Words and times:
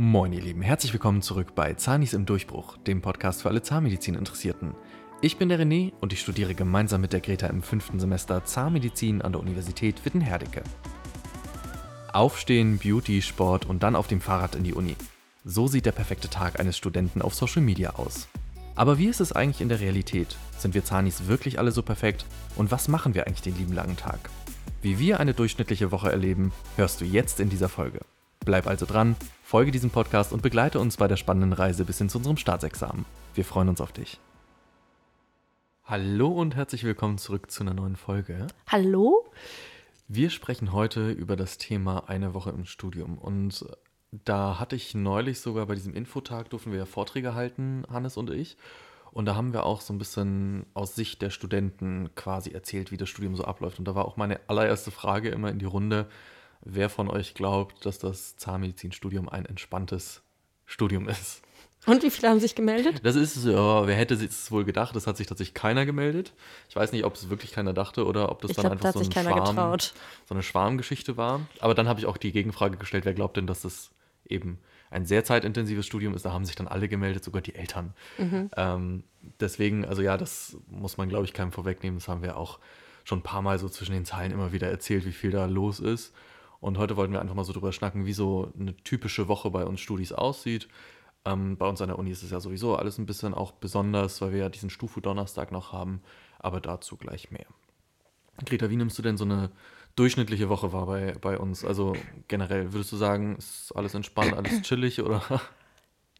Moin 0.00 0.32
ihr 0.32 0.42
Lieben, 0.42 0.62
herzlich 0.62 0.92
willkommen 0.92 1.22
zurück 1.22 1.56
bei 1.56 1.74
Zahnis 1.74 2.12
im 2.12 2.24
Durchbruch, 2.24 2.76
dem 2.76 3.02
Podcast 3.02 3.42
für 3.42 3.48
alle 3.48 3.62
Zahnmedizin-Interessierten. 3.62 4.76
Ich 5.22 5.38
bin 5.38 5.48
der 5.48 5.58
René 5.58 5.92
und 6.00 6.12
ich 6.12 6.20
studiere 6.20 6.54
gemeinsam 6.54 7.00
mit 7.00 7.12
der 7.12 7.18
Greta 7.18 7.48
im 7.48 7.64
fünften 7.64 7.98
Semester 7.98 8.44
Zahnmedizin 8.44 9.22
an 9.22 9.32
der 9.32 9.40
Universität 9.40 10.04
Witten-Herdecke. 10.04 10.62
Aufstehen, 12.12 12.78
Beauty, 12.78 13.22
Sport 13.22 13.66
und 13.66 13.82
dann 13.82 13.96
auf 13.96 14.06
dem 14.06 14.20
Fahrrad 14.20 14.54
in 14.54 14.62
die 14.62 14.72
Uni. 14.72 14.94
So 15.44 15.66
sieht 15.66 15.84
der 15.84 15.90
perfekte 15.90 16.30
Tag 16.30 16.60
eines 16.60 16.76
Studenten 16.76 17.20
auf 17.20 17.34
Social 17.34 17.62
Media 17.62 17.96
aus. 17.96 18.28
Aber 18.76 18.98
wie 18.98 19.06
ist 19.06 19.20
es 19.20 19.32
eigentlich 19.32 19.60
in 19.60 19.68
der 19.68 19.80
Realität? 19.80 20.36
Sind 20.58 20.74
wir 20.74 20.84
Zahnis 20.84 21.26
wirklich 21.26 21.58
alle 21.58 21.72
so 21.72 21.82
perfekt? 21.82 22.24
Und 22.54 22.70
was 22.70 22.86
machen 22.86 23.16
wir 23.16 23.26
eigentlich 23.26 23.42
den 23.42 23.58
lieben 23.58 23.74
langen 23.74 23.96
Tag? 23.96 24.30
Wie 24.80 25.00
wir 25.00 25.18
eine 25.18 25.34
durchschnittliche 25.34 25.90
Woche 25.90 26.12
erleben, 26.12 26.52
hörst 26.76 27.00
du 27.00 27.04
jetzt 27.04 27.40
in 27.40 27.48
dieser 27.48 27.68
Folge. 27.68 27.98
Bleib 28.48 28.66
also 28.66 28.86
dran, 28.86 29.14
folge 29.42 29.72
diesem 29.72 29.90
Podcast 29.90 30.32
und 30.32 30.40
begleite 30.40 30.80
uns 30.80 30.96
bei 30.96 31.06
der 31.06 31.18
spannenden 31.18 31.52
Reise 31.52 31.84
bis 31.84 31.98
hin 31.98 32.08
zu 32.08 32.16
unserem 32.16 32.38
Staatsexamen. 32.38 33.04
Wir 33.34 33.44
freuen 33.44 33.68
uns 33.68 33.78
auf 33.78 33.92
dich. 33.92 34.18
Hallo 35.84 36.28
und 36.28 36.56
herzlich 36.56 36.82
willkommen 36.82 37.18
zurück 37.18 37.50
zu 37.50 37.62
einer 37.62 37.74
neuen 37.74 37.96
Folge. 37.96 38.46
Hallo? 38.66 39.30
Wir 40.08 40.30
sprechen 40.30 40.72
heute 40.72 41.10
über 41.10 41.36
das 41.36 41.58
Thema 41.58 42.08
eine 42.08 42.32
Woche 42.32 42.48
im 42.48 42.64
Studium. 42.64 43.18
Und 43.18 43.66
da 44.12 44.58
hatte 44.58 44.76
ich 44.76 44.94
neulich 44.94 45.40
sogar 45.40 45.66
bei 45.66 45.74
diesem 45.74 45.92
Infotag, 45.92 46.48
durften 46.48 46.72
wir 46.72 46.78
ja 46.78 46.86
Vorträge 46.86 47.34
halten, 47.34 47.84
Hannes 47.90 48.16
und 48.16 48.30
ich. 48.30 48.56
Und 49.10 49.26
da 49.26 49.34
haben 49.34 49.52
wir 49.52 49.66
auch 49.66 49.82
so 49.82 49.92
ein 49.92 49.98
bisschen 49.98 50.64
aus 50.72 50.94
Sicht 50.94 51.20
der 51.20 51.28
Studenten 51.28 52.14
quasi 52.14 52.52
erzählt, 52.52 52.92
wie 52.92 52.96
das 52.96 53.10
Studium 53.10 53.36
so 53.36 53.44
abläuft. 53.44 53.78
Und 53.78 53.86
da 53.86 53.94
war 53.94 54.06
auch 54.06 54.16
meine 54.16 54.40
allererste 54.48 54.90
Frage 54.90 55.28
immer 55.28 55.50
in 55.50 55.58
die 55.58 55.66
Runde, 55.66 56.08
wer 56.62 56.88
von 56.88 57.08
euch 57.08 57.34
glaubt, 57.34 57.86
dass 57.86 57.98
das 57.98 58.36
Zahnmedizinstudium 58.36 59.28
ein 59.28 59.46
entspanntes 59.46 60.22
Studium 60.66 61.08
ist. 61.08 61.42
Und 61.86 62.02
wie 62.02 62.10
viele 62.10 62.28
haben 62.28 62.40
sich 62.40 62.54
gemeldet? 62.54 63.00
Das 63.04 63.14
ist, 63.14 63.44
ja, 63.46 63.86
wer 63.86 63.94
hätte 63.94 64.14
es 64.14 64.50
wohl 64.50 64.64
gedacht? 64.64 64.94
Das 64.96 65.06
hat 65.06 65.16
sich 65.16 65.26
tatsächlich 65.26 65.54
keiner 65.54 65.86
gemeldet. 65.86 66.34
Ich 66.68 66.76
weiß 66.76 66.92
nicht, 66.92 67.04
ob 67.04 67.14
es 67.14 67.30
wirklich 67.30 67.52
keiner 67.52 67.72
dachte 67.72 68.04
oder 68.04 68.30
ob 68.30 68.42
das 68.42 68.50
Ich 68.50 68.56
dann 68.56 68.64
glaub, 68.64 68.72
einfach 68.72 68.92
da 68.92 68.98
so, 68.98 69.04
ein 69.04 69.10
keiner 69.10 69.30
Schwarm, 69.30 69.56
getraut. 69.56 69.94
so 70.26 70.34
eine 70.34 70.42
Schwarmgeschichte 70.42 71.16
war. 71.16 71.40
Aber 71.60 71.74
dann 71.74 71.88
habe 71.88 72.00
ich 72.00 72.06
auch 72.06 72.16
die 72.16 72.32
Gegenfrage 72.32 72.76
gestellt, 72.76 73.04
wer 73.04 73.14
glaubt 73.14 73.36
denn, 73.36 73.46
dass 73.46 73.62
das 73.62 73.90
eben 74.28 74.58
ein 74.90 75.06
sehr 75.06 75.24
zeitintensives 75.24 75.86
Studium 75.86 76.14
ist? 76.14 76.24
Da 76.24 76.32
haben 76.32 76.44
sich 76.44 76.56
dann 76.56 76.68
alle 76.68 76.88
gemeldet, 76.88 77.24
sogar 77.24 77.42
die 77.42 77.54
Eltern. 77.54 77.94
Mhm. 78.18 78.50
Ähm, 78.56 79.04
deswegen, 79.40 79.84
also 79.84 80.02
ja, 80.02 80.16
das 80.16 80.56
muss 80.66 80.96
man, 80.96 81.08
glaube 81.08 81.24
ich, 81.24 81.32
keinem 81.32 81.52
vorwegnehmen. 81.52 81.98
Das 82.00 82.08
haben 82.08 82.22
wir 82.22 82.36
auch 82.36 82.58
schon 83.04 83.20
ein 83.20 83.22
paar 83.22 83.40
Mal 83.42 83.58
so 83.58 83.68
zwischen 83.68 83.92
den 83.92 84.04
Zeilen 84.04 84.32
immer 84.32 84.52
wieder 84.52 84.68
erzählt, 84.68 85.06
wie 85.06 85.12
viel 85.12 85.30
da 85.30 85.46
los 85.46 85.80
ist. 85.80 86.12
Und 86.60 86.78
heute 86.78 86.96
wollten 86.96 87.12
wir 87.12 87.20
einfach 87.20 87.34
mal 87.34 87.44
so 87.44 87.52
drüber 87.52 87.72
schnacken, 87.72 88.06
wie 88.06 88.12
so 88.12 88.52
eine 88.58 88.76
typische 88.76 89.28
Woche 89.28 89.50
bei 89.50 89.64
uns 89.64 89.80
Studis 89.80 90.12
aussieht. 90.12 90.68
Ähm, 91.24 91.56
bei 91.56 91.68
uns 91.68 91.80
an 91.80 91.88
der 91.88 91.98
Uni 91.98 92.10
ist 92.10 92.22
es 92.22 92.30
ja 92.30 92.40
sowieso 92.40 92.76
alles 92.76 92.98
ein 92.98 93.06
bisschen 93.06 93.34
auch 93.34 93.52
besonders, 93.52 94.20
weil 94.20 94.32
wir 94.32 94.40
ja 94.40 94.48
diesen 94.48 94.70
Stufu-Donnerstag 94.70 95.52
noch 95.52 95.72
haben. 95.72 96.02
Aber 96.38 96.60
dazu 96.60 96.96
gleich 96.96 97.30
mehr. 97.30 97.46
Greta, 98.44 98.70
wie 98.70 98.76
nimmst 98.76 98.98
du 98.98 99.02
denn 99.02 99.16
so 99.16 99.24
eine 99.24 99.50
durchschnittliche 99.96 100.48
Woche 100.48 100.72
wahr 100.72 100.86
bei, 100.86 101.12
bei 101.20 101.38
uns? 101.38 101.64
Also 101.64 101.94
generell, 102.28 102.72
würdest 102.72 102.92
du 102.92 102.96
sagen, 102.96 103.36
ist 103.36 103.72
alles 103.74 103.94
entspannt, 103.94 104.34
alles 104.34 104.62
chillig 104.62 105.02
oder? 105.02 105.22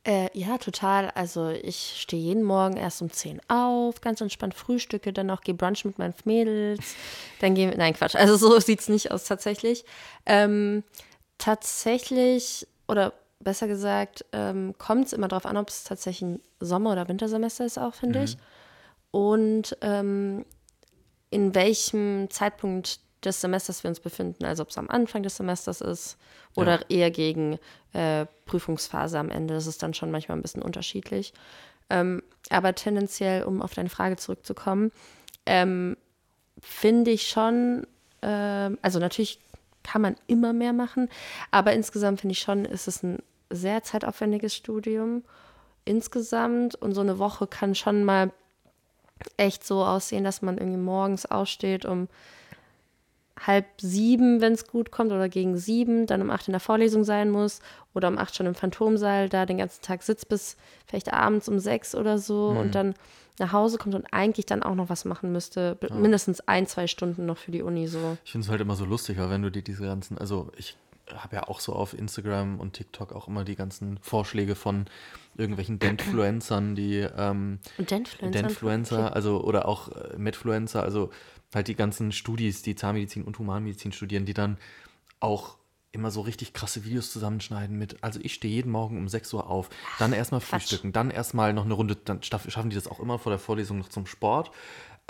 Äh, 0.08 0.30
ja, 0.32 0.56
total. 0.56 1.10
Also 1.10 1.50
ich 1.50 1.96
stehe 2.00 2.22
jeden 2.22 2.42
Morgen 2.42 2.78
erst 2.78 3.02
um 3.02 3.10
10 3.10 3.42
auf, 3.48 4.00
ganz 4.00 4.22
entspannt 4.22 4.54
frühstücke, 4.54 5.12
dann 5.12 5.26
noch 5.26 5.42
gehe 5.42 5.54
brunch 5.54 5.84
mit 5.84 5.98
meinen 5.98 6.14
Mädels. 6.24 6.94
Dann 7.40 7.54
gehen 7.54 7.68
wir, 7.68 7.76
nein, 7.76 7.92
Quatsch. 7.92 8.16
Also 8.16 8.38
so 8.38 8.58
sieht 8.58 8.80
es 8.80 8.88
nicht 8.88 9.10
aus 9.10 9.24
tatsächlich. 9.24 9.84
Ähm, 10.24 10.82
tatsächlich, 11.36 12.66
oder 12.88 13.12
besser 13.40 13.68
gesagt, 13.68 14.24
ähm, 14.32 14.74
kommt 14.78 15.08
es 15.08 15.12
immer 15.12 15.28
darauf 15.28 15.44
an, 15.44 15.58
ob 15.58 15.68
es 15.68 15.84
tatsächlich 15.84 16.22
ein 16.22 16.40
Sommer- 16.58 16.92
oder 16.92 17.06
Wintersemester 17.06 17.66
ist 17.66 17.76
auch, 17.76 17.92
finde 17.92 18.24
ich. 18.24 18.38
Und 19.10 19.76
ähm, 19.82 20.46
in 21.28 21.54
welchem 21.54 22.30
Zeitpunkt 22.30 23.00
des 23.24 23.40
Semesters 23.40 23.82
wir 23.82 23.88
uns 23.90 24.00
befinden. 24.00 24.44
Also 24.44 24.62
ob 24.62 24.70
es 24.70 24.78
am 24.78 24.88
Anfang 24.88 25.22
des 25.22 25.36
Semesters 25.36 25.80
ist 25.80 26.16
oder 26.54 26.80
Ja. 26.80 26.86
eher 26.88 27.10
gegen 27.10 27.58
äh, 27.92 28.26
Prüfungsphase 28.46 29.18
am 29.18 29.30
Ende. 29.30 29.54
Das 29.54 29.66
ist 29.66 29.82
dann 29.82 29.94
schon 29.94 30.10
manchmal 30.10 30.38
ein 30.38 30.42
bisschen 30.42 30.62
unterschiedlich. 30.62 31.32
Ähm, 31.90 32.22
aber 32.50 32.74
tendenziell, 32.74 33.44
um 33.44 33.62
auf 33.62 33.74
deine 33.74 33.88
Frage 33.88 34.16
zurückzukommen, 34.16 34.92
ähm, 35.46 35.96
finde 36.60 37.10
ich 37.10 37.28
schon, 37.28 37.86
ähm, 38.22 38.78
also 38.82 38.98
natürlich 38.98 39.40
kann 39.82 40.02
man 40.02 40.16
immer 40.26 40.52
mehr 40.52 40.72
machen, 40.74 41.08
aber 41.50 41.72
insgesamt 41.72 42.20
finde 42.20 42.32
ich 42.32 42.40
schon, 42.40 42.64
ist 42.66 42.88
es 42.88 43.02
ein 43.02 43.22
sehr 43.48 43.82
zeitaufwendiges 43.82 44.54
Studium 44.54 45.24
insgesamt 45.86 46.74
und 46.74 46.92
so 46.94 47.00
eine 47.00 47.18
Woche 47.18 47.46
kann 47.46 47.74
schon 47.74 48.04
mal 48.04 48.30
echt 49.38 49.66
so 49.66 49.82
aussehen, 49.84 50.24
dass 50.24 50.42
man 50.42 50.58
irgendwie 50.58 50.78
morgens 50.78 51.24
aufsteht 51.24 51.86
um 51.86 52.08
halb 53.46 53.66
sieben, 53.80 54.40
wenn 54.40 54.52
es 54.52 54.66
gut 54.66 54.90
kommt, 54.90 55.12
oder 55.12 55.28
gegen 55.28 55.56
sieben, 55.56 56.06
dann 56.06 56.22
um 56.22 56.30
acht 56.30 56.48
in 56.48 56.52
der 56.52 56.60
Vorlesung 56.60 57.04
sein 57.04 57.30
muss 57.30 57.60
oder 57.94 58.08
um 58.08 58.18
acht 58.18 58.34
schon 58.34 58.46
im 58.46 58.54
Phantomsaal, 58.54 59.28
da 59.28 59.46
den 59.46 59.58
ganzen 59.58 59.82
Tag 59.82 60.02
sitzt 60.02 60.28
bis 60.28 60.56
vielleicht 60.86 61.12
abends 61.12 61.48
um 61.48 61.58
sechs 61.58 61.94
oder 61.94 62.18
so 62.18 62.48
und 62.58 62.74
dann 62.74 62.94
nach 63.38 63.52
Hause 63.52 63.78
kommt 63.78 63.94
und 63.94 64.06
eigentlich 64.12 64.46
dann 64.46 64.64
auch 64.64 64.74
noch 64.74 64.88
was 64.88 65.04
machen 65.04 65.30
müsste, 65.30 65.76
b- 65.76 65.86
mindestens 66.00 66.40
ein, 66.48 66.66
zwei 66.66 66.88
Stunden 66.88 67.24
noch 67.26 67.38
für 67.38 67.52
die 67.52 67.62
Uni 67.62 67.86
so. 67.86 68.18
Ich 68.24 68.32
finde 68.32 68.44
es 68.44 68.50
halt 68.50 68.60
immer 68.60 68.74
so 68.74 68.84
lustig, 68.84 69.16
weil 69.18 69.30
wenn 69.30 69.42
du 69.42 69.50
dir 69.50 69.62
diese 69.62 69.84
ganzen, 69.84 70.18
also 70.18 70.50
ich 70.56 70.76
habe 71.16 71.36
ja 71.36 71.48
auch 71.48 71.60
so 71.60 71.72
auf 71.72 71.94
Instagram 71.94 72.60
und 72.60 72.74
TikTok 72.74 73.12
auch 73.12 73.28
immer 73.28 73.44
die 73.44 73.56
ganzen 73.56 73.98
Vorschläge 73.98 74.54
von 74.54 74.86
irgendwelchen 75.36 75.78
Dentfluencern, 75.78 76.74
die 76.74 76.98
ähm, 76.98 77.58
Und 77.78 77.90
Dentfluencer? 77.90 78.42
Dentfluencer, 78.42 79.14
also 79.14 79.42
oder 79.42 79.66
auch 79.68 79.88
äh, 79.88 80.16
Medfluencer, 80.18 80.82
also 80.82 81.10
halt 81.54 81.68
die 81.68 81.74
ganzen 81.74 82.12
Studis, 82.12 82.62
die 82.62 82.74
Zahnmedizin 82.74 83.24
und 83.24 83.38
Humanmedizin 83.38 83.92
studieren, 83.92 84.26
die 84.26 84.34
dann 84.34 84.58
auch 85.20 85.58
immer 85.90 86.10
so 86.10 86.20
richtig 86.20 86.52
krasse 86.52 86.84
Videos 86.84 87.10
zusammenschneiden 87.10 87.78
mit, 87.78 88.02
also 88.04 88.20
ich 88.22 88.34
stehe 88.34 88.52
jeden 88.52 88.70
Morgen 88.70 88.98
um 88.98 89.08
6 89.08 89.32
Uhr 89.32 89.48
auf, 89.48 89.70
dann 89.98 90.12
erstmal 90.12 90.40
frühstücken, 90.40 90.92
dann 90.92 91.10
erstmal 91.10 91.54
noch 91.54 91.64
eine 91.64 91.74
Runde, 91.74 91.96
dann 91.96 92.22
schaffen 92.22 92.70
die 92.70 92.76
das 92.76 92.88
auch 92.88 93.00
immer 93.00 93.18
vor 93.18 93.30
der 93.30 93.38
Vorlesung 93.38 93.78
noch 93.78 93.88
zum 93.88 94.06
Sport. 94.06 94.50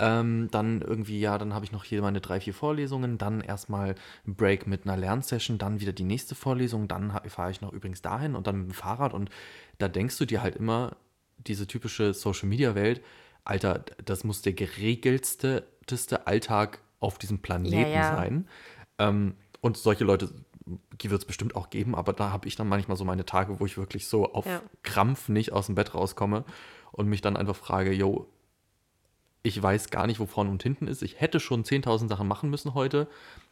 Ähm, 0.01 0.47
dann 0.51 0.81
irgendwie, 0.81 1.19
ja, 1.19 1.37
dann 1.37 1.53
habe 1.53 1.65
ich 1.65 1.73
noch 1.73 1.83
hier 1.83 2.01
meine 2.01 2.21
drei, 2.21 2.39
vier 2.39 2.53
Vorlesungen, 2.53 3.17
dann 3.17 3.41
erstmal 3.41 3.95
ein 4.25 4.35
Break 4.35 4.65
mit 4.65 4.85
einer 4.85 4.95
Lernsession, 4.95 5.57
dann 5.57 5.81
wieder 5.81 5.91
die 5.91 6.05
nächste 6.05 6.35
Vorlesung, 6.35 6.87
dann 6.87 7.19
fahre 7.27 7.51
ich 7.51 7.59
noch 7.59 7.73
übrigens 7.73 8.01
dahin 8.01 8.35
und 8.35 8.47
dann 8.47 8.59
mit 8.59 8.67
dem 8.69 8.73
Fahrrad 8.73 9.13
und 9.13 9.29
da 9.77 9.89
denkst 9.89 10.17
du 10.17 10.25
dir 10.25 10.41
halt 10.41 10.55
immer, 10.55 10.95
diese 11.37 11.67
typische 11.67 12.13
Social-Media-Welt, 12.13 13.01
Alter, 13.43 13.83
das 14.05 14.23
muss 14.23 14.41
der 14.41 14.53
geregeltste 14.53 15.65
Alltag 16.25 16.79
auf 16.99 17.17
diesem 17.17 17.39
Planeten 17.39 17.91
ja. 17.91 18.15
sein. 18.15 18.47
Ähm, 18.99 19.35
und 19.61 19.77
solche 19.77 20.03
Leute 20.03 20.29
wird 21.01 21.21
es 21.21 21.25
bestimmt 21.25 21.55
auch 21.55 21.69
geben, 21.69 21.95
aber 21.95 22.13
da 22.13 22.31
habe 22.31 22.47
ich 22.47 22.55
dann 22.55 22.67
manchmal 22.67 22.97
so 22.97 23.05
meine 23.05 23.25
Tage, 23.25 23.59
wo 23.59 23.65
ich 23.65 23.77
wirklich 23.77 24.07
so 24.07 24.31
auf 24.33 24.45
Ja. 24.45 24.61
Krampf 24.83 25.29
nicht 25.29 25.51
aus 25.51 25.65
dem 25.65 25.75
Bett 25.75 25.93
rauskomme 25.93 26.45
und 26.91 27.07
mich 27.07 27.21
dann 27.21 27.37
einfach 27.37 27.55
frage, 27.55 27.91
yo, 27.91 28.27
ich 29.41 29.61
weiß 29.61 29.89
gar 29.89 30.05
nicht, 30.07 30.19
wo 30.19 30.25
vorne 30.25 30.49
und 30.49 30.61
hinten 30.63 30.87
ist. 30.87 31.01
Ich 31.01 31.21
hätte 31.21 31.39
schon 31.39 31.63
10.000 31.63 32.09
Sachen 32.09 32.27
machen 32.27 32.49
müssen 32.49 32.73
heute, 32.73 33.07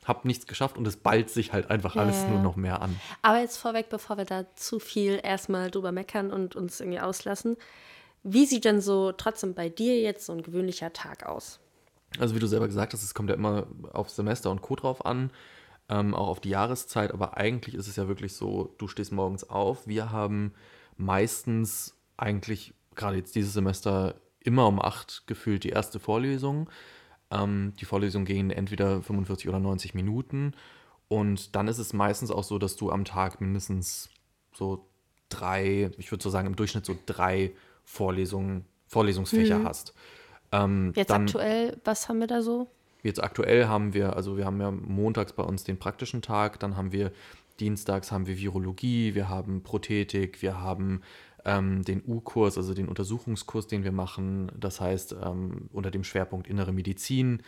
habe 0.05 0.27
nichts 0.27 0.45
geschafft 0.47 0.77
und 0.77 0.85
es 0.87 0.97
ballt 0.97 1.29
sich 1.29 1.53
halt 1.53 1.69
einfach 1.69 1.95
alles 1.95 2.23
Ja. 2.23 2.29
nur 2.29 2.41
noch 2.41 2.55
mehr 2.57 2.81
an. 2.81 2.99
Aber 3.21 3.39
jetzt 3.39 3.57
vorweg, 3.57 3.87
bevor 3.89 4.17
wir 4.17 4.25
da 4.25 4.45
zu 4.55 4.79
viel 4.79 5.19
erstmal 5.23 5.71
drüber 5.71 5.91
meckern 5.91 6.31
und 6.31 6.55
uns 6.55 6.79
irgendwie 6.81 6.99
auslassen. 6.99 7.55
Wie 8.23 8.45
sieht 8.45 8.65
denn 8.65 8.81
so 8.81 9.13
trotzdem 9.13 9.53
bei 9.53 9.69
dir 9.69 10.01
jetzt 10.01 10.25
so 10.25 10.33
ein 10.33 10.41
gewöhnlicher 10.43 10.91
Tag 10.91 11.25
aus? 11.25 11.59
Also 12.19 12.35
wie 12.35 12.39
du 12.39 12.47
selber 12.47 12.67
gesagt 12.67 12.93
hast, 12.93 13.03
es 13.03 13.13
kommt 13.13 13.29
ja 13.29 13.35
immer 13.35 13.67
auf 13.93 14.09
Semester 14.09 14.51
und 14.51 14.61
Co. 14.61 14.75
drauf 14.75 15.05
an, 15.05 15.29
ähm, 15.89 16.13
auch 16.13 16.27
auf 16.27 16.39
die 16.41 16.49
Jahreszeit, 16.49 17.13
aber 17.13 17.37
eigentlich 17.37 17.75
ist 17.75 17.87
es 17.87 17.95
ja 17.95 18.09
wirklich 18.09 18.33
so, 18.33 18.73
du 18.77 18.87
stehst 18.89 19.13
morgens 19.13 19.49
auf. 19.49 19.87
Wir 19.87 20.11
haben 20.11 20.53
meistens 20.97 21.95
eigentlich, 22.17 22.73
gerade 22.95 23.17
jetzt 23.17 23.35
dieses 23.35 23.53
Semester, 23.53 24.15
immer 24.47 24.65
um 24.65 24.81
acht 24.81 25.23
gefühlt 25.27 25.63
die 25.65 25.69
erste 25.69 25.99
Vorlesung. 25.99 26.69
Ähm, 27.29 27.73
die 27.79 27.85
Vorlesungen 27.85 28.25
gehen 28.25 28.49
entweder 28.49 29.01
45 29.01 29.49
oder 29.49 29.59
90 29.59 29.93
Minuten. 29.93 30.53
Und 31.09 31.55
dann 31.55 31.67
ist 31.67 31.77
es 31.77 31.93
meistens 31.93 32.31
auch 32.31 32.43
so, 32.43 32.57
dass 32.57 32.77
du 32.77 32.89
am 32.89 33.05
Tag 33.05 33.41
mindestens 33.41 34.09
so 34.53 34.87
drei, 35.29 35.91
ich 35.97 36.11
würde 36.11 36.23
so 36.23 36.29
sagen 36.29 36.47
im 36.47 36.55
Durchschnitt 36.55 36.85
so 36.85 36.97
drei 37.05 37.51
Vorlesungen, 37.83 38.65
Vorlesungsfächer 38.87 39.63
hast. 39.63 39.93
Ähm, 40.53 40.93
Jetzt 40.95 41.09
dann, 41.09 41.23
aktuell, 41.23 41.77
was 41.83 42.07
haben 42.07 42.19
wir 42.19 42.27
da 42.27 42.41
so? 42.41 42.67
Jetzt 43.03 43.21
aktuell 43.21 43.67
haben 43.67 43.93
wir, 43.93 44.15
also 44.15 44.37
wir 44.37 44.45
haben 44.45 44.61
ja 44.61 44.71
montags 44.71 45.33
bei 45.33 45.43
uns 45.43 45.65
den 45.65 45.77
praktischen 45.77 46.21
Tag, 46.21 46.59
dann 46.59 46.77
haben 46.77 46.93
wir 46.93 47.11
dienstags 47.59 48.11
haben 48.11 48.27
wir 48.27 48.37
Virologie, 48.37 49.15
wir 49.15 49.29
haben 49.29 49.63
Prothetik, 49.63 50.41
wir 50.41 50.59
haben 50.61 51.01
ähm, 51.47 51.83
den 51.83 52.03
U-Kurs, 52.05 52.57
also 52.57 52.73
den 52.73 52.89
Untersuchungskurs, 52.89 53.67
den 53.67 53.85
wir 53.85 53.93
machen, 53.93 54.51
das 54.59 54.81
heißt 54.81 55.15
ähm, 55.23 55.69
unter 55.71 55.89
dem 55.89 56.03
Schwerpunkt 56.03 56.47
innere 56.47 56.73
Medizin. 56.73 57.41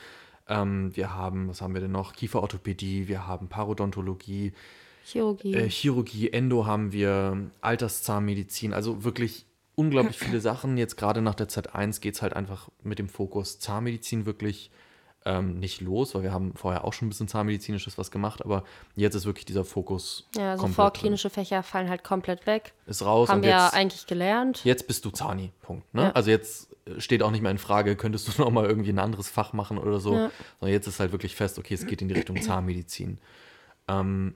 Ähm, 0.48 0.96
wir 0.96 1.14
haben, 1.14 1.50
was 1.50 1.62
haben 1.62 1.74
wir 1.74 1.82
denn 1.82 1.92
noch? 1.92 2.14
Kieferorthopädie, 2.14 3.10
wir 3.10 3.28
haben 3.28 3.50
Parodontologie, 3.50 4.54
Chirurgie. 5.04 5.54
Äh, 5.54 5.70
Chirurgie, 5.70 6.32
Endo 6.32 6.66
haben 6.66 6.94
wir, 6.94 7.52
Alterszahnmedizin, 7.62 8.74
also 8.74 9.04
wirklich 9.04 9.46
unglaublich 9.76 10.18
viele 10.18 10.40
Sachen. 10.42 10.78
Jetzt 10.78 10.96
gerade 10.96 11.22
nach 11.22 11.36
der 11.36 11.50
Z1 11.50 12.00
geht 12.00 12.16
es 12.16 12.22
halt 12.22 12.34
einfach 12.34 12.70
mit 12.84 13.00
dem 13.00 13.10
Fokus 13.10 13.60
Zahnmedizin 13.60 14.26
wirklich 14.26 14.72
ähm, 15.26 15.60
nicht 15.60 15.82
los, 15.82 16.16
weil 16.16 16.24
wir 16.24 16.32
haben 16.32 16.54
vorher 16.56 16.86
auch 16.86 16.94
schon 16.94 17.08
ein 17.08 17.10
bisschen 17.10 17.28
zahnmedizinisches 17.28 17.98
was 17.98 18.10
gemacht, 18.10 18.44
aber 18.44 18.64
jetzt 18.96 19.16
ist 19.16 19.26
wirklich 19.26 19.46
dieser 19.46 19.66
Fokus. 19.66 20.28
ja, 20.36 20.52
also 20.52 20.68
vorklinische 20.68 21.30
Fächer 21.30 21.62
fallen 21.62 21.90
halt 21.90 22.04
komplett 22.04 22.46
weg. 22.48 22.74
Ist 22.86 23.04
raus 23.04 23.30
Haben 23.30 23.38
und 23.38 23.44
wir 23.44 23.50
ja 23.52 23.70
eigentlich 23.70 24.08
gelernt. 24.08 24.64
jetzt 24.64 24.88
bist 24.88 25.04
du 25.06 25.10
Zahni. 25.10 25.52
Punkt. 25.62 25.94
Ne? 25.94 26.04
Ja. 26.04 26.12
Also 26.12 26.32
jetzt 26.32 26.70
steht 26.98 27.22
auch 27.22 27.32
nicht 27.32 27.42
mehr 27.42 27.52
in 27.52 27.58
Frage, 27.58 27.96
könntest 27.96 28.28
du 28.28 28.42
noch 28.42 28.50
mal 28.50 28.66
irgendwie 28.66 28.92
ein 28.92 29.00
anderes 29.00 29.30
Fach 29.30 29.54
machen 29.54 29.78
oder 29.78 30.00
so. 30.00 30.16
Ja. 30.16 30.32
Sondern 30.60 30.74
jetzt 30.74 30.88
ist 30.88 31.00
halt 31.00 31.12
wirklich 31.12 31.36
fest, 31.36 31.60
okay, 31.60 31.74
es 31.74 31.86
geht 31.86 32.02
in 32.02 32.08
die 32.08 32.16
Richtung 32.16 32.38
Zahnmedizin. 32.42 33.20
Ähm, 33.88 34.36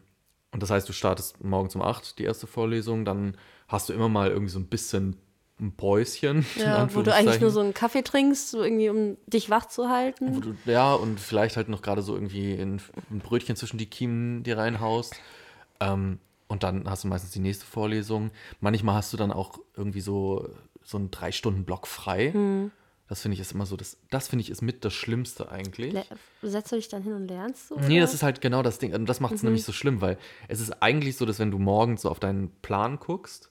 und 0.52 0.62
das 0.62 0.70
heißt, 0.70 0.88
du 0.88 0.94
startest 0.94 1.44
morgens 1.44 1.76
um 1.76 1.82
8 1.82 2.20
die 2.20 2.26
erste 2.26 2.46
Vorlesung, 2.46 3.06
dann 3.06 3.38
hast 3.68 3.90
du 3.90 3.94
immer 3.94 4.10
mal 4.10 4.30
irgendwie 4.30 4.52
so 4.52 4.60
ein 4.60 4.68
bisschen 4.68 5.18
ein 5.60 5.72
Päuschen. 5.76 6.46
Ja, 6.58 6.94
wo 6.94 7.02
du 7.02 7.14
eigentlich 7.14 7.40
nur 7.40 7.52
so 7.52 7.60
einen 7.60 7.74
Kaffee 7.74 8.04
trinkst, 8.04 8.52
so 8.52 8.64
irgendwie, 8.64 8.90
um 8.90 9.18
dich 9.28 9.50
wach 9.50 9.68
zu 9.68 9.84
Wo 9.84 9.90
halten. 9.90 10.42
du, 10.42 10.72
ja, 10.72 10.94
und 10.94 11.20
vielleicht 11.20 11.58
halt 11.58 11.70
noch 11.70 11.82
gerade 11.82 12.02
so 12.02 12.16
irgendwie 12.16 12.54
in, 12.54 12.82
ein 13.12 13.20
Brötchen 13.20 13.56
zwischen 13.56 13.78
die 13.78 13.86
Kiemen 13.86 14.44
dir 14.44 14.58
reinhaust. 14.58 15.16
Ähm, 15.80 16.20
und 16.48 16.64
dann 16.64 16.90
hast 16.90 17.04
du 17.04 17.08
meistens 17.08 17.32
die 17.32 17.40
nächste 17.40 17.66
Vorlesung. 17.66 18.32
Manchmal 18.60 18.96
hast 18.96 19.14
du 19.14 19.18
dann 19.18 19.32
auch 19.32 19.60
irgendwie 19.76 20.02
so, 20.02 20.50
so 20.84 20.98
einen 20.98 21.12
Drei-Stunden-Block 21.12 21.88
frei. 21.88 22.32
Hm. 22.32 22.72
Das 23.10 23.22
finde 23.22 23.36
ich 23.36 23.42
ist 23.42 23.52
immer 23.52 23.66
so, 23.66 23.76
das, 23.76 23.98
das 24.10 24.28
finde 24.28 24.44
ich 24.44 24.50
ist 24.50 24.62
mit 24.62 24.86
das 24.86 24.94
Schlimmste 24.94 25.52
eigentlich. 25.52 25.94
Le 25.94 26.04
setzt 26.42 26.72
du 26.72 26.78
dich 26.78 26.88
dann 26.88 27.04
hin 27.04 27.14
und 27.14 27.28
lernst 27.28 27.68
so? 27.68 27.76
Nee, 27.76 27.98
oder? 27.98 28.02
das 28.02 28.14
ist 28.14 28.24
halt 28.24 28.42
genau 28.42 28.64
das 28.64 28.80
Ding. 28.80 28.94
Und 28.94 29.08
das 29.08 29.20
macht 29.20 29.34
es 29.34 29.44
nämlich 29.44 29.64
so 29.64 29.72
schlimm, 29.72 30.02
weil 30.02 30.18
es 30.48 30.60
ist 30.60 30.82
eigentlich 30.82 31.18
so, 31.18 31.26
dass 31.26 31.38
wenn 31.40 31.52
du 31.52 31.60
morgens 31.60 32.04
so 32.04 32.10
auf 32.10 32.20
deinen 32.20 32.50
Plan 32.62 33.00
guckst, 33.00 33.50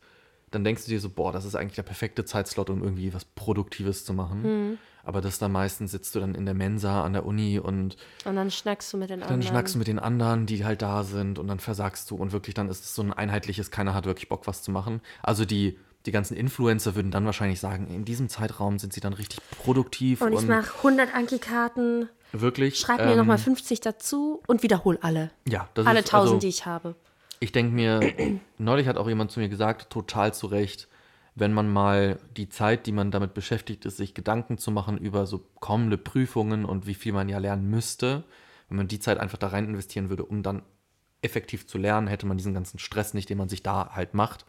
dann 0.55 0.65
denkst 0.65 0.85
du 0.85 0.91
dir 0.91 1.01
so, 1.01 1.09
boah, 1.11 1.33
das 1.33 1.45
ist 1.45 1.55
eigentlich 1.55 1.75
der 1.77 1.83
perfekte 1.83 2.25
Zeitslot, 2.25 2.71
um 2.71 2.83
irgendwie 2.83 3.13
was 3.13 3.25
Produktives 3.25 4.05
zu 4.05 4.13
machen. 4.13 4.79
Aber 5.05 5.21
das 5.21 5.39
dann 5.41 5.51
meistens 5.51 5.91
sitzt 5.91 6.15
du 6.15 6.21
dann 6.21 6.35
in 6.37 6.45
der 6.45 6.55
Mensa 6.55 7.03
an 7.03 7.13
der 7.13 7.27
Uni 7.27 7.59
und 7.59 7.97
Und 8.25 8.37
dann 8.37 8.51
schnackst 8.53 8.93
du 8.93 8.99
mit 8.99 9.11
den 9.11 9.21
dann 9.21 9.31
anderen. 9.31 9.43
schnackst 9.43 9.75
du 9.75 9.79
mit 9.79 9.89
den 9.89 9.99
anderen, 9.99 10.47
die 10.47 10.65
halt 10.65 10.81
da 10.83 11.03
sind 11.03 11.39
und 11.41 11.49
dann 11.49 11.59
versagst 11.59 12.09
du 12.11 12.15
und 12.17 12.31
wirklich 12.33 12.55
dann 12.55 12.69
ist 12.69 12.85
es 12.85 12.95
so 12.95 13.03
ein 13.03 13.13
einheitliches, 13.13 13.73
keiner 13.73 13.95
hat 13.95 14.05
wirklich 14.05 14.29
Bock, 14.29 14.47
was 14.47 14.63
zu 14.63 14.71
machen. 14.71 15.01
Also 15.23 15.45
die, 15.45 15.77
die 16.07 16.13
ganzen 16.13 16.37
Influencer 16.37 16.95
würden 16.95 17.11
dann 17.11 17.25
wahrscheinlich 17.27 17.59
sagen, 17.59 17.89
in 17.89 18.05
diesem 18.05 18.29
Zeitraum 18.29 18.79
sind 18.79 18.93
sie 18.93 19.01
dann 19.01 19.13
richtig 19.13 19.41
produktiv 19.59 20.21
und 20.21 20.35
und, 20.35 20.43
ich 20.45 20.49
mache 20.49 20.77
100 20.79 21.13
Anki-Karten, 21.15 22.09
wirklich. 22.33 22.79
schreib 22.79 22.99
mir 23.05 23.13
ähm, 23.13 23.19
nochmal 23.19 23.39
50 23.39 23.81
dazu 23.81 24.41
und 24.47 24.63
wiederhol 24.63 24.99
alle. 25.03 25.31
Ja, 25.49 25.69
das 25.75 25.87
Alle 25.87 26.01
ist, 26.01 26.07
1000, 26.15 26.29
also, 26.35 26.39
die 26.39 26.49
ich 26.49 26.65
habe. 26.67 26.95
Ich 27.43 27.51
denke 27.51 27.75
mir, 27.75 28.01
neulich 28.59 28.87
hat 28.87 28.97
auch 28.97 29.09
jemand 29.09 29.33
zu 29.33 29.41
mir 29.41 29.49
gesagt, 29.49 29.91
total 29.91 30.33
zu 30.33 30.47
Recht, 30.47 30.87
wenn 31.35 31.53
man 31.53 31.73
mal 31.73 32.21
die 32.37 32.49
Zeit, 32.49 32.87
die 32.87 32.93
man 32.93 33.11
damit 33.11 33.35
beschäftigt 33.35 33.85
ist, 33.85 33.97
sich 33.97 34.15
Gedanken 34.15 34.59
zu 34.59 34.71
machen 34.71 34.97
über 34.97 35.27
so 35.27 35.45
kommende 35.59 35.99
Prüfungen 35.99 36.65
und 36.65 36.87
wie 36.87 36.95
viel 36.95 37.13
man 37.13 37.29
ja 37.29 37.39
lernen 37.39 37.69
müsste, 37.69 38.23
wenn 38.69 38.77
man 38.77 38.87
die 38.87 39.01
Zeit 39.01 39.19
einfach 39.19 39.39
da 39.39 39.49
rein 39.49 39.65
investieren 39.65 40.09
würde, 40.09 40.25
um 40.25 40.45
dann 40.45 40.63
effektiv 41.21 41.67
zu 41.67 41.79
lernen, 41.79 42.07
hätte 42.07 42.27
man 42.27 42.37
diesen 42.37 42.55
ganzen 42.55 42.79
Stress 42.79 43.13
nicht, 43.13 43.29
den 43.29 43.39
man 43.39 43.49
sich 43.49 43.65
da 43.65 43.91
halt 43.93 44.15
macht. 44.15 44.45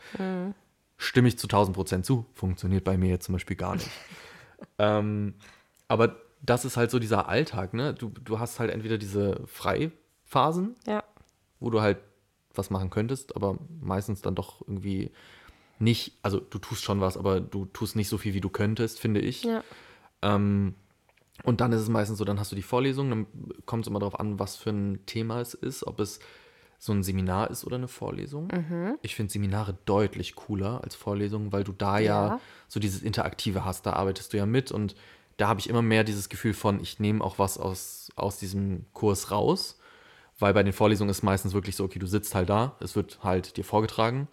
Stimme 0.97 1.27
ich 1.27 1.39
zu 1.39 1.47
1000 1.47 1.75
Prozent 1.75 2.05
zu. 2.05 2.27
Funktioniert 2.35 2.83
bei 2.83 2.95
mir 2.95 3.09
jetzt 3.09 3.25
zum 3.25 3.33
Beispiel 3.33 3.55
gar 3.55 3.73
nicht. 3.73 3.89
ähm, 4.77 5.33
aber 5.87 6.17
das 6.43 6.63
ist 6.63 6.77
halt 6.77 6.91
so 6.91 6.99
dieser 6.99 7.27
Alltag, 7.27 7.73
ne? 7.73 7.95
Du, 7.95 8.09
du 8.09 8.37
hast 8.37 8.59
halt 8.59 8.69
entweder 8.69 8.99
diese 8.99 9.41
Freiphasen, 9.47 10.75
Ja. 10.85 11.03
wo 11.59 11.71
du 11.71 11.81
halt 11.81 11.97
was 12.55 12.69
machen 12.69 12.89
könntest, 12.89 13.35
aber 13.35 13.57
meistens 13.81 14.21
dann 14.21 14.35
doch 14.35 14.61
irgendwie 14.61 15.11
nicht, 15.79 16.17
also 16.21 16.39
du 16.39 16.59
tust 16.59 16.83
schon 16.83 17.01
was, 17.01 17.17
aber 17.17 17.39
du 17.41 17.65
tust 17.65 17.95
nicht 17.95 18.09
so 18.09 18.17
viel, 18.17 18.33
wie 18.33 18.41
du 18.41 18.49
könntest, 18.49 18.99
finde 18.99 19.19
ich. 19.19 19.43
Ja. 19.43 19.63
Ähm, 20.21 20.75
und 21.43 21.61
dann 21.61 21.71
ist 21.71 21.81
es 21.81 21.89
meistens 21.89 22.19
so, 22.19 22.25
dann 22.25 22.39
hast 22.39 22.51
du 22.51 22.55
die 22.55 22.61
Vorlesung, 22.61 23.09
dann 23.09 23.27
kommt 23.65 23.85
es 23.85 23.89
immer 23.89 23.99
darauf 23.99 24.19
an, 24.19 24.39
was 24.39 24.55
für 24.55 24.69
ein 24.69 25.05
Thema 25.05 25.41
es 25.41 25.53
ist, 25.53 25.85
ob 25.85 25.99
es 25.99 26.19
so 26.77 26.93
ein 26.93 27.01
Seminar 27.01 27.49
ist 27.49 27.65
oder 27.65 27.77
eine 27.77 27.87
Vorlesung. 27.87 28.49
Mhm. 28.53 28.97
Ich 29.01 29.15
finde 29.15 29.31
Seminare 29.31 29.77
deutlich 29.85 30.35
cooler 30.35 30.83
als 30.83 30.95
Vorlesungen, 30.95 31.51
weil 31.51 31.63
du 31.63 31.71
da 31.71 31.97
ja. 31.97 32.27
Ja. 32.27 32.39
so 32.67 32.79
dieses 32.79 33.01
Interaktive 33.01 33.65
hast, 33.65 33.85
da 33.85 33.93
arbeitest 33.93 34.33
du 34.33 34.37
ja 34.37 34.45
mit 34.45 34.71
und 34.71 34.95
da 35.37 35.47
habe 35.47 35.59
ich 35.59 35.69
immer 35.69 35.81
mehr 35.81 36.03
dieses 36.03 36.29
Gefühl 36.29 36.53
von, 36.53 36.79
ich 36.79 36.99
nehme 36.99 37.23
auch 37.23 37.39
was 37.39 37.57
aus, 37.57 38.11
aus 38.15 38.37
diesem 38.37 38.85
Kurs 38.93 39.31
raus, 39.31 39.79
weil 40.39 40.53
bei 40.53 40.63
den 40.63 40.73
Vorlesungen 40.73 41.09
ist 41.09 41.23
meistens 41.23 41.53
wirklich 41.53 41.75
so, 41.75 41.83
okay, 41.83 41.99
du 41.99 42.07
sitzt 42.07 42.35
halt 42.35 42.49
da, 42.49 42.75
es 42.79 42.95
wird 42.95 43.23
halt 43.23 43.57
dir 43.57 43.63
vorgetragen 43.63 44.27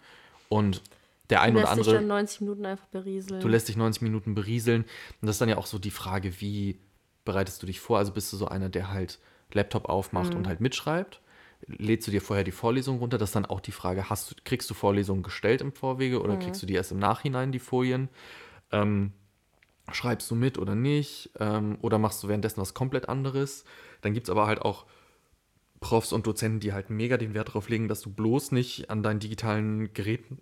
und 0.49 0.81
der 1.29 1.41
ein 1.41 1.53
Du 1.53 1.59
oder 1.59 1.67
lässt 1.69 1.77
dich 1.77 1.87
andere 1.87 1.97
dann 1.97 2.07
90 2.07 2.41
Minuten 2.41 2.65
einfach 2.65 2.87
berieseln. 2.87 3.39
Du 3.39 3.47
lässt 3.47 3.67
dich 3.69 3.77
90 3.77 4.01
Minuten 4.01 4.35
berieseln. 4.35 4.81
Und 4.81 5.27
das 5.27 5.35
ist 5.35 5.41
dann 5.41 5.47
ja 5.49 5.57
auch 5.57 5.65
so 5.65 5.79
die 5.79 5.91
Frage, 5.91 6.41
wie 6.41 6.77
bereitest 7.23 7.61
du 7.61 7.67
dich 7.67 7.79
vor? 7.79 7.99
Also 7.99 8.11
bist 8.11 8.33
du 8.33 8.37
so 8.37 8.47
einer, 8.47 8.67
der 8.69 8.91
halt 8.91 9.19
Laptop 9.53 9.85
aufmacht 9.85 10.31
Mhm. 10.31 10.39
und 10.39 10.47
halt 10.47 10.59
mitschreibt? 10.59 11.21
Lädst 11.67 12.07
du 12.07 12.11
dir 12.11 12.21
vorher 12.21 12.43
die 12.43 12.51
Vorlesung 12.51 12.97
runter? 12.99 13.17
Das 13.17 13.29
ist 13.29 13.35
dann 13.35 13.45
auch 13.45 13.59
die 13.61 13.71
Frage, 13.71 14.09
hast 14.09 14.31
du, 14.31 14.35
kriegst 14.43 14.69
du 14.69 14.73
Vorlesungen 14.73 15.23
gestellt 15.23 15.61
im 15.61 15.71
Vorwege 15.71 16.17
Mhm. 16.17 16.23
oder 16.23 16.35
kriegst 16.37 16.61
du 16.61 16.65
die 16.65 16.73
erst 16.73 16.91
im 16.91 16.99
Nachhinein, 16.99 17.51
die 17.53 17.59
Folien? 17.59 18.09
Ähm, 18.71 19.13
schreibst 19.91 20.29
du 20.31 20.35
mit 20.35 20.57
oder 20.57 20.75
nicht? 20.75 21.29
Ähm, 21.39 21.77
oder 21.81 21.97
machst 21.97 22.23
du 22.23 22.27
währenddessen 22.27 22.59
was 22.59 22.73
komplett 22.73 23.07
anderes? 23.07 23.63
Dann 24.01 24.13
gibt 24.13 24.27
es 24.27 24.31
aber 24.31 24.47
halt 24.47 24.61
auch 24.61 24.85
Profs 25.81 26.13
und 26.13 26.25
Dozenten, 26.27 26.61
die 26.61 26.71
halt 26.71 26.89
mega 26.89 27.17
den 27.17 27.33
Wert 27.33 27.49
darauf 27.49 27.67
legen, 27.67 27.89
dass 27.89 28.01
du 28.01 28.11
bloß 28.11 28.53
nicht 28.53 28.89
an 28.89 29.03
deinen 29.03 29.19
digitalen 29.19 29.93
Geräten 29.93 30.39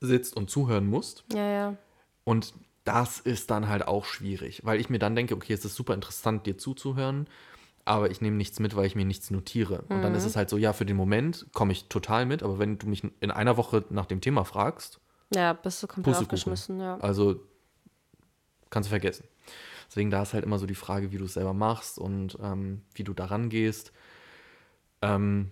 sitzt 0.00 0.36
und 0.36 0.50
zuhören 0.50 0.86
musst. 0.86 1.24
ja, 1.32 1.50
ja. 1.50 1.76
Und 2.24 2.54
das 2.84 3.18
ist 3.20 3.50
dann 3.50 3.68
halt 3.68 3.86
auch 3.86 4.04
schwierig, 4.04 4.60
weil 4.64 4.80
ich 4.80 4.90
mir 4.90 4.98
dann 4.98 5.16
denke, 5.16 5.34
okay, 5.34 5.52
es 5.52 5.64
ist 5.64 5.74
super 5.74 5.94
interessant, 5.94 6.46
dir 6.46 6.58
zuzuhören, 6.58 7.28
aber 7.84 8.10
ich 8.10 8.20
nehme 8.20 8.36
nichts 8.36 8.60
mit, 8.60 8.76
weil 8.76 8.86
ich 8.86 8.94
mir 8.94 9.04
nichts 9.04 9.30
notiere. 9.30 9.82
Und 9.88 10.02
dann 10.02 10.14
ist 10.14 10.24
es 10.24 10.36
halt 10.36 10.50
so, 10.50 10.56
ja, 10.56 10.72
für 10.72 10.84
den 10.86 10.96
Moment 10.96 11.46
komme 11.52 11.72
ich 11.72 11.88
total 11.88 12.26
mit, 12.26 12.42
aber 12.42 12.58
wenn 12.58 12.78
du 12.78 12.88
mich 12.88 13.04
in 13.20 13.30
einer 13.30 13.56
Woche 13.56 13.84
nach 13.90 14.06
dem 14.06 14.20
Thema 14.20 14.44
fragst, 14.44 15.00
Ja, 15.34 15.52
bist 15.52 15.82
du 15.82 15.86
komplett 15.86 16.16
aufgeschmissen, 16.16 16.80
ja. 16.80 16.96
also 16.98 17.40
kannst 18.70 18.88
du 18.88 18.90
vergessen. 18.90 19.24
Deswegen 19.88 20.10
da 20.10 20.22
ist 20.22 20.32
halt 20.32 20.44
immer 20.44 20.58
so 20.58 20.66
die 20.66 20.74
Frage, 20.74 21.12
wie 21.12 21.18
du 21.18 21.24
es 21.24 21.34
selber 21.34 21.54
machst 21.54 21.98
und 21.98 22.38
ähm, 22.42 22.82
wie 22.94 23.04
du 23.04 23.14
daran 23.14 23.48
gehst. 23.48 23.92
Ähm, 25.02 25.50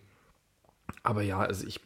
aber 1.02 1.22
ja, 1.22 1.40
also 1.40 1.66
ich, 1.66 1.80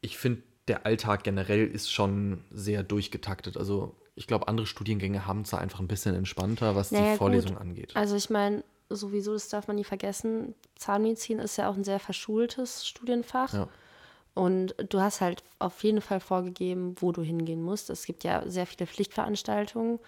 ich 0.00 0.18
finde, 0.18 0.42
der 0.68 0.86
Alltag 0.86 1.24
generell 1.24 1.66
ist 1.66 1.92
schon 1.92 2.44
sehr 2.50 2.82
durchgetaktet. 2.82 3.56
Also 3.56 3.96
ich 4.14 4.26
glaube, 4.26 4.48
andere 4.48 4.66
Studiengänge 4.66 5.26
haben 5.26 5.42
es 5.42 5.50
da 5.50 5.58
einfach 5.58 5.80
ein 5.80 5.88
bisschen 5.88 6.14
entspannter, 6.14 6.76
was 6.76 6.90
Naja, 6.90 7.04
die 7.04 7.10
gut. 7.10 7.18
Vorlesung 7.18 7.58
angeht. 7.58 7.96
Also 7.96 8.14
ich 8.16 8.30
meine, 8.30 8.62
sowieso, 8.88 9.32
das 9.32 9.48
darf 9.48 9.66
man 9.66 9.76
nie 9.76 9.84
vergessen, 9.84 10.54
Zahnmedizin 10.76 11.38
ist 11.38 11.56
ja 11.56 11.68
auch 11.68 11.76
ein 11.76 11.84
sehr 11.84 11.98
verschultes 11.98 12.86
Studienfach. 12.86 13.52
Ja. 13.54 13.68
Und 14.34 14.74
du 14.88 15.00
hast 15.00 15.20
halt 15.20 15.42
auf 15.58 15.82
jeden 15.84 16.00
Fall 16.00 16.20
vorgegeben, 16.20 16.94
wo 17.00 17.12
du 17.12 17.22
hingehen 17.22 17.62
musst. 17.62 17.90
Es 17.90 18.06
gibt 18.06 18.24
ja 18.24 18.48
sehr 18.48 18.66
viele 18.66 18.86
Pflichtveranstaltungen. 18.86 19.98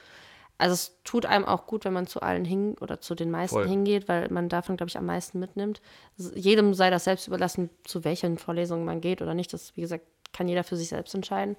Also 0.56 0.74
es 0.74 0.96
tut 1.02 1.26
einem 1.26 1.44
auch 1.44 1.66
gut, 1.66 1.84
wenn 1.84 1.92
man 1.92 2.06
zu 2.06 2.22
allen 2.22 2.44
hin 2.44 2.76
oder 2.80 3.00
zu 3.00 3.14
den 3.14 3.30
meisten 3.30 3.56
Voll. 3.56 3.68
hingeht, 3.68 4.08
weil 4.08 4.28
man 4.28 4.48
davon, 4.48 4.76
glaube 4.76 4.88
ich, 4.88 4.96
am 4.96 5.06
meisten 5.06 5.40
mitnimmt. 5.40 5.80
Jedem 6.16 6.74
sei 6.74 6.90
das 6.90 7.04
selbst 7.04 7.26
überlassen, 7.26 7.70
zu 7.84 8.04
welchen 8.04 8.38
Vorlesungen 8.38 8.84
man 8.84 9.00
geht 9.00 9.20
oder 9.20 9.34
nicht. 9.34 9.52
Das, 9.52 9.76
wie 9.76 9.80
gesagt, 9.80 10.04
kann 10.32 10.48
jeder 10.48 10.64
für 10.64 10.76
sich 10.76 10.88
selbst 10.88 11.14
entscheiden. 11.14 11.56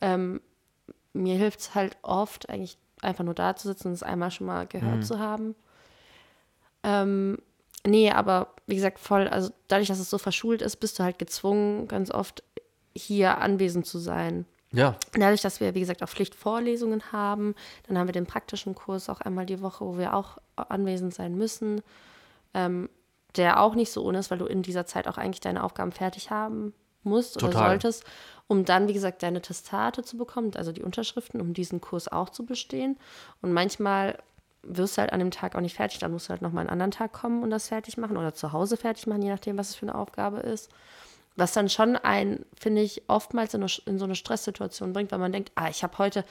Ähm, 0.00 0.40
mir 1.12 1.34
hilft 1.36 1.60
es 1.60 1.74
halt 1.74 1.96
oft, 2.02 2.48
eigentlich 2.48 2.78
einfach 3.02 3.24
nur 3.24 3.34
da 3.34 3.56
zu 3.56 3.66
sitzen 3.66 3.88
und 3.88 3.94
es 3.94 4.02
einmal 4.02 4.30
schon 4.30 4.46
mal 4.46 4.66
gehört 4.66 5.04
zu 5.04 5.18
haben. 5.18 5.54
Ähm, 6.82 7.38
nee, 7.84 8.10
aber 8.10 8.54
wie 8.66 8.76
gesagt, 8.76 8.98
voll, 8.98 9.28
also 9.28 9.50
dadurch, 9.68 9.88
dass 9.88 9.98
es 9.98 10.10
so 10.10 10.18
verschult 10.18 10.62
ist, 10.62 10.76
bist 10.76 10.98
du 10.98 11.02
halt 11.02 11.18
gezwungen, 11.18 11.88
ganz 11.88 12.10
oft 12.10 12.42
hier 12.94 13.38
anwesend 13.38 13.86
zu 13.86 13.98
sein. 13.98 14.46
Ja, 14.72 14.96
Dadurch, 15.12 15.42
dass 15.42 15.60
wir, 15.60 15.74
wie 15.74 15.80
gesagt, 15.80 16.02
auch 16.02 16.08
Pflichtvorlesungen 16.08 17.12
haben, 17.12 17.54
dann 17.88 17.98
haben 17.98 18.06
wir 18.06 18.12
den 18.12 18.26
praktischen 18.26 18.74
Kurs 18.74 19.08
auch 19.08 19.20
einmal 19.20 19.46
die 19.46 19.60
Woche, 19.60 19.84
wo 19.84 19.98
wir 19.98 20.14
auch 20.14 20.38
anwesend 20.54 21.12
sein 21.12 21.36
müssen, 21.36 21.82
ähm, 22.54 22.88
der 23.36 23.60
auch 23.60 23.74
nicht 23.74 23.90
so 23.90 24.04
ohne 24.04 24.18
ist, 24.18 24.30
weil 24.30 24.38
du 24.38 24.46
in 24.46 24.62
dieser 24.62 24.86
Zeit 24.86 25.08
auch 25.08 25.18
eigentlich 25.18 25.40
deine 25.40 25.64
Aufgaben 25.64 25.92
fertig 25.92 26.30
haben 26.30 26.72
musst 27.02 27.36
oder 27.36 27.50
Total. 27.50 27.70
solltest, 27.70 28.04
um 28.46 28.64
dann, 28.64 28.88
wie 28.88 28.92
gesagt, 28.92 29.22
deine 29.22 29.42
Testate 29.42 30.02
zu 30.02 30.16
bekommen, 30.16 30.52
also 30.54 30.72
die 30.72 30.82
Unterschriften, 30.82 31.40
um 31.40 31.54
diesen 31.54 31.80
Kurs 31.80 32.08
auch 32.08 32.30
zu 32.30 32.44
bestehen. 32.44 32.96
Und 33.42 33.52
manchmal 33.52 34.18
wirst 34.62 34.96
du 34.96 35.00
halt 35.00 35.12
an 35.12 35.20
dem 35.20 35.30
Tag 35.30 35.56
auch 35.56 35.60
nicht 35.60 35.76
fertig, 35.76 35.98
dann 35.98 36.12
musst 36.12 36.28
du 36.28 36.30
halt 36.30 36.42
nochmal 36.42 36.62
einen 36.62 36.70
anderen 36.70 36.90
Tag 36.90 37.12
kommen 37.12 37.42
und 37.42 37.50
das 37.50 37.68
fertig 37.68 37.96
machen 37.96 38.16
oder 38.16 38.34
zu 38.34 38.52
Hause 38.52 38.76
fertig 38.76 39.06
machen, 39.06 39.22
je 39.22 39.30
nachdem, 39.30 39.56
was 39.56 39.70
es 39.70 39.74
für 39.74 39.86
eine 39.86 39.94
Aufgabe 39.94 40.38
ist. 40.38 40.70
Was 41.40 41.52
dann 41.52 41.68
schon 41.68 41.96
ein, 41.96 42.44
finde 42.58 42.82
ich, 42.82 43.02
oftmals 43.08 43.54
in, 43.54 43.62
eine, 43.62 43.72
in 43.86 43.98
so 43.98 44.04
eine 44.04 44.14
Stresssituation 44.14 44.92
bringt, 44.92 45.10
weil 45.10 45.18
man 45.18 45.32
denkt, 45.32 45.52
ah, 45.54 45.68
ich 45.68 45.82
habe 45.82 45.98
heute 45.98 46.24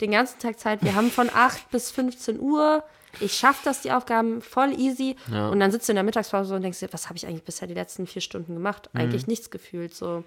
den 0.00 0.12
ganzen 0.12 0.38
Tag 0.38 0.58
Zeit, 0.58 0.82
wir 0.82 0.94
haben 0.94 1.10
von 1.10 1.30
8 1.32 1.70
bis 1.70 1.90
15 1.90 2.40
Uhr, 2.40 2.82
Ich 3.18 3.34
schaffe 3.34 3.60
das, 3.64 3.82
die 3.82 3.90
Aufgaben 3.90 4.40
voll 4.40 4.72
easy. 4.78 5.16
Ja. 5.30 5.48
Und 5.48 5.60
dann 5.60 5.72
sitzt 5.72 5.88
du 5.88 5.92
in 5.92 5.96
der 5.96 6.04
Mittagspause 6.04 6.54
und 6.54 6.62
denkst 6.62 6.78
dir, 6.78 6.92
was 6.92 7.08
habe 7.08 7.16
ich 7.16 7.26
eigentlich 7.26 7.42
bisher 7.42 7.66
die 7.66 7.74
letzten 7.74 8.06
vier 8.06 8.22
Stunden 8.22 8.54
gemacht? 8.54 8.88
Mhm. 8.92 9.00
Eigentlich 9.00 9.26
nichts 9.26 9.50
gefühlt. 9.50 9.94
So. 9.94 10.22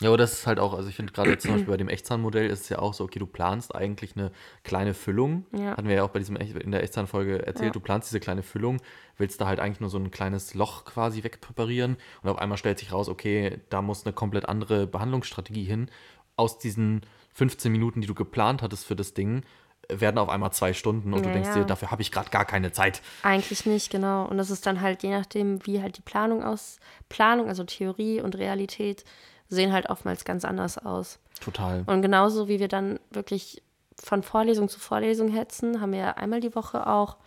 Ja, 0.00 0.08
aber 0.08 0.16
das 0.16 0.32
ist 0.32 0.46
halt 0.46 0.58
auch, 0.58 0.74
also 0.74 0.88
ich 0.88 0.96
finde 0.96 1.12
gerade 1.12 1.38
zum 1.38 1.52
Beispiel 1.52 1.70
bei 1.70 1.76
dem 1.76 1.88
Echtzahnmodell 1.88 2.46
ist 2.48 2.62
es 2.62 2.68
ja 2.70 2.78
auch 2.80 2.92
so, 2.94 3.04
okay, 3.04 3.18
du 3.20 3.26
planst 3.26 3.74
eigentlich 3.74 4.16
eine 4.16 4.32
kleine 4.64 4.94
Füllung. 4.94 5.46
Ja. 5.56 5.76
Hatten 5.76 5.86
wir 5.86 5.94
ja 5.96 6.02
auch 6.02 6.08
bei 6.10 6.18
diesem 6.18 6.36
Echt- 6.36 6.56
in 6.56 6.72
der 6.72 6.82
Echtzahnfolge 6.82 7.46
erzählt, 7.46 7.66
Ja. 7.66 7.72
du 7.72 7.80
planst 7.80 8.10
diese 8.10 8.18
kleine 8.18 8.42
Füllung, 8.42 8.80
willst 9.16 9.40
da 9.40 9.46
halt 9.46 9.60
eigentlich 9.60 9.80
nur 9.80 9.90
so 9.90 9.98
ein 9.98 10.10
kleines 10.10 10.54
Loch 10.54 10.84
quasi 10.84 11.22
wegpräparieren 11.22 11.96
und 12.22 12.30
auf 12.30 12.38
einmal 12.38 12.58
stellt 12.58 12.78
sich 12.80 12.92
raus, 12.92 13.08
okay, 13.08 13.60
da 13.68 13.80
muss 13.82 14.04
eine 14.04 14.12
komplett 14.12 14.48
andere 14.48 14.86
Behandlungsstrategie 14.86 15.64
hin. 15.64 15.88
Aus 16.36 16.58
diesen 16.58 17.02
15 17.34 17.70
Minuten, 17.70 18.00
die 18.00 18.06
du 18.08 18.14
geplant 18.14 18.62
hattest 18.62 18.86
für 18.86 18.96
das 18.96 19.14
Ding, 19.14 19.42
werden 19.88 20.18
auf 20.18 20.28
einmal 20.28 20.52
zwei 20.52 20.72
Stunden 20.72 21.12
und 21.12 21.22
du 21.24 21.28
Ja, 21.28 21.34
denkst 21.34 21.48
ja. 21.50 21.54
dir, 21.56 21.64
dafür 21.64 21.90
habe 21.90 22.02
ich 22.02 22.10
gerade 22.10 22.30
gar 22.30 22.44
keine 22.44 22.72
Zeit. 22.72 23.02
Eigentlich 23.22 23.66
nicht, 23.66 23.90
genau. 23.90 24.24
Und 24.26 24.38
das 24.38 24.50
ist 24.50 24.64
dann 24.66 24.80
halt 24.80 25.02
je 25.02 25.10
nachdem, 25.10 25.64
wie 25.66 25.82
halt 25.82 25.98
die 25.98 26.02
Planung 26.02 26.42
aus, 26.42 26.78
Planung, 27.08 27.48
also 27.48 27.64
Theorie 27.64 28.20
und 28.20 28.36
Realität, 28.38 29.04
sehen 29.54 29.72
halt 29.72 29.90
oftmals 29.90 30.24
ganz 30.24 30.44
anders 30.44 30.78
aus. 30.78 31.18
Total. 31.40 31.84
Und 31.86 32.02
genauso 32.02 32.48
wie 32.48 32.58
wir 32.58 32.68
dann 32.68 32.98
wirklich 33.10 33.62
von 34.02 34.22
Vorlesung 34.22 34.68
zu 34.68 34.80
Vorlesung 34.80 35.28
hetzen, 35.28 35.80
haben 35.80 35.92
wir 35.92 35.98
ja 36.00 36.10
einmal 36.12 36.40
die 36.40 36.54
Woche 36.54 36.86
auch 36.86 37.18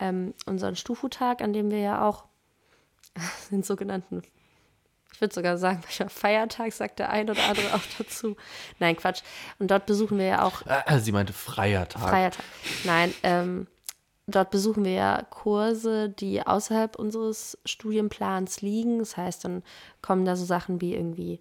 ähm, 0.00 0.34
unseren 0.46 0.76
Stufu-Tag, 0.76 1.42
an 1.42 1.52
dem 1.52 1.70
wir 1.70 1.78
ja 1.78 2.08
auch 2.08 2.24
den 3.50 3.62
sogenannten, 3.62 4.22
ich 5.12 5.20
würde 5.20 5.34
sogar 5.34 5.58
sagen, 5.58 5.80
manchmal 5.82 6.08
Feiertag, 6.08 6.72
sagt 6.72 6.98
der 6.98 7.10
ein 7.10 7.28
oder 7.28 7.44
andere 7.44 7.74
auch 7.74 7.82
dazu. 7.98 8.36
Nein, 8.78 8.96
Quatsch. 8.96 9.22
Und 9.58 9.70
dort 9.70 9.86
besuchen 9.86 10.18
wir 10.18 10.26
ja 10.26 10.42
auch 10.42 10.62
Äh, 10.66 10.98
sie 11.00 11.12
meinte 11.12 11.32
freier 11.32 11.88
Tag. 11.88 12.08
Freier 12.08 12.30
Tag. 12.30 12.44
Nein, 12.84 13.14
ähm, 13.22 13.66
dort 14.26 14.50
besuchen 14.50 14.84
wir 14.84 14.92
ja 14.92 15.22
Kurse, 15.30 16.08
die 16.08 16.44
außerhalb 16.44 16.96
unseres 16.96 17.58
Studienplans 17.64 18.62
liegen. 18.62 18.98
Das 18.98 19.16
heißt, 19.16 19.44
dann 19.44 19.62
kommen 20.02 20.24
da 20.24 20.34
so 20.34 20.44
Sachen 20.44 20.80
wie 20.80 20.94
irgendwie 20.94 21.40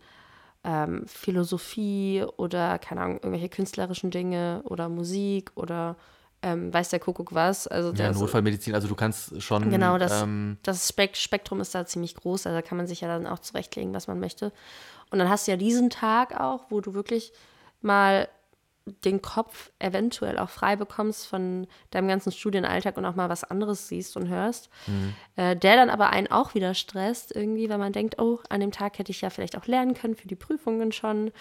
ähm, 0.63 1.03
Philosophie 1.08 2.25
oder, 2.38 2.79
keine 2.79 3.01
Ahnung, 3.01 3.17
irgendwelche 3.17 3.50
künstlerischen 3.50 4.12
Dinge 4.12 4.62
oder 4.65 4.89
Musik 4.89 5.51
oder 5.55 5.96
ähm, 6.41 6.74
weiß 6.74 6.89
der 6.89 7.00
Kuckuck 7.00 7.34
was. 7.34 7.67
Also 7.67 7.93
Ja, 7.93 8.12
Notfallmedizin, 8.12 8.75
also 8.75 8.88
du 8.88 8.96
kannst 8.96 9.41
schon. 9.41 9.70
Genau, 9.70 9.98
das, 9.98 10.24
Ähm, 10.24 10.58
das 10.63 10.89
Spek 10.89 11.15
Spektrum 11.15 11.62
ist 11.62 11.74
da 11.74 11.86
ziemlich 11.86 12.15
groß, 12.15 12.48
also 12.48 12.58
da 12.58 12.62
kann 12.62 12.77
man 12.77 12.88
sich 12.88 13.01
ja 13.01 13.08
dann 13.08 13.27
auch 13.27 13.39
zurechtlegen, 13.39 13.93
was 13.93 14.08
man 14.08 14.20
möchte. 14.20 14.51
Und 15.10 15.20
dann 15.20 15.29
hast 15.29 15.48
du 15.48 15.51
ja 15.51 15.58
diesen 15.58 15.89
Tag 15.89 16.39
auch, 16.39 16.65
wo 16.70 16.82
du 16.82 16.93
wirklich 16.93 17.34
mal 17.82 18.27
den 18.86 19.22
Kopf 19.22 19.72
eventuell 19.80 20.38
auch 20.38 20.50
frei 20.50 20.75
bekommst 20.75 21.28
von 21.28 21.68
deinem 21.92 22.08
ganzen 22.08 22.32
Studienalltag 22.32 22.98
und 22.98 23.06
auch 23.06 23.16
mal 23.16 23.30
was 23.30 23.44
anderes 23.44 23.88
siehst 23.88 24.18
und 24.18 24.28
hörst, 24.28 24.70
äh, 25.38 25.56
der 25.56 25.75
dann 25.75 25.90
aber 25.90 26.10
einen 26.10 26.28
auch 26.28 26.54
wieder 26.54 26.74
stresst 26.74 27.34
irgendwie, 27.34 27.70
weil 27.70 27.78
man 27.78 27.94
denkt, 27.94 28.20
oh, 28.20 28.40
an 28.50 28.60
dem 28.60 28.72
Tag 28.72 29.00
hätte 29.00 29.12
ich 29.12 29.22
ja 29.22 29.30
vielleicht 29.30 29.58
auch 29.58 29.68
lernen 29.68 29.94
können 29.94 30.16
für 30.16 30.28
die 30.28 30.36
Prüfungen 30.36 30.92
schon 30.92 31.32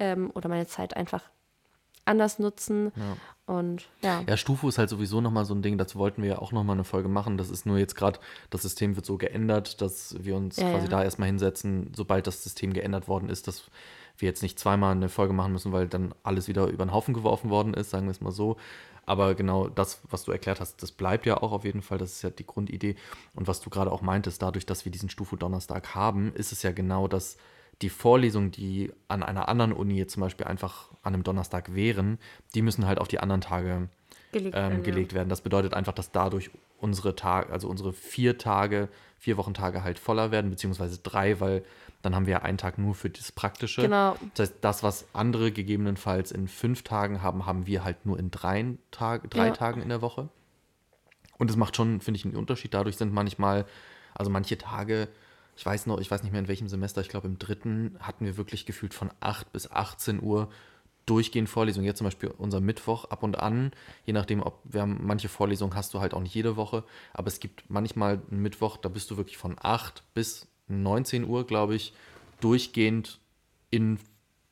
ähm, 0.00 0.30
oder 0.34 0.48
meine 0.48 0.66
Zeit 0.66 0.96
einfach 0.96 1.22
anders 2.04 2.38
nutzen. 2.38 2.90
Und 3.46 3.86
ja. 4.02 4.22
Ja, 4.26 4.36
Stufu 4.36 4.68
ist 4.68 4.78
halt 4.78 4.88
sowieso 4.90 5.20
nochmal 5.20 5.44
so 5.44 5.54
ein 5.54 5.62
Ding, 5.62 5.78
dazu 5.78 5.98
wollten 5.98 6.22
wir 6.22 6.30
ja 6.30 6.38
auch 6.38 6.52
nochmal 6.52 6.74
eine 6.74 6.84
Folge 6.84 7.08
machen. 7.08 7.36
Das 7.36 7.50
ist 7.50 7.66
nur 7.66 7.78
jetzt 7.78 7.94
gerade, 7.94 8.18
das 8.50 8.62
System 8.62 8.96
wird 8.96 9.06
so 9.06 9.18
geändert, 9.18 9.80
dass 9.82 10.16
wir 10.18 10.34
uns 10.34 10.56
Ja, 10.56 10.70
quasi 10.70 10.84
ja. 10.86 10.90
da 10.90 11.04
erstmal 11.04 11.28
hinsetzen, 11.28 11.92
sobald 11.94 12.26
das 12.26 12.42
System 12.42 12.72
geändert 12.72 13.08
worden 13.08 13.28
ist, 13.28 13.46
dass 13.46 13.70
wir 14.18 14.28
jetzt 14.28 14.42
nicht 14.42 14.58
zweimal 14.58 14.92
eine 14.92 15.08
Folge 15.08 15.32
machen 15.32 15.52
müssen, 15.52 15.72
weil 15.72 15.88
dann 15.88 16.14
alles 16.22 16.48
wieder 16.48 16.66
über 16.66 16.84
den 16.84 16.92
Haufen 16.92 17.14
geworfen 17.14 17.50
worden 17.50 17.74
ist, 17.74 17.90
sagen 17.90 18.06
wir 18.06 18.10
es 18.10 18.20
mal 18.20 18.32
so. 18.32 18.56
Aber 19.06 19.34
genau 19.34 19.68
das, 19.68 20.02
was 20.10 20.24
du 20.24 20.32
erklärt 20.32 20.60
hast, 20.60 20.82
das 20.82 20.92
bleibt 20.92 21.24
ja 21.24 21.38
auch 21.42 21.52
auf 21.52 21.64
jeden 21.64 21.80
Fall, 21.80 21.96
das 21.96 22.12
ist 22.12 22.22
ja 22.22 22.30
die 22.30 22.46
Grundidee. 22.46 22.94
Und 23.34 23.48
was 23.48 23.60
du 23.60 23.70
gerade 23.70 23.90
auch 23.90 24.02
meintest, 24.02 24.42
dadurch, 24.42 24.66
dass 24.66 24.84
wir 24.84 24.92
diesen 24.92 25.08
Stufu-Donnerstag 25.08 25.94
haben, 25.94 26.32
ist 26.34 26.52
es 26.52 26.62
ja 26.62 26.72
genau 26.72 27.08
das, 27.08 27.38
die 27.80 27.88
Vorlesungen, 27.88 28.50
die 28.50 28.92
an 29.06 29.22
einer 29.22 29.48
anderen 29.48 29.72
Uni 29.72 29.96
jetzt 29.96 30.12
zum 30.12 30.20
Beispiel 30.20 30.46
einfach 30.46 30.90
an 31.02 31.14
einem 31.14 31.22
Donnerstag 31.22 31.74
wären, 31.74 32.18
die 32.54 32.60
müssen 32.60 32.86
halt 32.86 32.98
auf 32.98 33.08
die 33.08 33.20
anderen 33.20 33.40
Tage 33.40 33.88
Gelegt 34.32 34.54
werden, 34.54 34.72
ähm, 34.72 34.78
ja. 34.78 34.84
gelegt 34.84 35.14
werden. 35.14 35.28
Das 35.28 35.40
bedeutet 35.40 35.72
einfach, 35.72 35.94
dass 35.94 36.12
dadurch 36.12 36.50
unsere 36.78 37.16
Tage, 37.16 37.50
also 37.50 37.68
unsere 37.68 37.94
vier 37.94 38.36
Tage, 38.36 38.88
vier 39.18 39.38
Wochentage 39.38 39.82
halt 39.82 39.98
voller 39.98 40.30
werden, 40.30 40.50
beziehungsweise 40.50 40.98
drei, 40.98 41.40
weil 41.40 41.64
dann 42.02 42.14
haben 42.14 42.26
wir 42.26 42.32
ja 42.32 42.42
einen 42.42 42.58
Tag 42.58 42.78
nur 42.78 42.94
für 42.94 43.10
das 43.10 43.32
Praktische. 43.32 43.82
Genau. 43.82 44.16
Das 44.34 44.50
heißt, 44.50 44.58
das, 44.60 44.82
was 44.82 45.06
andere 45.12 45.50
gegebenenfalls 45.50 46.30
in 46.30 46.46
fünf 46.48 46.82
Tagen 46.82 47.22
haben, 47.22 47.46
haben 47.46 47.66
wir 47.66 47.84
halt 47.84 48.06
nur 48.06 48.18
in 48.18 48.30
drei, 48.30 48.76
Tag, 48.90 49.30
drei 49.30 49.48
Ja. 49.48 49.52
Tagen 49.52 49.82
in 49.82 49.88
der 49.88 50.00
Woche. 50.00 50.28
Und 51.38 51.50
es 51.50 51.56
macht 51.56 51.76
schon, 51.76 52.00
finde 52.00 52.18
ich, 52.18 52.24
einen 52.24 52.36
Unterschied. 52.36 52.74
Dadurch 52.74 52.96
sind 52.96 53.12
manchmal, 53.12 53.64
also 54.14 54.30
manche 54.30 54.58
Tage, 54.58 55.08
ich 55.56 55.66
weiß 55.66 55.86
noch, 55.86 55.98
ich 55.98 56.10
weiß 56.10 56.22
nicht 56.22 56.32
mehr 56.32 56.40
in 56.40 56.48
welchem 56.48 56.68
Semester, 56.68 57.00
ich 57.00 57.08
glaube 57.08 57.26
im 57.26 57.38
dritten 57.38 57.96
hatten 58.00 58.24
wir 58.24 58.36
wirklich 58.36 58.64
gefühlt 58.66 58.94
von 58.94 59.10
8 59.20 59.52
bis 59.52 59.70
18 59.70 60.22
Uhr 60.22 60.50
durchgehend 61.06 61.48
Vorlesungen. 61.48 61.86
Jetzt 61.86 61.98
zum 61.98 62.06
Beispiel 62.06 62.32
unser 62.36 62.60
Mittwoch 62.60 63.06
ab 63.06 63.22
und 63.22 63.38
an, 63.38 63.72
je 64.04 64.12
nachdem, 64.12 64.42
ob 64.42 64.60
wir 64.64 64.82
haben, 64.82 65.00
manche 65.02 65.28
Vorlesungen 65.28 65.74
hast 65.74 65.94
du 65.94 66.00
halt 66.00 66.14
auch 66.14 66.20
nicht 66.20 66.34
jede 66.34 66.56
Woche, 66.56 66.84
aber 67.12 67.28
es 67.28 67.40
gibt 67.40 67.64
manchmal 67.68 68.20
einen 68.30 68.42
Mittwoch, 68.42 68.76
da 68.76 68.88
bist 68.88 69.10
du 69.10 69.16
wirklich 69.16 69.38
von 69.38 69.56
8 69.60 70.02
bis 70.14 70.46
19 70.68 71.24
Uhr, 71.24 71.46
glaube 71.46 71.74
ich, 71.74 71.92
durchgehend 72.40 73.18
in 73.70 73.98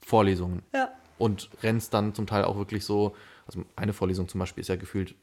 Vorlesungen. 0.00 0.62
Ja. 0.74 0.90
Und 1.18 1.50
rennst 1.62 1.94
dann 1.94 2.14
zum 2.14 2.26
Teil 2.26 2.44
auch 2.44 2.56
wirklich 2.56 2.84
so, 2.84 3.14
also 3.46 3.64
eine 3.74 3.92
Vorlesung 3.92 4.28
zum 4.28 4.38
Beispiel 4.38 4.60
ist 4.60 4.68
ja 4.68 4.76
gefühlt 4.76 5.14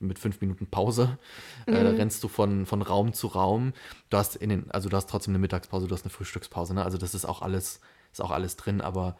mit 0.00 0.18
fünf 0.18 0.40
Minuten 0.40 0.66
Pause. 0.66 1.18
Äh, 1.66 1.72
da 1.72 1.90
rennst 1.90 2.22
du 2.22 2.28
von, 2.28 2.66
von 2.66 2.82
Raum 2.82 3.12
zu 3.12 3.26
Raum. 3.28 3.72
Du 4.10 4.16
hast 4.16 4.36
in 4.36 4.48
den, 4.48 4.70
also 4.70 4.88
du 4.88 4.96
hast 4.96 5.10
trotzdem 5.10 5.32
eine 5.32 5.38
Mittagspause, 5.38 5.88
du 5.88 5.94
hast 5.94 6.04
eine 6.04 6.10
Frühstückspause, 6.10 6.74
ne? 6.74 6.84
Also 6.84 6.98
das 6.98 7.14
ist 7.14 7.24
auch 7.24 7.42
alles, 7.42 7.80
ist 8.12 8.20
auch 8.20 8.30
alles 8.30 8.56
drin, 8.56 8.80
aber 8.80 9.16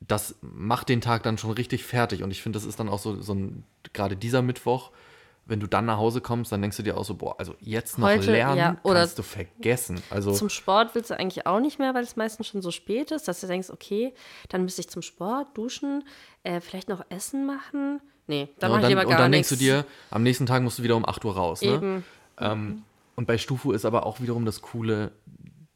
das 0.00 0.36
macht 0.40 0.88
den 0.88 1.00
Tag 1.00 1.22
dann 1.22 1.38
schon 1.38 1.52
richtig 1.52 1.84
fertig. 1.84 2.22
Und 2.22 2.30
ich 2.30 2.42
finde, 2.42 2.58
das 2.58 2.66
ist 2.66 2.80
dann 2.80 2.88
auch 2.88 2.98
so, 2.98 3.20
so 3.20 3.34
ein, 3.34 3.64
gerade 3.92 4.16
dieser 4.16 4.42
Mittwoch, 4.42 4.90
wenn 5.44 5.58
du 5.60 5.66
dann 5.66 5.86
nach 5.86 5.96
Hause 5.98 6.20
kommst, 6.20 6.52
dann 6.52 6.60
denkst 6.62 6.76
du 6.76 6.82
dir 6.82 6.96
auch 6.96 7.04
so, 7.04 7.14
boah, 7.14 7.34
also 7.38 7.54
jetzt 7.60 7.98
noch 7.98 8.06
Heute, 8.08 8.30
lernen, 8.30 8.58
ja, 8.58 8.76
oder 8.84 9.00
kannst 9.00 9.18
du 9.18 9.22
vergessen. 9.22 10.00
Also 10.08 10.32
Zum 10.32 10.48
Sport 10.48 10.94
willst 10.94 11.10
du 11.10 11.18
eigentlich 11.18 11.46
auch 11.46 11.58
nicht 11.60 11.78
mehr, 11.78 11.94
weil 11.94 12.04
es 12.04 12.14
meistens 12.16 12.46
schon 12.46 12.62
so 12.62 12.70
spät 12.70 13.10
ist, 13.10 13.26
dass 13.28 13.40
du 13.40 13.46
denkst, 13.48 13.70
okay, 13.70 14.14
dann 14.48 14.62
müsste 14.62 14.80
ich 14.82 14.88
zum 14.88 15.02
Sport, 15.02 15.48
duschen, 15.56 16.04
äh, 16.44 16.60
vielleicht 16.60 16.88
noch 16.88 17.04
Essen 17.08 17.44
machen. 17.46 18.00
Nee, 18.28 18.48
dann 18.60 18.70
Ja, 18.70 18.76
mache 18.76 18.86
und 18.86 18.90
ich 18.90 18.94
dann, 18.94 18.98
aber 18.98 19.08
und 19.08 19.10
gar 19.10 19.18
dann 19.22 19.30
nichts. 19.32 19.48
denkst 19.48 19.60
du 19.60 19.64
dir, 19.64 19.84
am 20.10 20.22
nächsten 20.22 20.46
Tag 20.46 20.62
musst 20.62 20.78
du 20.78 20.84
wieder 20.84 20.96
um 20.96 21.04
8 21.04 21.24
Uhr 21.24 21.34
raus. 21.34 21.60
Ne? 21.62 21.68
Eben. 21.72 22.04
Ähm, 22.38 22.82
und 23.16 23.26
bei 23.26 23.36
Stufu 23.36 23.72
ist 23.72 23.84
aber 23.84 24.06
auch 24.06 24.20
wiederum 24.20 24.46
das 24.46 24.62
Coole, 24.62 25.10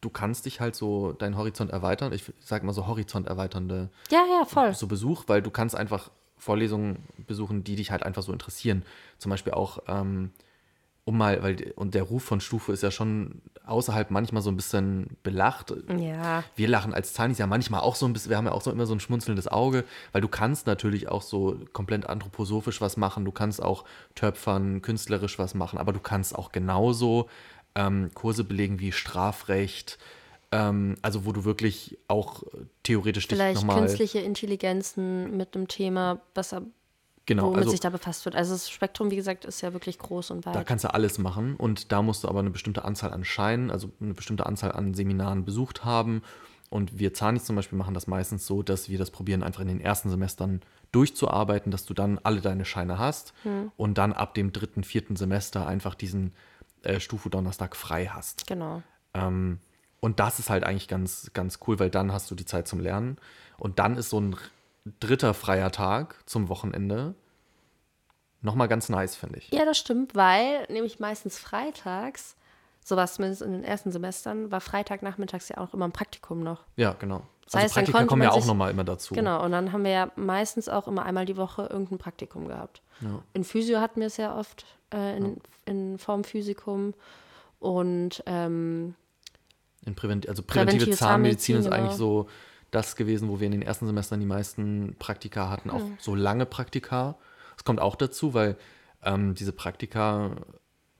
du 0.00 0.10
kannst 0.10 0.46
dich 0.46 0.60
halt 0.60 0.76
so 0.76 1.12
deinen 1.12 1.36
Horizont 1.36 1.70
erweitern. 1.72 2.12
Ich 2.12 2.32
sag 2.40 2.62
mal 2.62 2.72
so 2.72 2.86
horizont 2.86 3.26
erweiternde 3.26 3.90
Ja, 4.10 4.24
ja, 4.30 4.44
voll. 4.44 4.72
so 4.74 4.86
Besuch, 4.86 5.24
weil 5.26 5.42
du 5.42 5.50
kannst 5.50 5.74
einfach 5.74 6.10
Vorlesungen 6.36 6.98
besuchen, 7.26 7.64
die 7.64 7.76
dich 7.76 7.90
halt 7.90 8.02
einfach 8.02 8.22
so 8.22 8.32
interessieren. 8.32 8.82
Zum 9.18 9.30
Beispiel 9.30 9.52
auch, 9.52 9.78
ähm, 9.88 10.30
um 11.04 11.16
mal, 11.16 11.42
weil 11.42 11.72
und 11.76 11.94
der 11.94 12.02
Ruf 12.02 12.24
von 12.24 12.40
Stufe 12.40 12.72
ist 12.72 12.82
ja 12.82 12.90
schon 12.90 13.40
außerhalb 13.64 14.10
manchmal 14.10 14.42
so 14.42 14.50
ein 14.50 14.56
bisschen 14.56 15.16
belacht. 15.22 15.72
Ja, 15.98 16.44
Wir 16.56 16.68
lachen 16.68 16.94
als 16.94 17.14
Zanis 17.14 17.38
ja 17.38 17.46
manchmal 17.46 17.80
auch 17.80 17.94
so 17.94 18.06
ein 18.06 18.12
bisschen, 18.12 18.30
wir 18.30 18.36
haben 18.36 18.46
ja 18.46 18.52
auch 18.52 18.62
so 18.62 18.70
immer 18.70 18.86
so 18.86 18.94
ein 18.94 19.00
schmunzelndes 19.00 19.48
Auge, 19.48 19.84
weil 20.12 20.20
du 20.20 20.28
kannst 20.28 20.66
natürlich 20.66 21.08
auch 21.08 21.22
so 21.22 21.58
komplett 21.72 22.08
anthroposophisch 22.08 22.80
was 22.80 22.96
machen, 22.96 23.24
du 23.24 23.32
kannst 23.32 23.62
auch 23.62 23.84
töpfern, 24.14 24.82
künstlerisch 24.82 25.38
was 25.38 25.54
machen, 25.54 25.78
aber 25.78 25.92
du 25.92 26.00
kannst 26.00 26.34
auch 26.34 26.52
genauso 26.52 27.28
ähm, 27.74 28.10
Kurse 28.14 28.44
belegen 28.44 28.80
wie 28.80 28.92
Strafrecht, 28.92 29.98
ähm, 30.56 30.96
also 31.02 31.26
wo 31.26 31.32
du 31.32 31.44
wirklich 31.44 31.98
auch 32.08 32.42
äh, 32.42 32.66
theoretisch 32.82 33.28
dich 33.28 33.36
vielleicht 33.36 33.56
nochmal... 33.56 33.80
künstliche 33.80 34.20
Intelligenzen 34.20 35.36
mit 35.36 35.54
einem 35.54 35.68
Thema, 35.68 36.20
was 36.34 36.52
er, 36.52 36.62
Genau, 37.26 37.46
womit 37.46 37.58
also 37.58 37.70
sich 37.70 37.80
da 37.80 37.90
befasst 37.90 38.24
wird. 38.24 38.36
Also 38.36 38.52
das 38.52 38.70
Spektrum, 38.70 39.10
wie 39.10 39.16
gesagt, 39.16 39.44
ist 39.44 39.60
ja 39.60 39.72
wirklich 39.72 39.98
groß 39.98 40.30
und 40.30 40.46
weit. 40.46 40.54
da 40.54 40.62
kannst 40.62 40.84
du 40.84 40.94
alles 40.94 41.18
machen 41.18 41.56
und 41.56 41.90
da 41.90 42.00
musst 42.00 42.22
du 42.22 42.28
aber 42.28 42.38
eine 42.38 42.50
bestimmte 42.50 42.84
Anzahl 42.84 43.12
an 43.12 43.24
Scheinen, 43.24 43.72
also 43.72 43.90
eine 44.00 44.14
bestimmte 44.14 44.46
Anzahl 44.46 44.70
an 44.72 44.94
Seminaren 44.94 45.44
besucht 45.44 45.84
haben. 45.84 46.22
Und 46.70 46.98
wir 46.98 47.14
Zanis 47.14 47.44
zum 47.44 47.56
Beispiel 47.56 47.78
machen 47.78 47.94
das 47.94 48.06
meistens 48.06 48.46
so, 48.46 48.62
dass 48.62 48.88
wir 48.88 48.98
das 48.98 49.10
probieren, 49.10 49.42
einfach 49.42 49.60
in 49.60 49.68
den 49.68 49.80
ersten 49.80 50.08
Semestern 50.08 50.60
durchzuarbeiten, 50.92 51.70
dass 51.72 51.84
du 51.84 51.94
dann 51.94 52.18
alle 52.22 52.40
deine 52.40 52.64
Scheine 52.64 52.98
hast 52.98 53.34
und 53.76 53.98
dann 53.98 54.12
ab 54.12 54.34
dem 54.34 54.52
dritten, 54.52 54.84
vierten 54.84 55.16
Semester 55.16 55.66
einfach 55.66 55.94
diesen 55.96 56.32
äh, 56.82 57.00
Stufu 57.00 57.28
Donnerstag 57.28 57.76
frei 57.76 58.06
hast. 58.06 58.46
genau. 58.46 58.82
Ähm, 59.14 59.58
und 60.06 60.20
das 60.20 60.38
ist 60.38 60.50
halt 60.50 60.62
eigentlich 60.62 60.86
ganz, 60.86 61.32
ganz 61.34 61.58
cool, 61.66 61.80
weil 61.80 61.90
dann 61.90 62.12
hast 62.12 62.30
du 62.30 62.36
die 62.36 62.44
Zeit 62.44 62.68
zum 62.68 62.78
Lernen. 62.78 63.16
Und 63.58 63.80
dann 63.80 63.96
ist 63.96 64.10
so 64.10 64.20
ein 64.20 64.36
dritter 65.00 65.34
freier 65.34 65.72
Tag 65.72 66.14
zum 66.26 66.48
Wochenende 66.48 67.16
nochmal 68.40 68.68
ganz 68.68 68.88
nice, 68.88 69.16
finde 69.16 69.38
ich. 69.38 69.50
Ja, 69.50 69.64
das 69.64 69.78
stimmt, 69.78 70.14
weil 70.14 70.64
nämlich 70.70 71.00
meistens 71.00 71.40
freitags, 71.40 72.36
so 72.84 72.94
war 72.94 73.02
es 73.02 73.14
zumindest 73.14 73.42
in 73.42 73.50
den 73.50 73.64
ersten 73.64 73.90
Semestern, 73.90 74.52
war 74.52 74.60
Freitagnachmittags 74.60 75.48
ja 75.48 75.58
auch 75.58 75.74
immer 75.74 75.86
ein 75.86 75.92
Praktikum 75.92 76.44
noch. 76.44 76.62
Ja, 76.76 76.92
genau. 76.92 77.22
Das 77.44 77.56
also 77.56 77.64
heißt, 77.64 77.76
dann 77.76 77.84
Praktika 77.86 78.06
kommen 78.06 78.22
ja 78.22 78.30
auch 78.30 78.46
nochmal 78.46 78.70
immer 78.70 78.84
dazu. 78.84 79.12
Genau, 79.12 79.44
und 79.44 79.50
dann 79.50 79.72
haben 79.72 79.82
wir 79.82 79.90
ja 79.90 80.12
meistens 80.14 80.68
auch 80.68 80.86
immer 80.86 81.04
einmal 81.04 81.24
die 81.24 81.36
Woche 81.36 81.62
irgendein 81.62 81.98
Praktikum 81.98 82.46
gehabt. 82.46 82.80
Ja. 83.00 83.24
In 83.32 83.42
Physio 83.42 83.80
hatten 83.80 83.98
wir 83.98 84.06
es 84.06 84.18
ja 84.18 84.38
oft, 84.38 84.66
äh, 84.94 85.16
in, 85.16 85.40
in 85.64 85.98
Form 85.98 86.22
Physikum. 86.22 86.94
Und 87.58 88.22
ähm, 88.26 88.94
Prävent 89.94 90.28
also 90.28 90.42
präventive, 90.42 90.78
Präventive 90.78 90.96
Zahnmedizin, 90.96 91.56
Zahnmedizin, 91.56 91.56
ist 91.56 91.68
eigentlich 91.68 91.96
so 91.96 92.28
das 92.70 92.96
gewesen, 92.96 93.28
wo 93.28 93.40
wir 93.40 93.46
in 93.46 93.52
den 93.52 93.62
ersten 93.62 93.86
Semestern 93.86 94.20
die 94.20 94.26
meisten 94.26 94.96
Praktika 94.98 95.48
hatten, 95.48 95.70
auch 95.70 95.82
so 95.98 96.14
lange 96.14 96.46
Praktika. 96.46 97.16
Das 97.54 97.64
kommt 97.64 97.80
auch 97.80 97.94
dazu, 97.94 98.34
weil 98.34 98.56
ähm, 99.02 99.34
diese 99.34 99.52
Praktika 99.52 100.36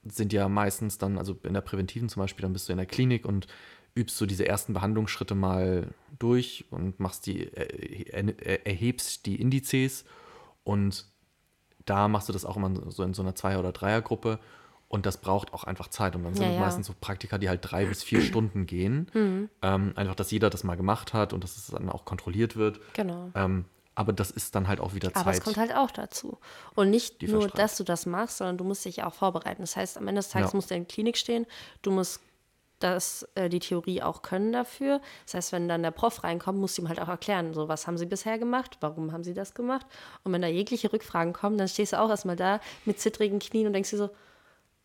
sind 0.03 0.33
ja 0.33 0.47
meistens 0.47 0.97
dann, 0.97 1.17
also 1.17 1.37
in 1.43 1.53
der 1.53 1.61
Präventiven 1.61 2.09
zum 2.09 2.21
Beispiel, 2.21 2.43
dann 2.43 2.53
bist 2.53 2.69
du 2.69 2.71
in 2.71 2.77
der 2.77 2.87
Klinik 2.87 3.25
und 3.25 3.47
übst 3.95 4.17
so 4.17 4.25
diese 4.25 4.47
ersten 4.47 4.73
Behandlungsschritte 4.73 5.35
mal 5.35 5.87
durch 6.19 6.65
und 6.69 6.99
machst 6.99 7.25
die, 7.25 7.43
äh, 7.43 8.05
er, 8.11 8.65
erhebst 8.65 9.25
die 9.25 9.41
Indizes. 9.41 10.05
Und 10.63 11.05
da 11.85 12.07
machst 12.07 12.29
du 12.29 12.33
das 12.33 12.45
auch 12.45 12.57
immer 12.57 12.91
so 12.91 13.03
in 13.03 13.13
so 13.13 13.21
einer 13.21 13.35
Zweier- 13.35 13.59
oder 13.59 13.71
Dreiergruppe 13.71 14.39
und 14.89 15.05
das 15.05 15.17
braucht 15.17 15.53
auch 15.53 15.63
einfach 15.65 15.89
Zeit 15.89 16.15
und 16.15 16.23
dann 16.23 16.33
sind 16.33 16.43
Ja, 16.43 16.49
ja. 16.51 16.55
Mhm. 16.55 16.61
meistens 16.61 16.87
so 16.87 16.93
Praktika, 16.99 17.37
die 17.37 17.49
halt 17.49 17.59
drei 17.63 17.85
bis 17.85 18.03
vier 18.03 18.21
Stunden 18.21 18.65
gehen. 18.65 19.09
Ähm, 19.61 19.93
einfach, 19.95 20.15
dass 20.15 20.31
jeder 20.31 20.49
das 20.49 20.63
mal 20.63 20.75
gemacht 20.75 21.13
hat 21.13 21.33
und 21.33 21.43
dass 21.43 21.57
es 21.57 21.67
dann 21.67 21.89
auch 21.89 22.05
kontrolliert 22.05 22.55
wird. 22.55 22.79
genau. 22.93 23.31
Ähm, 23.35 23.65
aber 23.95 24.13
das 24.13 24.29
ist 24.29 24.53
dann 24.53 24.67
halt 24.67 24.79
auch 24.79 24.93
wieder 24.93 25.07
Aber 25.15 25.25
Zeit. 25.31 25.39
es 25.39 25.43
kommt 25.43 25.57
halt 25.57 25.73
auch 25.75 25.89
dazu. 25.89 26.37
Und 26.75 26.91
nicht 26.91 27.23
nur, 27.23 27.47
dass 27.47 27.77
du 27.77 27.83
das 27.83 28.05
machst, 28.05 28.37
sondern 28.37 28.55
du 28.57 28.63
musst 28.63 28.85
dich 28.85 29.01
auch 29.03 29.15
vorbereiten. 29.15 29.63
Das 29.63 29.75
heißt, 29.75 29.97
am 29.97 30.07
Ende 30.07 30.19
des 30.19 30.29
Tages 30.29 30.51
Ja. 30.51 30.55
musst 30.55 30.69
du 30.69 30.75
in 30.75 30.83
der 30.83 30.87
Klinik 30.87 31.17
stehen, 31.17 31.47
du 31.81 31.89
musst 31.89 32.21
das, 32.77 33.27
äh, 33.33 33.49
die 33.49 33.57
Theorie 33.57 34.03
auch 34.03 34.21
können 34.21 34.51
dafür. 34.51 35.01
Das 35.25 35.33
heißt, 35.33 35.51
wenn 35.51 35.67
dann 35.67 35.81
der 35.81 35.89
Prof 35.89 36.23
reinkommt, 36.23 36.59
musst 36.59 36.77
du 36.77 36.83
ihm 36.83 36.89
halt 36.89 37.01
auch 37.01 37.07
erklären, 37.07 37.55
so 37.55 37.67
was 37.69 37.87
haben 37.87 37.97
sie 37.97 38.05
bisher 38.05 38.37
gemacht, 38.37 38.77
warum 38.81 39.11
haben 39.13 39.23
sie 39.23 39.33
das 39.33 39.55
gemacht. 39.55 39.87
Und 40.23 40.31
wenn 40.31 40.43
da 40.43 40.47
jegliche 40.47 40.93
Rückfragen 40.93 41.33
kommen, 41.33 41.57
dann 41.57 41.67
stehst 41.67 41.93
du 41.93 41.99
auch 41.99 42.11
erstmal 42.11 42.35
da 42.35 42.59
mit 42.85 42.99
zittrigen 42.99 43.39
Knien 43.39 43.65
und 43.65 43.73
denkst 43.73 43.89
dir 43.89 43.97
so, 43.97 44.09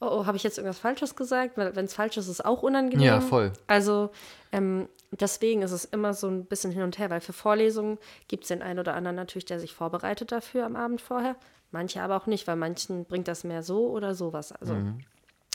oh, 0.02 0.21
oh 0.21 0.26
habe 0.26 0.37
ich 0.37 0.42
jetzt 0.42 0.59
irgendwas 0.59 0.78
Falsches 0.78 1.16
gesagt? 1.16 1.56
Weil 1.56 1.75
wenn 1.76 1.87
es 1.87 1.94
falsch 1.94 2.16
ist, 2.16 2.25
ist 2.25 2.30
es 2.30 2.40
auch 2.44 2.62
unangenehm. 2.62 3.06
Ja, 3.06 3.21
voll. 3.21 3.52
Also 3.66 4.11
ähm, 4.50 4.88
deswegen 5.11 5.62
ist 5.62 5.73
es 5.73 5.85
immer 5.85 6.14
so 6.14 6.28
ein 6.28 6.44
bisschen 6.44 6.73
hin 6.73 6.82
und 6.82 6.99
her, 6.99 7.11
weil 7.11 7.21
für 7.21 7.32
Vorlesungen 7.32 7.99
gibt 8.28 8.44
es 8.44 8.49
den 8.49 8.62
einen 8.62 8.80
oder 8.80 8.94
anderen 8.94 9.16
natürlich, 9.16 9.47
der 9.47 9.61
sich 9.61 9.75
vorbereitet 9.75 10.32
dafür 10.32 10.66
am 10.66 10.76
Abend 10.76 11.00
vorher. 11.00 11.37
Manche 11.71 12.02
aber 12.02 12.16
auch 12.16 12.26
nicht, 12.26 12.47
weil 12.47 12.56
manchen 12.56 13.06
bringt 13.06 13.28
das 13.28 13.44
mehr 13.44 13.62
so 13.62 13.88
oder 13.88 14.14
sowas. 14.14 14.52
Also 14.52 14.75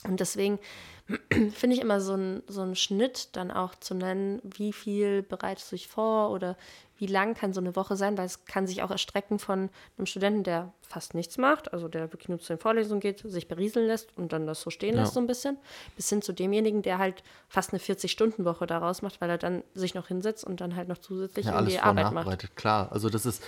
und 0.04 0.20
deswegen 0.20 0.60
finde 1.54 1.76
ich 1.76 1.82
immer 1.82 2.02
so 2.02 2.14
ein, 2.16 2.44
so 2.48 2.74
Schnitt 2.76 3.36
dann 3.36 3.52
auch 3.52 3.76
zu 3.76 3.94
nennen, 3.94 4.42
wie 4.44 4.74
viel 4.74 5.24
bereitest 5.24 5.72
du 5.72 5.76
dich 5.76 5.88
vor 5.88 6.32
oder 6.32 6.58
wie 6.98 7.08
lang 7.08 7.34
kann 7.36 7.54
so 7.54 7.62
eine 7.62 7.76
Woche 7.76 7.96
sein, 7.96 8.18
weil 8.18 8.26
es 8.26 8.46
kann 8.46 8.66
sich 8.68 8.82
auch 8.84 8.92
erstrecken 8.92 9.40
von 9.40 9.70
einem 9.98 10.06
Studenten, 10.06 10.44
der 10.44 10.74
fast 10.82 11.14
nichts 11.14 11.38
macht, 11.38 11.74
also 11.74 11.88
der 11.88 12.12
wirklich 12.14 12.30
nur 12.30 12.40
zu 12.40 12.54
den 12.54 12.60
Vorlesungen 12.60 13.00
geht, 13.00 13.20
sich 13.20 13.48
berieseln 13.48 13.88
lässt 13.88 14.18
und 14.18 14.34
dann 14.34 14.48
das 14.48 14.62
so 14.62 14.70
stehen 14.70 14.96
Ja. 14.96 15.02
lässt 15.02 15.14
so 15.14 15.20
ein 15.20 15.28
bisschen, 15.28 15.58
bis 15.96 16.10
hin 16.10 16.22
zu 16.22 16.34
demjenigen, 16.34 16.82
der 16.82 16.98
halt 16.98 17.24
fast 17.48 17.72
eine 17.74 17.80
40-Stunden-Woche 17.80 18.66
daraus 18.68 19.02
macht, 19.02 19.22
weil 19.22 19.30
er 19.30 19.38
dann 19.38 19.64
sich 19.74 19.94
noch 19.94 20.08
hinsetzt 20.08 20.44
und 20.44 20.60
dann 20.62 20.76
halt 20.76 20.88
noch 20.88 20.98
zusätzlich 20.98 21.46
ja, 21.46 21.58
und 21.60 21.68
Arbeit 21.80 22.12
macht. 22.14 22.56
klar. 22.56 22.92
Also 22.92 23.10
das 23.10 23.26
ist, 23.26 23.44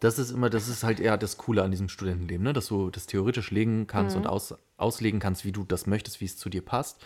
das 0.00 0.18
ist 0.18 0.30
immer, 0.30 0.50
das 0.50 0.68
ist 0.68 0.84
halt 0.84 1.00
eher 1.00 1.16
das 1.16 1.38
Coole 1.38 1.62
an 1.62 1.70
diesem 1.70 1.88
Studentenleben, 1.88 2.44
ne? 2.44 2.52
dass 2.52 2.66
du 2.66 2.90
das 2.90 3.06
theoretisch 3.06 3.50
legen 3.50 3.86
kannst 3.86 4.16
Mhm. 4.16 4.22
und 4.22 4.28
aus, 4.28 4.54
auslegen 4.76 5.20
kannst, 5.20 5.44
wie 5.44 5.52
du 5.52 5.64
das 5.64 5.86
möchtest, 5.86 6.20
wie 6.20 6.26
es 6.26 6.36
zu 6.36 6.48
dir 6.50 6.62
passt. 6.64 7.00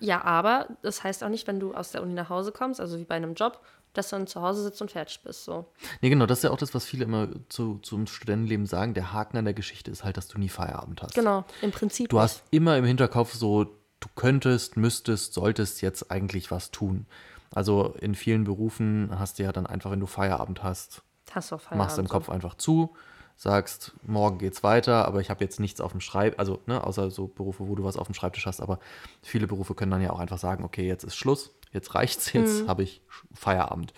Ja, 0.00 0.22
aber 0.24 0.68
das 0.82 1.04
heißt 1.04 1.22
auch 1.22 1.28
nicht, 1.28 1.46
wenn 1.46 1.60
du 1.60 1.72
aus 1.72 1.92
der 1.92 2.02
Uni 2.02 2.14
nach 2.14 2.28
Hause 2.28 2.50
kommst, 2.52 2.80
also 2.80 2.98
wie 2.98 3.04
bei 3.04 3.14
einem 3.14 3.34
Job, 3.34 3.60
dass 3.94 4.10
du 4.10 4.16
dann 4.16 4.26
zu 4.26 4.42
Hause 4.42 4.62
sitzt 4.62 4.82
und 4.82 4.90
fertig 4.90 5.20
bist. 5.24 5.44
So. 5.44 5.66
Nee, 6.00 6.10
genau, 6.10 6.26
das 6.26 6.38
ist 6.38 6.42
ja 6.44 6.50
auch 6.50 6.58
das, 6.58 6.74
was 6.74 6.84
viele 6.84 7.04
immer 7.04 7.28
zu, 7.48 7.78
zum 7.78 8.06
Studentenleben 8.06 8.66
sagen. 8.66 8.92
Der 8.94 9.12
Haken 9.12 9.38
an 9.38 9.44
der 9.44 9.54
Geschichte 9.54 9.90
ist 9.90 10.04
halt, 10.04 10.16
dass 10.16 10.28
du 10.28 10.38
nie 10.38 10.48
Feierabend 10.48 11.02
hast. 11.02 11.14
Genau, 11.14 11.44
im 11.62 11.70
Prinzip. 11.70 12.10
Du 12.10 12.20
hast 12.20 12.42
immer 12.50 12.76
im 12.76 12.84
Hinterkopf 12.84 13.32
so, 13.34 13.64
du 13.64 14.08
könntest, 14.16 14.76
müsstest, 14.76 15.32
solltest 15.32 15.80
jetzt 15.80 16.10
eigentlich 16.10 16.50
was 16.50 16.70
tun. 16.70 17.06
Also 17.54 17.94
in 18.00 18.14
vielen 18.14 18.44
Berufen 18.44 19.10
hast 19.18 19.38
du 19.38 19.44
ja 19.44 19.52
dann 19.52 19.66
einfach, 19.66 19.90
wenn 19.90 20.00
du 20.00 20.06
Feierabend 20.06 20.62
hast, 20.62 21.02
Hast 21.30 21.52
du 21.52 21.58
Feierabend, 21.58 21.78
machst 21.78 21.98
im 21.98 22.06
so. 22.06 22.12
Kopf 22.12 22.28
einfach 22.28 22.56
zu, 22.56 22.94
sagst, 23.36 23.92
morgen 24.02 24.38
geht's 24.38 24.62
weiter, 24.62 25.06
aber 25.06 25.20
ich 25.20 25.28
habe 25.30 25.42
jetzt 25.44 25.60
nichts 25.60 25.80
auf 25.80 25.92
dem 25.92 26.00
Schreib, 26.00 26.38
also 26.38 26.60
ne, 26.66 26.84
außer 26.84 27.10
so 27.10 27.26
Berufe, 27.26 27.68
wo 27.68 27.74
du 27.74 27.84
was 27.84 27.96
auf 27.96 28.06
dem 28.06 28.14
Schreibtisch 28.14 28.46
hast, 28.46 28.60
aber 28.60 28.78
viele 29.22 29.46
Berufe 29.46 29.74
können 29.74 29.90
dann 29.90 30.02
ja 30.02 30.10
auch 30.10 30.20
einfach 30.20 30.38
sagen, 30.38 30.64
okay, 30.64 30.86
jetzt 30.86 31.04
ist 31.04 31.16
Schluss, 31.16 31.54
jetzt 31.72 31.94
reicht's, 31.94 32.32
jetzt 32.32 32.62
Mhm. 32.62 32.68
habe 32.68 32.82
ich 32.82 33.02
Feierabend. 33.32 33.92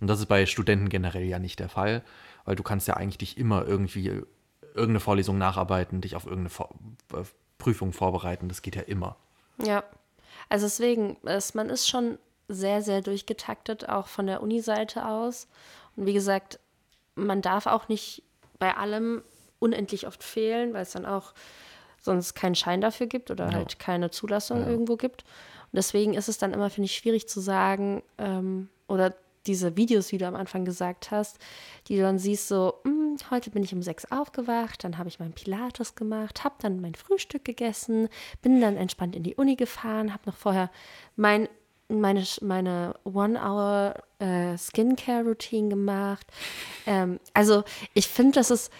Und 0.00 0.08
das 0.08 0.20
ist 0.20 0.26
bei 0.26 0.44
Studenten 0.46 0.88
generell 0.88 1.24
ja 1.24 1.38
nicht 1.38 1.58
der 1.58 1.68
Fall, 1.68 2.02
weil 2.44 2.56
du 2.56 2.62
kannst 2.62 2.88
ja 2.88 2.94
eigentlich 2.94 3.18
dich 3.18 3.38
immer 3.38 3.66
irgendwie 3.66 4.22
irgendeine 4.74 5.00
Vorlesung 5.00 5.38
nacharbeiten, 5.38 6.00
dich 6.00 6.16
auf 6.16 6.24
irgendeine 6.24 6.50
Vor 6.50 6.70
äh, 7.14 7.22
Prüfung 7.58 7.92
vorbereiten, 7.92 8.48
das 8.48 8.62
geht 8.62 8.74
ja 8.74 8.82
immer. 8.82 9.16
Ja, 9.62 9.84
also 10.48 10.66
deswegen, 10.66 11.16
es, 11.24 11.54
man 11.54 11.70
ist 11.70 11.88
schon 11.88 12.18
sehr, 12.48 12.82
sehr 12.82 13.00
durchgetaktet, 13.00 13.88
auch 13.88 14.08
von 14.08 14.26
der 14.26 14.42
Uni-Seite 14.42 15.06
aus. 15.06 15.46
Und 15.96 16.06
wie 16.06 16.12
gesagt, 16.12 16.58
man 17.14 17.40
darf 17.40 17.66
auch 17.66 17.88
nicht 17.88 18.24
bei 18.62 18.76
allem 18.76 19.24
unendlich 19.58 20.06
oft 20.06 20.22
fehlen, 20.22 20.72
weil 20.72 20.82
es 20.82 20.92
dann 20.92 21.04
auch 21.04 21.34
sonst 22.00 22.34
keinen 22.34 22.54
Schein 22.54 22.80
dafür 22.80 23.08
gibt 23.08 23.32
oder 23.32 23.50
halt 23.52 23.80
keine 23.80 24.12
Zulassung 24.12 24.62
irgendwo 24.68 24.96
gibt. 24.96 25.22
Und 25.22 25.76
deswegen 25.76 26.14
ist 26.14 26.28
es 26.28 26.38
dann 26.38 26.52
immer, 26.52 26.70
finde 26.70 26.86
ich, 26.86 26.94
schwierig 26.94 27.28
zu 27.28 27.40
sagen, 27.40 28.04
ähm, 28.18 28.68
oder 28.86 29.14
diese 29.46 29.76
Videos, 29.76 30.12
wie 30.12 30.18
du 30.18 30.28
am 30.28 30.36
Anfang 30.36 30.64
gesagt 30.64 31.10
hast, 31.10 31.38
die 31.88 31.96
du 31.96 32.02
dann 32.02 32.20
siehst, 32.20 32.46
so, 32.46 32.74
"Hm, 32.84 33.16
heute 33.32 33.50
bin 33.50 33.64
ich 33.64 33.74
um 33.74 33.82
sechs 33.82 34.04
aufgewacht, 34.12 34.84
dann 34.84 34.96
habe 34.96 35.08
ich 35.08 35.18
meinen 35.18 35.32
Pilates 35.32 35.96
gemacht, 35.96 36.44
habe 36.44 36.54
dann 36.60 36.80
mein 36.80 36.94
Frühstück 36.94 37.44
gegessen, 37.44 38.08
bin 38.42 38.60
dann 38.60 38.76
entspannt 38.76 39.16
in 39.16 39.24
die 39.24 39.34
Uni 39.34 39.56
gefahren, 39.56 40.12
habe 40.12 40.22
noch 40.26 40.36
vorher 40.36 40.70
mein, 41.16 41.48
meine, 42.00 42.24
meine 42.40 42.94
One-Hour 43.04 43.94
äh, 44.18 44.56
gemacht. 45.70 46.26
Ähm, 46.86 47.18
also 47.34 47.64
ich 47.94 48.08
finde, 48.08 48.32
dass 48.32 48.50
es, 48.50 48.70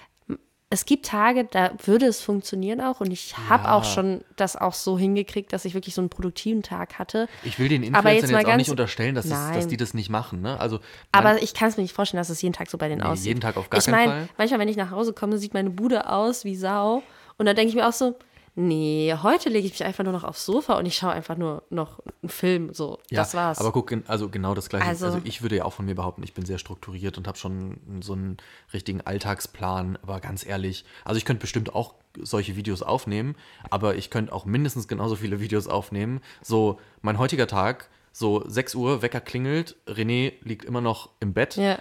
es 0.70 0.86
gibt 0.86 1.04
Tage, 1.04 1.44
da 1.44 1.72
würde 1.84 2.06
es 2.06 2.22
funktionieren 2.22 2.80
auch 2.80 3.00
und 3.00 3.10
ich 3.10 3.36
habe 3.50 3.64
Ja. 3.64 3.76
auch 3.76 3.84
schon 3.84 4.22
das 4.36 4.56
auch 4.56 4.72
so 4.72 4.98
hingekriegt, 4.98 5.52
dass 5.52 5.64
ich 5.66 5.74
wirklich 5.74 5.94
so 5.94 6.00
einen 6.00 6.08
produktiven 6.08 6.62
Tag 6.62 6.98
hatte. 6.98 7.28
Ich 7.42 7.58
will 7.58 7.68
den 7.68 7.82
Influencern 7.82 8.14
jetzt 8.14 8.30
jetzt, 8.30 8.46
auch 8.46 8.56
nicht 8.56 8.70
unterstellen, 8.70 9.14
dass, 9.14 9.26
es, 9.26 9.30
dass 9.30 9.68
die 9.68 9.76
das 9.76 9.92
nicht 9.92 10.08
machen. 10.08 10.40
Ne? 10.40 10.58
Also, 10.58 10.80
Aber 11.12 11.42
ich 11.42 11.52
kann 11.52 11.68
es 11.68 11.76
mir 11.76 11.82
nicht 11.82 11.94
vorstellen, 11.94 12.20
dass 12.20 12.30
es 12.30 12.40
jeden 12.40 12.54
Tag 12.54 12.70
so 12.70 12.78
bei 12.78 12.88
denen 12.88 13.02
Nee, 13.02 13.06
aussieht. 13.08 13.26
jeden 13.26 13.40
Tag 13.40 13.56
auf 13.58 13.68
gar 13.68 13.78
ich 13.80 13.84
keinen 13.84 13.94
mein, 13.94 14.08
Fall. 14.08 14.28
manchmal, 14.38 14.60
wenn 14.60 14.68
ich 14.68 14.76
nach 14.76 14.90
Hause 14.90 15.12
komme, 15.12 15.36
sieht 15.36 15.52
meine 15.52 15.70
Bude 15.70 16.08
aus 16.08 16.44
wie 16.46 16.56
Sau. 16.56 17.02
Und 17.36 17.46
dann 17.46 17.56
denke 17.56 17.68
ich 17.70 17.74
mir 17.74 17.86
auch 17.86 17.92
so, 17.92 18.14
nee, 18.54 19.14
heute 19.22 19.48
lege 19.48 19.66
ich 19.66 19.72
mich 19.72 19.84
einfach 19.84 20.04
nur 20.04 20.12
noch 20.12 20.24
aufs 20.24 20.44
Sofa 20.44 20.74
und 20.78 20.86
ich 20.86 20.94
schaue 20.96 21.12
einfach 21.12 21.36
nur 21.36 21.62
noch 21.70 22.00
einen 22.22 22.28
Film. 22.28 22.74
So, 22.74 22.98
Ja, 23.10 23.20
das 23.20 23.34
war's. 23.34 23.58
Aber 23.58 23.72
guck, 23.72 23.92
also 24.06 24.28
genau 24.28 24.54
das 24.54 24.68
gleiche. 24.68 24.86
Also, 24.86 25.06
Also- 25.06 25.20
ich 25.24 25.42
würde 25.42 25.56
ja 25.56 25.64
auch 25.64 25.72
von 25.72 25.84
mir 25.86 25.94
behaupten, 25.94 26.22
ich 26.22 26.34
bin 26.34 26.44
sehr 26.44 26.58
strukturiert 26.58 27.16
und 27.18 27.26
habe 27.26 27.38
schon 27.38 27.78
so 28.02 28.12
einen 28.12 28.36
richtigen 28.72 29.00
Alltagsplan. 29.00 29.98
Aber 30.02 30.20
ganz 30.20 30.44
ehrlich, 30.46 30.84
also 31.04 31.18
ich 31.18 31.24
könnte 31.24 31.40
bestimmt 31.40 31.74
auch 31.74 31.94
solche 32.20 32.56
Videos 32.56 32.82
aufnehmen, 32.82 33.36
aber 33.70 33.94
ich 33.94 34.10
könnte 34.10 34.32
auch 34.32 34.44
mindestens 34.44 34.86
genauso 34.86 35.16
viele 35.16 35.40
Videos 35.40 35.66
aufnehmen. 35.66 36.20
So, 36.42 36.78
mein 37.00 37.18
heutiger 37.18 37.46
Tag, 37.46 37.88
so 38.12 38.44
6 38.46 38.74
Uhr, 38.74 39.00
Wecker 39.00 39.20
klingelt, 39.20 39.76
René 39.86 40.34
liegt 40.42 40.66
immer 40.66 40.82
noch 40.82 41.08
im 41.20 41.32
Bett. 41.32 41.56
ja. 41.56 41.78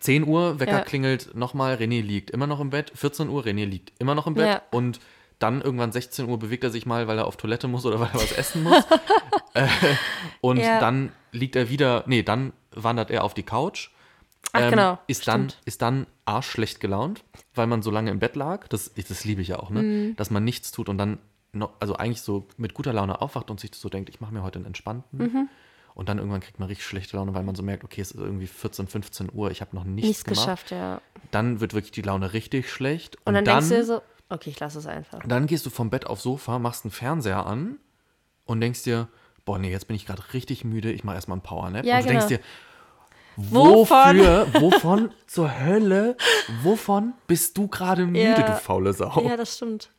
10 0.00 0.26
Uhr, 0.26 0.60
Wecker 0.60 0.72
Ja. 0.78 0.80
klingelt 0.80 1.34
nochmal, 1.34 1.76
René 1.76 2.02
liegt 2.02 2.30
immer 2.30 2.46
noch 2.46 2.60
im 2.60 2.68
Bett. 2.70 2.92
14 2.94 3.28
Uhr, 3.30 3.42
René 3.44 3.64
liegt 3.64 3.92
immer 3.98 4.14
noch 4.14 4.26
im 4.26 4.34
Bett. 4.34 4.46
Ja. 4.46 4.62
Und 4.70 5.00
dann 5.38 5.60
irgendwann 5.62 5.92
16 5.92 6.28
Uhr 6.28 6.38
bewegt 6.38 6.64
er 6.64 6.70
sich 6.70 6.86
mal, 6.86 7.06
weil 7.08 7.18
er 7.18 7.26
auf 7.26 7.36
Toilette 7.36 7.68
muss 7.68 7.84
oder 7.84 8.00
weil 8.00 8.08
er 8.08 8.14
was 8.14 8.32
essen 8.32 8.62
muss. 8.62 8.84
äh, 9.54 9.66
und 10.40 10.58
Ja. 10.58 10.80
dann 10.80 11.12
liegt 11.32 11.56
er 11.56 11.68
wieder, 11.68 12.04
nee, 12.06 12.22
dann 12.22 12.52
wandert 12.72 13.10
er 13.10 13.24
auf 13.24 13.34
die 13.34 13.42
Couch. 13.42 13.90
Ach, 14.52 14.70
genau, 14.70 14.98
Ist 15.08 15.26
dann, 15.26 15.52
ist 15.64 15.82
dann 15.82 16.06
arschschlecht 16.26 16.78
gelaunt, 16.78 17.24
weil 17.54 17.66
man 17.66 17.82
so 17.82 17.90
lange 17.90 18.10
im 18.12 18.20
Bett 18.20 18.36
lag. 18.36 18.68
Das, 18.68 18.92
das 18.94 19.24
liebe 19.24 19.42
ich 19.42 19.48
ja 19.48 19.58
auch, 19.58 19.70
ne? 19.70 19.82
Mhm. 19.82 20.16
Dass 20.16 20.30
man 20.30 20.44
nichts 20.44 20.70
tut 20.70 20.88
und 20.88 20.96
dann, 20.98 21.18
noch, 21.52 21.70
also 21.80 21.96
eigentlich 21.96 22.20
so 22.22 22.46
mit 22.56 22.72
guter 22.74 22.92
Laune 22.92 23.20
aufwacht 23.20 23.50
und 23.50 23.58
sich 23.58 23.72
so 23.74 23.88
denkt, 23.88 24.08
ich 24.10 24.20
mache 24.20 24.32
mir 24.32 24.42
heute 24.44 24.58
einen 24.60 24.66
entspannten. 24.66 25.18
Mhm. 25.18 25.48
Und 25.96 26.08
dann 26.08 26.18
irgendwann 26.18 26.40
kriegt 26.40 26.58
man 26.58 26.68
richtig 26.68 26.86
schlechte 26.86 27.16
Laune, 27.16 27.34
weil 27.34 27.42
man 27.44 27.54
so 27.54 27.62
merkt, 27.62 27.84
okay, 27.84 28.00
es 28.00 28.10
ist 28.12 28.20
irgendwie 28.20 28.46
14, 28.48 28.86
15 28.88 29.30
Uhr, 29.32 29.50
ich 29.52 29.60
habe 29.60 29.74
noch 29.76 29.84
nichts, 29.84 30.08
Nichts 30.08 30.24
gemacht. 30.24 30.38
geschafft, 30.44 30.70
ja. 30.72 31.00
Dann 31.30 31.60
wird 31.60 31.72
wirklich 31.74 31.92
die 31.92 32.02
Laune 32.02 32.32
richtig 32.32 32.70
schlecht. 32.70 33.16
Und, 33.24 33.34
dann, 33.34 33.44
denkst 33.44 33.68
du 33.68 33.84
so, 33.84 34.02
okay, 34.28 34.50
ich 34.50 34.60
lasse 34.60 34.78
es 34.78 34.86
einfach. 34.86 35.20
dann 35.26 35.46
gehst 35.46 35.64
du 35.66 35.70
vom 35.70 35.90
Bett 35.90 36.06
aufs 36.06 36.22
Sofa, 36.22 36.58
machst 36.58 36.84
einen 36.84 36.92
Fernseher 36.92 37.46
an 37.46 37.78
und 38.44 38.60
denkst 38.60 38.82
dir, 38.84 39.08
boah, 39.44 39.58
nee, 39.58 39.70
jetzt 39.70 39.86
bin 39.86 39.96
ich 39.96 40.06
gerade 40.06 40.22
richtig 40.32 40.64
müde, 40.64 40.90
ich 40.92 41.04
mache 41.04 41.16
erstmal 41.16 41.36
einen 41.36 41.42
Powernap. 41.42 41.84
Ja, 41.84 41.96
und 41.98 42.04
du 42.04 42.08
denkst 42.08 42.28
genau. 42.28 42.38
dir, 42.40 42.44
Wovon? 43.36 44.16
Wofür, 44.16 44.46
wovon 44.60 45.10
zur 45.26 45.60
Hölle, 45.60 46.16
wovon 46.62 47.14
bist 47.26 47.58
du 47.58 47.66
gerade 47.66 48.06
müde, 48.06 48.20
Ja. 48.20 48.42
du 48.42 48.52
faule 48.52 48.92
Sau? 48.92 49.22
Ja, 49.26 49.36
das 49.36 49.56
stimmt. 49.56 49.90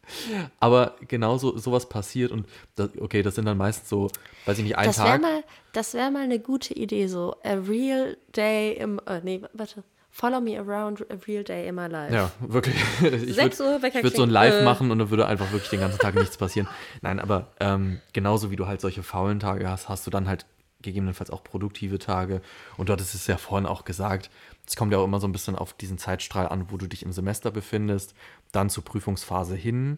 Aber 0.62 0.96
genauso 1.08 1.58
sowas 1.58 1.90
passiert 1.90 2.32
und 2.32 2.48
das, 2.76 2.92
okay, 3.00 3.24
das 3.24 3.36
sind 3.36 3.44
dann 3.46 3.58
meist 3.58 3.90
so, 3.90 4.10
weiß 4.46 4.60
ich 4.60 4.64
nicht, 4.64 4.78
ein 4.78 4.86
Das 4.86 5.00
wäre 5.00 5.08
Tag. 5.10 5.22
mal, 5.22 5.44
das 5.74 5.94
wär 5.94 6.12
mal 6.12 6.24
eine 6.24 6.40
gute 6.40 6.74
Idee, 6.76 7.08
so 7.08 7.36
a 7.44 7.56
real 7.56 8.16
day 8.36 8.74
im, 8.78 9.02
äh, 9.06 9.20
nee, 9.22 9.42
warte, 9.52 9.84
follow 10.18 10.40
me 10.40 10.58
around 10.58 11.06
a 11.12 11.16
real 11.28 11.44
day 11.44 11.68
in 11.68 11.76
my 11.76 11.88
life. 11.88 12.14
Ja, 12.14 12.32
wirklich. 12.40 12.76
Ich 13.02 13.36
Sechs 13.36 13.60
würd- 13.60 13.66
Uhr, 13.76 13.82
Wecker 13.82 13.98
Ich 14.00 14.04
würde 14.06 14.16
so 14.16 14.24
ein 14.24 14.30
Live 14.30 14.62
äh. 14.62 14.64
machen 14.64 14.90
und 14.90 14.98
dann 15.00 15.10
würde 15.10 15.26
einfach 15.28 15.52
wirklich 15.52 15.70
den 15.70 15.82
ganzen 15.82 16.00
Tag 16.00 16.16
nichts 16.16 16.38
passieren. 16.38 16.70
Nein, 17.02 17.20
aber 17.20 17.52
ähm, 17.60 18.00
genauso 18.14 18.50
wie 18.50 18.56
du 18.56 18.66
halt 18.66 18.80
solche 18.80 19.04
faulen 19.04 19.42
Tage 19.42 19.70
hast, 19.70 19.90
hast 19.90 20.08
du 20.08 20.12
dann 20.12 20.30
halt 20.30 20.46
gegebenenfalls 20.82 21.32
auch 21.32 21.44
produktive 21.44 22.00
Tage. 22.00 22.42
Und 22.78 22.88
du 22.88 22.94
hattest 22.94 23.14
es 23.14 23.28
ja 23.28 23.36
vorhin 23.38 23.66
auch 23.66 23.84
gesagt, 23.84 24.30
es 24.66 24.78
kommt 24.78 24.94
ja 24.94 25.00
auch 25.00 25.04
immer 25.04 25.20
so 25.20 25.28
ein 25.28 25.32
bisschen 25.34 25.56
auf 25.56 25.74
diesen 25.74 25.98
Zeitstrahl 25.98 26.48
an, 26.48 26.68
wo 26.72 26.78
du 26.78 26.88
dich 26.88 27.04
im 27.04 27.12
Semester 27.12 27.52
befindest. 27.52 28.14
Dann 28.54 28.70
zur 28.70 28.86
Prüfungsphase 28.86 29.56
hin 29.56 29.98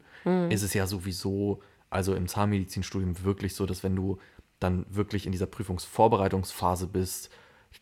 ist 0.49 0.63
es 0.63 0.73
ja 0.73 0.88
sowieso, 0.88 1.62
also 1.89 2.15
im 2.15 2.27
Zahnmedizinstudium 2.27 3.23
wirklich 3.23 3.53
so, 3.53 3.65
dass 3.67 3.84
wenn 3.84 3.95
du 3.95 4.17
dann 4.60 4.86
wirklich 4.89 5.25
in 5.27 5.32
dieser 5.32 5.45
Prüfungsvorbereitungsphase 5.45 6.88
bist, 6.88 7.30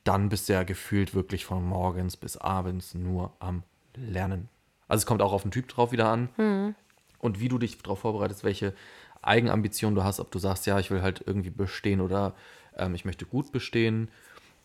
dann 0.04 0.30
bist 0.30 0.50
du 0.50 0.54
ja 0.54 0.64
gefühlt 0.64 1.14
wirklich 1.16 1.46
von 1.46 1.64
morgens 1.64 2.18
bis 2.18 2.38
abends 2.38 2.94
nur 2.94 3.34
am 3.40 3.64
Lernen. 3.96 4.50
Also 4.88 5.02
es 5.02 5.06
kommt 5.06 5.22
auch 5.22 5.34
auf 5.34 5.42
den 5.44 5.52
Typ 5.52 5.68
drauf 5.68 5.92
wieder 5.92 6.10
an 6.10 6.30
und 7.20 7.40
wie 7.40 7.48
du 7.50 7.58
dich 7.58 7.78
darauf 7.82 8.00
vorbereitest, 8.00 8.44
welche 8.44 8.74
Eigenambitionen 9.22 9.96
du 9.96 10.04
hast, 10.04 10.20
ob 10.20 10.32
du 10.32 10.40
sagst, 10.40 10.66
ja, 10.68 10.80
ich 10.80 10.92
will 10.92 11.02
halt 11.02 11.24
irgendwie 11.26 11.50
bestehen 11.50 12.02
oder 12.02 12.36
ähm, 12.78 12.94
ich 12.94 13.06
möchte 13.06 13.26
gut 13.26 13.52
bestehen. 13.52 14.10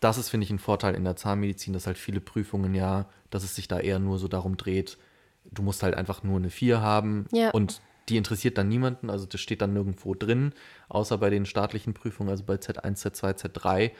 Das 0.00 0.18
ist, 0.18 0.28
finde 0.28 0.44
ich, 0.44 0.50
ein 0.50 0.58
Vorteil 0.58 0.94
in 0.94 1.04
der 1.04 1.16
Zahnmedizin, 1.16 1.72
dass 1.72 1.86
halt 1.86 1.98
viele 1.98 2.20
Prüfungen 2.20 2.74
ja, 2.74 3.06
dass 3.30 3.44
es 3.44 3.54
sich 3.54 3.68
da 3.68 3.78
eher 3.80 3.98
nur 3.98 4.18
so 4.18 4.28
darum 4.28 4.56
dreht, 4.56 4.98
du 5.44 5.62
musst 5.62 5.82
halt 5.82 5.94
einfach 5.94 6.22
nur 6.22 6.36
eine 6.38 6.50
4 6.50 6.80
haben 6.82 7.26
Ja. 7.32 7.50
und 7.50 7.80
die 8.08 8.16
interessiert 8.16 8.58
dann 8.58 8.68
niemanden, 8.68 9.08
also 9.08 9.24
das 9.24 9.40
steht 9.40 9.62
dann 9.62 9.72
nirgendwo 9.72 10.14
drin, 10.14 10.52
außer 10.88 11.16
bei 11.18 11.30
den 11.30 11.46
staatlichen 11.46 11.94
Prüfungen, 11.94 12.28
also 12.30 12.44
bei 12.44 12.54
Z1, 12.54 13.06
Z2, 13.06 13.34
Z3. 13.36 13.92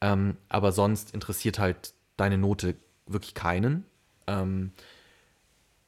Ähm, 0.00 0.36
aber 0.48 0.72
sonst 0.72 1.14
interessiert 1.14 1.58
halt 1.58 1.94
deine 2.16 2.38
Note 2.38 2.76
wirklich 3.06 3.34
keinen. 3.34 3.84
Ähm, 4.26 4.72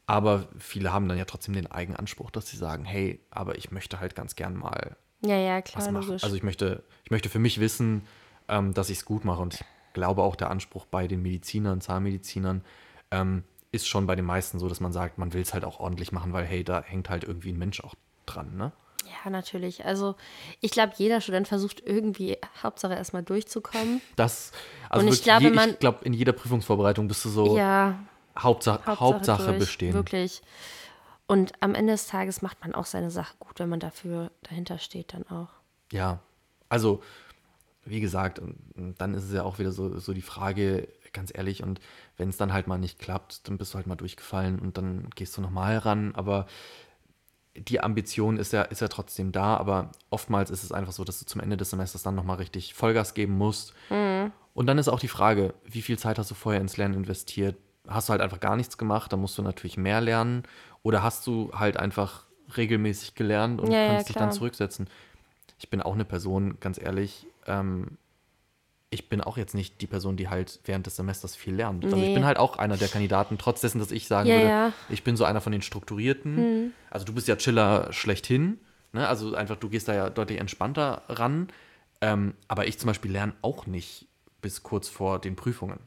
aber 0.06 0.48
viele 0.58 0.92
haben 0.92 1.08
dann 1.08 1.18
ja 1.18 1.26
trotzdem 1.26 1.54
den 1.54 1.66
Eigenanspruch, 1.66 2.30
dass 2.30 2.48
sie 2.48 2.56
sagen, 2.56 2.84
hey, 2.84 3.20
aber 3.30 3.58
ich 3.58 3.70
möchte 3.70 4.00
halt 4.00 4.14
ganz 4.14 4.36
gern 4.36 4.56
mal 4.56 4.96
Ja, 5.24 5.36
ja, 5.36 5.58
was 5.58 5.64
klar, 5.64 5.92
machen. 5.92 6.06
logisch. 6.06 6.24
Also 6.24 6.36
ich 6.36 6.42
möchte, 6.42 6.82
ich 7.04 7.10
möchte 7.10 7.28
für 7.28 7.38
mich 7.38 7.60
wissen, 7.60 8.02
ähm, 8.48 8.72
dass 8.72 8.88
ich 8.88 8.98
es 8.98 9.04
gut 9.04 9.24
mache. 9.24 9.42
Und 9.42 9.54
ich 9.54 9.64
glaube 9.92 10.22
auch 10.22 10.36
der 10.36 10.50
Anspruch 10.50 10.86
bei 10.86 11.06
den 11.08 11.20
Medizinern, 11.20 11.80
Zahnmedizinern, 11.82 12.64
ähm, 13.10 13.44
ist 13.70 13.86
schon 13.86 14.06
bei 14.06 14.16
den 14.16 14.24
meisten 14.24 14.58
so, 14.58 14.68
dass 14.68 14.80
man 14.80 14.92
sagt, 14.92 15.18
man 15.18 15.34
will 15.34 15.42
es 15.42 15.52
halt 15.52 15.64
auch 15.66 15.78
ordentlich 15.78 16.10
machen, 16.10 16.32
weil 16.32 16.46
hey, 16.46 16.64
da 16.64 16.82
hängt 16.82 17.10
halt 17.10 17.24
irgendwie 17.24 17.52
ein 17.52 17.58
Mensch 17.58 17.82
auch 17.84 17.94
dran, 18.24 18.56
ne? 18.56 18.72
Ja, 19.24 19.30
natürlich. 19.30 19.84
Also 19.84 20.14
ich 20.60 20.70
glaube, 20.70 20.92
jeder 20.96 21.20
Student 21.20 21.48
versucht 21.48 21.82
irgendwie, 21.84 22.36
Hauptsache 22.62 22.94
erstmal 22.94 23.22
durchzukommen. 23.22 24.00
Das, 24.16 24.52
also 24.90 25.06
Und 25.06 25.12
ich 25.12 25.22
glaube, 25.22 25.44
je, 25.44 25.50
man- 25.50 25.70
ich 25.70 25.78
glaube, 25.78 26.04
in 26.04 26.12
jeder 26.12 26.32
Prüfungsvorbereitung 26.32 27.08
bist 27.08 27.24
du 27.24 27.28
so 27.28 27.56
Ja, 27.56 27.98
Hauptsache, 28.38 28.80
Hauptsache, 28.86 29.00
Hauptsache, 29.00 29.44
durch, 29.46 29.58
bestehen. 29.58 29.94
Wirklich. 29.94 30.42
Und 31.26 31.52
am 31.60 31.74
Ende 31.74 31.92
des 31.92 32.06
Tages 32.06 32.40
macht 32.42 32.60
man 32.62 32.74
auch 32.74 32.86
seine 32.86 33.10
Sache 33.10 33.34
gut, 33.38 33.58
wenn 33.58 33.68
man 33.68 33.80
dafür 33.80 34.30
dahinter 34.42 34.78
steht 34.78 35.12
dann 35.12 35.26
auch. 35.28 35.48
Ja, 35.92 36.20
also 36.68 37.02
wie 37.84 38.00
gesagt, 38.00 38.38
und 38.38 38.94
dann 38.98 39.14
ist 39.14 39.24
es 39.24 39.32
ja 39.32 39.42
auch 39.44 39.58
wieder 39.58 39.72
so, 39.72 39.98
so 39.98 40.12
die 40.12 40.22
Frage, 40.22 40.88
ganz 41.12 41.30
ehrlich, 41.34 41.62
und 41.62 41.80
wenn 42.18 42.28
es 42.28 42.36
dann 42.36 42.52
halt 42.52 42.66
mal 42.66 42.78
nicht 42.78 42.98
klappt, 42.98 43.48
dann 43.48 43.56
bist 43.56 43.72
du 43.72 43.76
halt 43.76 43.86
mal 43.86 43.96
durchgefallen 43.96 44.58
und 44.58 44.76
dann 44.76 45.08
gehst 45.16 45.36
du 45.36 45.40
nochmal 45.40 45.78
ran, 45.78 46.14
aber 46.14 46.46
die 47.60 47.80
Ambition 47.80 48.36
ist 48.38 48.52
ja, 48.52 48.62
ist 48.62 48.80
ja 48.80 48.88
trotzdem 48.88 49.32
da, 49.32 49.56
aber 49.56 49.90
oftmals 50.10 50.50
ist 50.50 50.62
es 50.62 50.72
einfach 50.72 50.92
so, 50.92 51.04
dass 51.04 51.18
du 51.18 51.26
zum 51.26 51.40
Ende 51.40 51.56
des 51.56 51.70
Semesters 51.70 52.02
dann 52.02 52.14
nochmal 52.14 52.36
richtig 52.36 52.74
Vollgas 52.74 53.14
geben 53.14 53.36
musst. 53.36 53.74
Und 54.54 54.66
dann 54.66 54.78
ist 54.78 54.88
auch 54.88 55.00
die 55.00 55.08
Frage, 55.08 55.54
wie 55.64 55.82
viel 55.82 55.98
Zeit 55.98 56.18
hast 56.18 56.30
du 56.30 56.34
vorher 56.34 56.60
ins 56.60 56.76
Lernen 56.76 56.94
investiert? 56.94 57.56
Hast 57.86 58.08
du 58.08 58.12
halt 58.12 58.20
einfach 58.20 58.40
gar 58.40 58.56
nichts 58.56 58.76
gemacht, 58.76 59.12
dann 59.12 59.20
musst 59.20 59.38
du 59.38 59.42
natürlich 59.42 59.76
mehr 59.76 60.00
lernen. 60.00 60.42
Oder 60.82 61.02
hast 61.02 61.26
du 61.26 61.50
halt 61.54 61.76
einfach 61.76 62.24
regelmäßig 62.56 63.14
gelernt 63.14 63.60
und 63.60 63.70
Ja, 63.70 63.78
ja, 63.78 63.86
kannst 63.86 64.08
dich 64.08 64.16
dann 64.16 64.32
zurücksetzen? 64.32 64.88
Ich 65.58 65.70
bin 65.70 65.82
auch 65.82 65.94
eine 65.94 66.04
Person, 66.04 66.58
ganz 66.60 66.80
ehrlich, 66.80 67.26
ähm, 67.46 67.98
ich 68.90 69.08
bin 69.10 69.20
auch 69.20 69.36
jetzt 69.36 69.54
nicht 69.54 69.80
die 69.82 69.86
Person, 69.86 70.16
die 70.16 70.28
halt 70.28 70.60
während 70.64 70.86
des 70.86 70.96
Semesters 70.96 71.36
viel 71.36 71.54
lernt. 71.54 71.84
Also 71.84 71.96
ich 71.96 72.02
Nee. 72.08 72.14
bin 72.14 72.24
halt 72.24 72.38
auch 72.38 72.56
einer 72.58 72.76
der 72.78 72.88
Kandidaten, 72.88 73.36
trotz 73.36 73.60
dessen, 73.60 73.78
dass 73.80 73.90
ich 73.90 74.06
sagen 74.08 74.28
Ja, 74.28 74.34
würde, 74.36 74.48
ja. 74.48 74.66
Hm. 74.66 74.72
ich 74.88 75.04
bin 75.04 75.16
so 75.16 75.24
einer 75.24 75.40
von 75.42 75.52
den 75.52 75.60
Strukturierten. 75.62 76.72
Also 76.90 77.04
du 77.04 77.12
bist 77.12 77.28
ja 77.28 77.36
Chiller 77.36 77.92
schlechthin. 77.92 78.58
Ne? 78.92 79.06
Also 79.06 79.34
einfach, 79.34 79.56
du 79.56 79.68
gehst 79.68 79.88
da 79.88 79.94
ja 79.94 80.08
deutlich 80.10 80.38
entspannter 80.40 81.02
ran. 81.08 81.48
Ähm, 82.00 82.34
aber 82.46 82.66
ich 82.66 82.78
zum 82.78 82.86
Beispiel 82.86 83.10
lerne 83.12 83.34
auch 83.42 83.66
nicht 83.66 84.06
bis 84.40 84.62
kurz 84.62 84.88
vor 84.88 85.18
den 85.18 85.36
Prüfungen. 85.36 85.80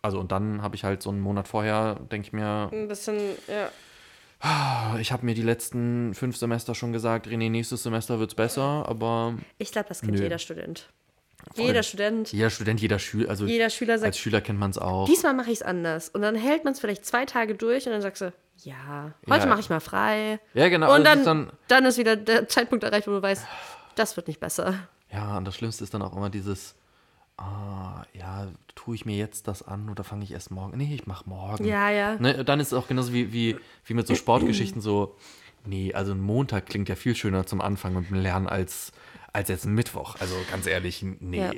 Also 0.00 0.18
und 0.20 0.32
dann 0.32 0.62
habe 0.62 0.76
ich 0.76 0.84
halt 0.84 1.02
so 1.02 1.10
einen 1.10 1.20
Monat 1.20 1.48
vorher, 1.48 1.96
denke 2.10 2.28
ich 2.28 2.32
mir, 2.32 2.70
Ein 2.72 2.88
bisschen, 2.88 3.18
ja. 3.48 3.68
ich 5.00 5.12
habe 5.12 5.24
mir 5.26 5.34
die 5.34 5.42
letzten 5.42 6.14
fünf 6.14 6.36
Semester 6.36 6.74
schon 6.74 6.92
gesagt, 6.92 7.26
René, 7.26 7.50
nächstes 7.50 7.82
Semester 7.82 8.18
wird's 8.20 8.34
besser, 8.34 8.86
aber 8.88 9.34
Ich 9.58 9.72
glaube, 9.72 9.88
das 9.88 10.00
kennt 10.00 10.14
Nö. 10.16 10.22
jeder 10.22 10.38
Student. 10.38 10.90
Jeder 11.56 11.82
Student, 11.82 12.32
jeder 12.32 12.50
Student, 12.50 12.80
jeder 12.80 12.98
Schüler, 12.98 13.30
also 13.30 13.46
jeder 13.46 13.70
Schüler 13.70 13.98
sagt, 13.98 14.06
als 14.06 14.18
Schüler 14.18 14.40
kennt 14.40 14.58
man 14.58 14.70
es 14.70 14.78
auch. 14.78 15.06
diesmal 15.06 15.34
mache 15.34 15.50
ich 15.50 15.58
es 15.60 15.62
anders. 15.62 16.08
Und 16.08 16.22
dann 16.22 16.34
hält 16.34 16.64
man 16.64 16.72
es 16.72 16.80
vielleicht 16.80 17.04
zwei 17.06 17.24
Tage 17.26 17.54
durch 17.54 17.86
und 17.86 17.92
dann 17.92 18.02
sagst 18.02 18.22
du, 18.22 18.32
ja, 18.62 19.12
heute 19.28 19.40
Ja. 19.44 19.46
mache 19.46 19.60
ich 19.60 19.68
mal 19.70 19.80
frei. 19.80 20.40
Ja, 20.54 20.68
genau. 20.68 20.94
und 20.94 21.04
das 21.04 21.16
ist 21.18 21.26
dann, 21.26 21.50
dann 21.68 21.84
ist 21.84 21.98
wieder 21.98 22.16
der 22.16 22.48
Zeitpunkt 22.48 22.84
erreicht, 22.84 23.06
wo 23.06 23.12
du 23.12 23.22
weißt, 23.22 23.44
das 23.94 24.16
wird 24.16 24.28
nicht 24.28 24.40
besser. 24.40 24.74
Ja, 25.12 25.36
und 25.38 25.44
das 25.44 25.54
Schlimmste 25.56 25.84
ist 25.84 25.94
dann 25.94 26.02
auch 26.02 26.16
immer 26.16 26.30
dieses, 26.30 26.74
ah, 27.36 28.04
ja, 28.12 28.48
tue 28.74 28.94
ich 28.94 29.04
mir 29.06 29.16
jetzt 29.16 29.48
das 29.48 29.62
an 29.66 29.88
oder 29.88 30.04
fange 30.04 30.24
ich 30.24 30.32
erst 30.32 30.50
morgen? 30.50 30.76
Nee, 30.78 30.94
ich 30.94 31.06
mache 31.06 31.28
morgen. 31.28 31.64
Ja, 31.64 31.90
ja. 31.90 32.16
Ne, 32.16 32.44
dann 32.44 32.60
ist 32.60 32.68
es 32.68 32.72
auch 32.74 32.88
genauso 32.88 33.12
wie, 33.12 33.32
wie, 33.32 33.56
wie 33.84 33.94
mit 33.94 34.06
so 34.06 34.14
Sportgeschichten 34.14 34.80
so, 34.80 35.16
nee, 35.64 35.92
also 35.94 36.12
ein 36.12 36.20
Montag 36.20 36.66
klingt 36.66 36.88
ja 36.88 36.94
viel 36.96 37.14
schöner 37.14 37.46
zum 37.46 37.60
Anfang 37.60 37.94
mit 37.94 38.08
dem 38.10 38.16
Lernen 38.16 38.46
als, 38.48 38.92
als 39.34 39.50
jetzt 39.50 39.66
ein 39.66 39.74
Mittwoch. 39.74 40.16
Also 40.20 40.34
ganz 40.50 40.66
ehrlich, 40.66 41.02
nee. 41.02 41.38
Ja. 41.38 41.52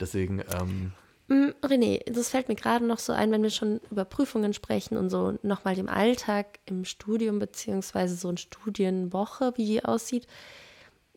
Deswegen, 0.00 0.40
ähm, 0.60 0.92
Mm, 1.28 1.52
René, 1.62 2.02
das 2.10 2.28
fällt 2.28 2.48
mir 2.48 2.54
gerade 2.54 2.84
noch 2.84 2.98
so 2.98 3.12
ein, 3.12 3.32
wenn 3.32 3.42
wir 3.42 3.50
schon 3.50 3.80
über 3.90 4.04
Prüfungen 4.04 4.52
sprechen 4.52 4.98
und 4.98 5.08
so 5.08 5.38
nochmal 5.42 5.74
dem 5.74 5.88
Alltag 5.88 6.58
im 6.66 6.84
Studium 6.84 7.38
beziehungsweise 7.38 8.14
so 8.14 8.28
eine 8.28 8.36
Studienwoche, 8.36 9.54
wie 9.56 9.64
die 9.64 9.84
aussieht. 9.84 10.26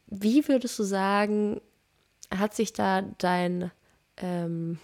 Wie 0.06 0.48
würdest 0.48 0.80
du 0.80 0.84
sagen, 0.84 1.60
hat 2.34 2.56
sich 2.56 2.72
da 2.72 3.02
dein 3.02 3.72
ähm, 4.16 4.80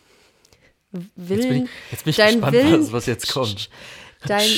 Willen, 0.91 1.39
jetzt 1.39 1.47
bin 1.49 1.63
ich, 1.63 1.69
jetzt 1.91 2.03
bin 2.03 2.09
ich 2.11 2.17
dein 2.17 2.33
gespannt, 2.33 2.53
Willen, 2.53 2.81
was, 2.81 2.91
was 2.91 3.05
jetzt 3.05 3.31
kommt. 3.31 3.69
dein, 4.27 4.49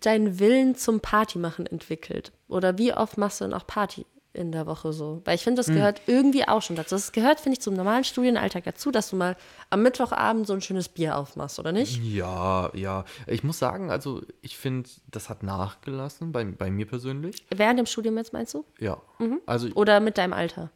dein 0.00 0.38
Willen 0.38 0.76
zum 0.76 1.00
Partymachen 1.00 1.66
entwickelt? 1.66 2.30
Oder 2.46 2.78
wie 2.78 2.92
oft 2.92 3.18
machst 3.18 3.40
du 3.40 3.46
denn 3.46 3.52
auch 3.52 3.66
Party 3.66 4.06
in 4.34 4.52
der 4.52 4.66
Woche 4.66 4.92
so? 4.92 5.22
Weil 5.24 5.36
ich 5.36 5.42
finde, 5.44 5.62
Hm. 5.62 5.66
das 5.66 5.74
gehört 5.74 6.02
irgendwie 6.06 6.46
auch 6.46 6.60
schon 6.60 6.76
dazu. 6.76 6.94
Das 6.94 7.12
gehört, 7.12 7.40
finde 7.40 7.54
ich, 7.54 7.60
zum 7.62 7.74
normalen 7.74 8.04
Studienalltag 8.04 8.64
dazu, 8.64 8.90
dass 8.90 9.10
du 9.10 9.16
mal 9.16 9.36
am 9.70 9.82
Mittwochabend 9.82 10.46
so 10.46 10.52
ein 10.52 10.60
schönes 10.60 10.88
Bier 10.88 11.16
aufmachst, 11.16 11.58
oder 11.58 11.72
nicht? 11.72 12.02
Ja, 12.02 12.70
ja. 12.74 13.04
Ich 13.26 13.44
muss 13.44 13.58
sagen, 13.58 13.90
also 13.90 14.22
ich 14.42 14.56
finde, 14.58 14.90
das 15.10 15.28
hat 15.28 15.42
nachgelassen 15.42 16.32
bei, 16.32 16.44
bei 16.44 16.70
mir 16.70 16.86
persönlich. 16.86 17.44
Während 17.54 17.78
dem 17.78 17.86
Studium 17.86 18.16
jetzt 18.18 18.32
meinst 18.32 18.52
du? 18.54 18.64
Ja. 18.78 19.00
Mhm. 19.18 19.40
Also 19.46 19.68
Oder 19.74 20.00
mit 20.00 20.18
deinem 20.18 20.32
Alter? 20.32 20.70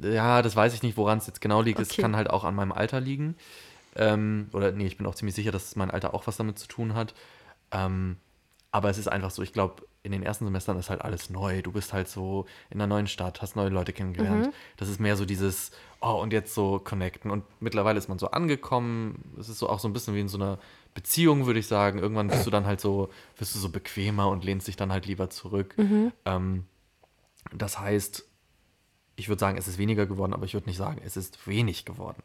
Ja, 0.00 0.40
das 0.42 0.56
weiß 0.56 0.72
ich 0.74 0.82
nicht, 0.82 0.96
woran 0.96 1.18
es 1.18 1.26
jetzt 1.26 1.40
genau 1.40 1.60
liegt. 1.62 1.80
Es 1.80 1.90
Okay. 1.90 2.02
kann 2.02 2.16
halt 2.16 2.30
auch 2.30 2.44
an 2.44 2.54
meinem 2.54 2.72
Alter 2.72 3.00
liegen. 3.00 3.36
Ähm, 3.96 4.48
oder 4.52 4.72
nee, 4.72 4.86
ich 4.86 4.96
bin 4.96 5.06
auch 5.06 5.14
ziemlich 5.16 5.34
sicher, 5.34 5.50
dass 5.52 5.76
mein 5.76 5.90
Alter 5.90 6.14
auch 6.14 6.26
was 6.26 6.36
damit 6.36 6.58
zu 6.58 6.68
tun 6.68 6.94
hat. 6.94 7.12
Ähm, 7.72 8.16
aber 8.72 8.90
es 8.90 8.98
ist 8.98 9.08
einfach 9.08 9.30
so, 9.30 9.42
ich 9.42 9.52
glaube, 9.52 9.86
in 10.02 10.12
den 10.12 10.22
ersten 10.22 10.44
Semestern 10.44 10.78
ist 10.78 10.90
halt 10.90 11.02
alles 11.02 11.28
neu. 11.28 11.60
Du 11.60 11.72
bist 11.72 11.92
halt 11.92 12.08
so 12.08 12.46
in 12.70 12.80
einer 12.80 12.86
neuen 12.86 13.06
Stadt, 13.06 13.42
hast 13.42 13.56
neue 13.56 13.68
Leute 13.68 13.92
kennengelernt. 13.92 14.46
Mhm. 14.46 14.52
Das 14.76 14.88
ist 14.88 15.00
mehr 15.00 15.16
so 15.16 15.26
dieses, 15.26 15.72
oh, 16.00 16.20
und 16.22 16.32
jetzt 16.32 16.54
so 16.54 16.78
connecten. 16.78 17.30
Und 17.30 17.44
mittlerweile 17.60 17.98
ist 17.98 18.08
man 18.08 18.18
so 18.18 18.30
angekommen. 18.30 19.34
Es 19.38 19.48
ist 19.48 19.58
so 19.58 19.68
auch 19.68 19.80
so 19.80 19.88
ein 19.88 19.92
bisschen 19.92 20.14
wie 20.14 20.20
in 20.20 20.28
so 20.28 20.38
einer 20.38 20.58
Beziehung, 20.94 21.46
würde 21.46 21.58
ich 21.58 21.66
sagen. 21.66 21.98
Irgendwann 21.98 22.28
bist 22.28 22.46
du 22.46 22.50
dann 22.50 22.64
halt 22.64 22.80
so, 22.80 23.10
wirst 23.36 23.54
du 23.54 23.58
so 23.58 23.68
bequemer 23.68 24.28
und 24.28 24.44
lehnst 24.44 24.68
dich 24.68 24.76
dann 24.76 24.92
halt 24.92 25.06
lieber 25.06 25.28
zurück. 25.30 25.74
Ähm, 26.24 26.64
das 27.52 27.78
heißt, 27.78 28.24
ich 29.20 29.28
würde 29.28 29.40
sagen, 29.40 29.58
es 29.58 29.68
ist 29.68 29.78
weniger 29.78 30.06
geworden, 30.06 30.32
aber 30.32 30.46
ich 30.46 30.54
würde 30.54 30.66
nicht 30.66 30.78
sagen, 30.78 31.00
es 31.04 31.16
ist 31.16 31.46
wenig 31.46 31.84
geworden. 31.84 32.22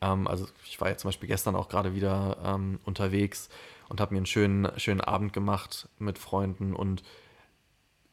Ähm, 0.00 0.26
also 0.26 0.48
ich 0.64 0.80
war 0.80 0.88
ja 0.88 0.96
zum 0.96 1.08
Beispiel 1.08 1.28
gestern 1.28 1.54
auch 1.54 1.68
gerade 1.68 1.94
wieder 1.94 2.38
ähm, 2.42 2.80
unterwegs 2.84 3.50
und 3.88 4.00
habe 4.00 4.14
mir 4.14 4.18
einen 4.18 4.26
schönen, 4.26 4.68
schönen 4.78 5.02
Abend 5.02 5.32
gemacht 5.32 5.88
mit 5.98 6.18
Freunden 6.18 6.74
und 6.74 7.02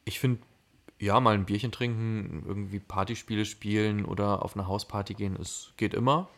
ich 0.04 0.20
finde, 0.20 0.42
ja, 0.98 1.18
mal 1.20 1.34
ein 1.34 1.46
Bierchen 1.46 1.72
trinken, 1.72 2.44
irgendwie 2.46 2.78
Partyspiele 2.78 3.44
spielen 3.44 4.04
oder 4.04 4.44
auf 4.44 4.54
eine 4.54 4.68
Hausparty 4.68 5.14
gehen, 5.14 5.36
es 5.40 5.72
geht 5.76 5.94
immer. 5.94 6.28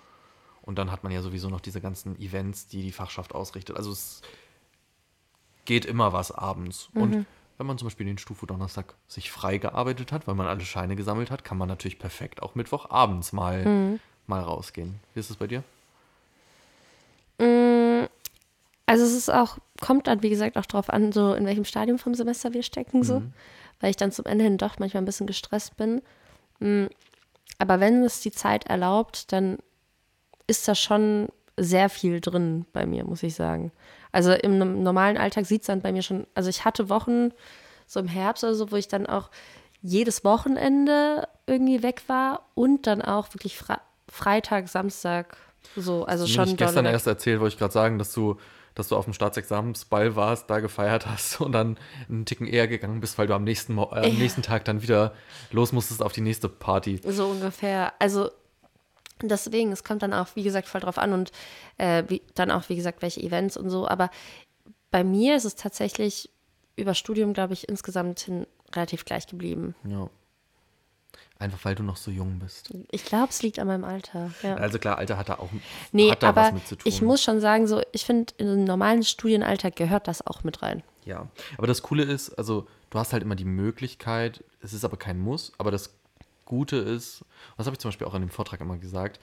Und 0.63 0.79
dann 0.79 0.91
hat 0.91 1.03
man 1.03 1.13
ja 1.13 1.21
sowieso 1.21 1.51
noch 1.51 1.61
diese 1.61 1.83
ganzen 1.83 2.19
Events, 2.19 2.69
die 2.69 2.83
die 2.83 2.93
Fachschaft 2.93 3.35
ausrichtet. 3.35 3.77
Also 3.77 3.91
es 3.91 4.23
geht 5.67 5.85
immer 5.85 6.15
was 6.15 6.31
abends. 6.31 6.89
Mhm. 6.95 7.03
Und 7.03 7.27
wenn 7.59 7.67
man 7.67 7.79
zum 7.79 7.87
Beispiel 7.87 8.07
den 8.07 8.19
Stufu 8.19 8.47
Donnerstag 8.47 8.95
sich 9.07 9.31
frei 9.31 9.59
gearbeitet 9.59 10.11
hat, 10.13 10.27
weil 10.27 10.35
man 10.35 10.47
alle 10.47 10.65
Scheine 10.65 10.97
gesammelt 10.97 11.31
hat, 11.31 11.45
kann 11.45 11.57
man 11.59 11.69
natürlich 11.69 11.99
perfekt 11.99 12.43
auch 12.43 12.55
Mittwochabends 12.55 13.33
mal, 13.33 13.65
Mhm. 13.65 14.01
mal 14.27 14.41
rausgehen. 14.43 15.01
Wie 15.15 15.21
ist 15.21 15.31
es 15.31 15.37
bei 15.37 15.47
dir? 15.47 15.63
Also 18.87 19.05
es 19.05 19.13
ist 19.13 19.31
auch, 19.33 19.59
kommt 19.81 20.07
dann, 20.07 20.23
wie 20.23 20.31
gesagt, 20.31 20.57
auch 20.57 20.67
drauf 20.67 20.91
an, 20.91 21.11
so 21.13 21.35
in 21.35 21.47
welchem 21.47 21.65
Stadium 21.65 21.99
vom 21.99 22.15
Semester 22.15 22.53
wir 22.53 22.63
stecken, 22.63 23.03
so. 23.03 23.23
Weil 23.81 23.91
ich 23.91 23.97
dann 23.97 24.13
zum 24.13 24.25
Ende 24.27 24.45
hin 24.45 24.57
doch 24.59 24.79
manchmal 24.79 25.03
ein 25.03 25.07
bisschen 25.07 25.27
gestresst 25.27 25.77
bin. 25.77 26.01
Mm, 26.61 26.87
Aber 27.59 27.81
wenn 27.81 28.03
es 28.03 28.21
die 28.21 28.31
Zeit 28.33 28.67
erlaubt, 28.67 29.33
dann 29.33 29.59
ist 30.47 30.67
da 30.69 30.75
schon 30.75 31.29
sehr 31.57 31.89
viel 31.89 32.21
drin 32.21 32.67
bei 32.73 32.87
mir, 32.87 33.05
muss 33.05 33.23
ich 33.23 33.35
sagen. 33.35 33.71
Also 34.13 34.33
im 34.33 34.59
no- 34.59 34.65
normalen 34.65 35.17
Alltag 35.17 35.47
sieht 35.47 35.63
es 35.63 35.67
dann 35.69 35.81
bei 35.81 35.93
mir 35.93 36.03
schon, 36.03 36.27
also 36.35 36.49
ich 36.51 36.65
hatte 36.65 36.89
Wochen 36.89 37.31
so 37.87 38.01
im 38.01 38.09
Herbst 38.09 38.45
oder 38.45 38.55
so, 38.55 38.71
wo 38.71 38.77
ich 38.77 38.89
dann 38.89 39.07
auch 39.07 39.31
jedes 39.83 40.25
Wochenende 40.25 41.29
irgendwie 41.47 41.83
weg 41.83 42.03
war 42.07 42.47
und 42.55 42.87
dann 42.87 43.03
auch 43.03 43.35
wirklich 43.35 43.57
Fre 43.59 43.79
Freitag, 44.09 44.69
Samstag 44.69 45.37
so, 45.77 46.05
also 46.05 46.27
schon 46.27 46.45
nicht 46.45 46.59
gestern 46.59 46.85
weg. 46.85 46.93
erst 46.93 47.07
erzählt, 47.07 47.41
wollte 47.41 47.55
ich 47.55 47.59
gerade 47.59 47.73
sagen, 47.73 47.99
dass 47.99 48.13
du, 48.13 48.37
dass 48.75 48.89
du 48.89 48.97
auf 48.97 49.05
dem 49.05 49.15
Staatsexamensball 49.15 50.15
warst, 50.15 50.49
da 50.51 50.61
gefeiert 50.61 51.07
hast 51.07 51.41
und 51.41 51.53
dann 51.53 51.79
einen 52.09 52.25
Ticken 52.25 52.47
eher 52.47 52.69
gegangen 52.69 53.01
bist, 53.01 53.19
weil 53.19 53.27
du 53.27 53.35
am 53.35 53.45
nächsten, 53.45 53.75
Mo 53.75 53.91
äh, 53.93 54.07
am 54.07 54.19
nächsten 54.19 54.43
Tag 54.43 54.65
dann 54.67 54.83
wieder 54.83 55.15
los 55.51 55.73
musstest 55.73 56.03
auf 56.03 56.13
die 56.13 56.21
nächste 56.21 56.49
Party. 56.49 57.01
So 57.07 57.27
ungefähr. 57.27 57.93
Also 57.99 58.31
deswegen, 59.23 59.73
es 59.73 59.85
kommt 59.85 60.03
dann 60.03 60.13
auch, 60.13 60.29
wie 60.35 60.43
gesagt, 60.43 60.69
voll 60.69 60.81
drauf 60.81 60.99
an 60.99 61.13
und 61.13 61.33
äh, 61.79 62.05
wie, 62.09 62.23
dann 62.35 62.51
auch, 62.51 62.69
wie 62.69 62.77
gesagt, 62.77 63.03
welche 63.03 63.21
Events 63.21 63.57
und 63.57 63.71
so. 63.71 63.89
Aber 63.89 64.11
bei 64.91 65.05
mir 65.05 65.37
ist 65.37 65.45
es 65.45 65.57
tatsächlich 65.57 66.31
über 66.77 66.95
Studium, 66.95 67.33
glaube 67.33 67.53
ich, 67.53 67.69
insgesamt 67.69 68.21
hin 68.21 68.47
relativ 68.75 69.05
gleich 69.05 69.27
geblieben. 69.27 69.75
Ja. 69.85 70.09
Einfach 71.39 71.65
weil 71.65 71.75
du 71.75 71.83
noch 71.83 71.97
so 71.97 72.11
jung 72.11 72.39
bist. 72.39 72.73
Ich 72.91 73.05
glaube, 73.05 73.29
es 73.31 73.43
liegt 73.43 73.59
an 73.59 73.67
meinem 73.67 73.85
Alter. 73.85 74.31
Ja. 74.43 74.55
Also 74.55 74.79
klar, 74.79 74.99
Alter 74.99 75.19
hat 75.19 75.29
da 75.29 75.35
auch 75.35 75.51
nee, 75.91 76.11
hat 76.11 76.23
da 76.23 76.29
aber 76.29 76.43
was 76.43 76.53
mit 76.53 76.67
zu 76.69 76.77
tun. 76.77 76.85
ich 76.87 77.03
muss 77.03 77.23
schon 77.23 77.41
sagen, 77.41 77.67
so, 77.67 77.83
ich 77.93 78.05
finde, 78.05 78.33
in 78.39 78.47
den 78.47 78.65
normalen 78.65 79.03
Studienalltag 79.03 79.75
gehört 79.75 80.07
das 80.07 80.25
auch 80.27 80.45
mit 80.45 80.63
rein. 80.63 80.83
Ja, 81.05 81.29
aber 81.59 81.67
das 81.67 81.83
Coole 81.83 82.05
ist, 82.05 82.31
also 82.39 82.67
du 82.91 82.99
hast 82.99 83.13
halt 83.13 83.23
immer 83.23 83.35
die 83.35 83.45
Möglichkeit, 83.45 84.45
es 84.61 84.73
ist 84.73 84.85
aber 84.85 84.97
kein 84.97 85.19
Muss, 85.19 85.53
aber 85.59 85.71
das 85.71 85.91
Gute 86.45 86.77
ist, 86.77 87.25
das 87.57 87.67
habe 87.67 87.75
ich 87.75 87.81
zum 87.81 87.89
Beispiel 87.91 88.07
auch 88.07 88.15
in 88.15 88.23
dem 88.23 88.31
Vortrag 88.31 88.61
immer 88.61 88.79
gesagt, 88.79 89.21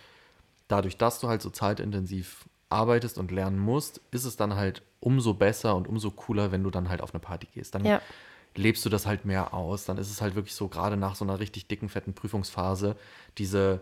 dadurch, 0.68 0.98
dass 0.98 1.20
du 1.20 1.28
halt 1.28 1.42
so 1.42 1.50
zeitintensiv 1.50 2.46
arbeitest 2.70 3.18
und 3.18 3.32
lernen 3.32 3.60
musst, 3.60 4.02
ist 4.12 4.26
es 4.26 4.38
dann 4.38 4.56
halt 4.56 4.82
umso 5.00 5.34
besser 5.34 5.76
und 5.76 5.88
umso 5.88 6.12
cooler, 6.12 6.52
wenn 6.52 6.64
du 6.64 6.70
dann 6.70 6.90
halt 6.90 7.02
auf 7.02 7.14
eine 7.14 7.20
Party 7.20 7.48
gehst. 7.54 7.76
Dann 7.76 7.86
Ja. 7.86 8.02
lebst 8.56 8.86
du 8.86 8.90
das 8.90 9.06
halt 9.06 9.26
mehr 9.26 9.54
aus. 9.54 9.86
Dann 9.86 9.98
ist 9.98 10.10
es 10.10 10.22
halt 10.22 10.36
wirklich 10.36 10.56
so, 10.56 10.68
gerade 10.68 10.98
nach 10.98 11.16
so 11.16 11.26
einer 11.26 11.40
richtig 11.40 11.68
dicken, 11.68 11.90
fetten 11.90 12.14
Prüfungsphase, 12.14 12.96
diese 13.38 13.82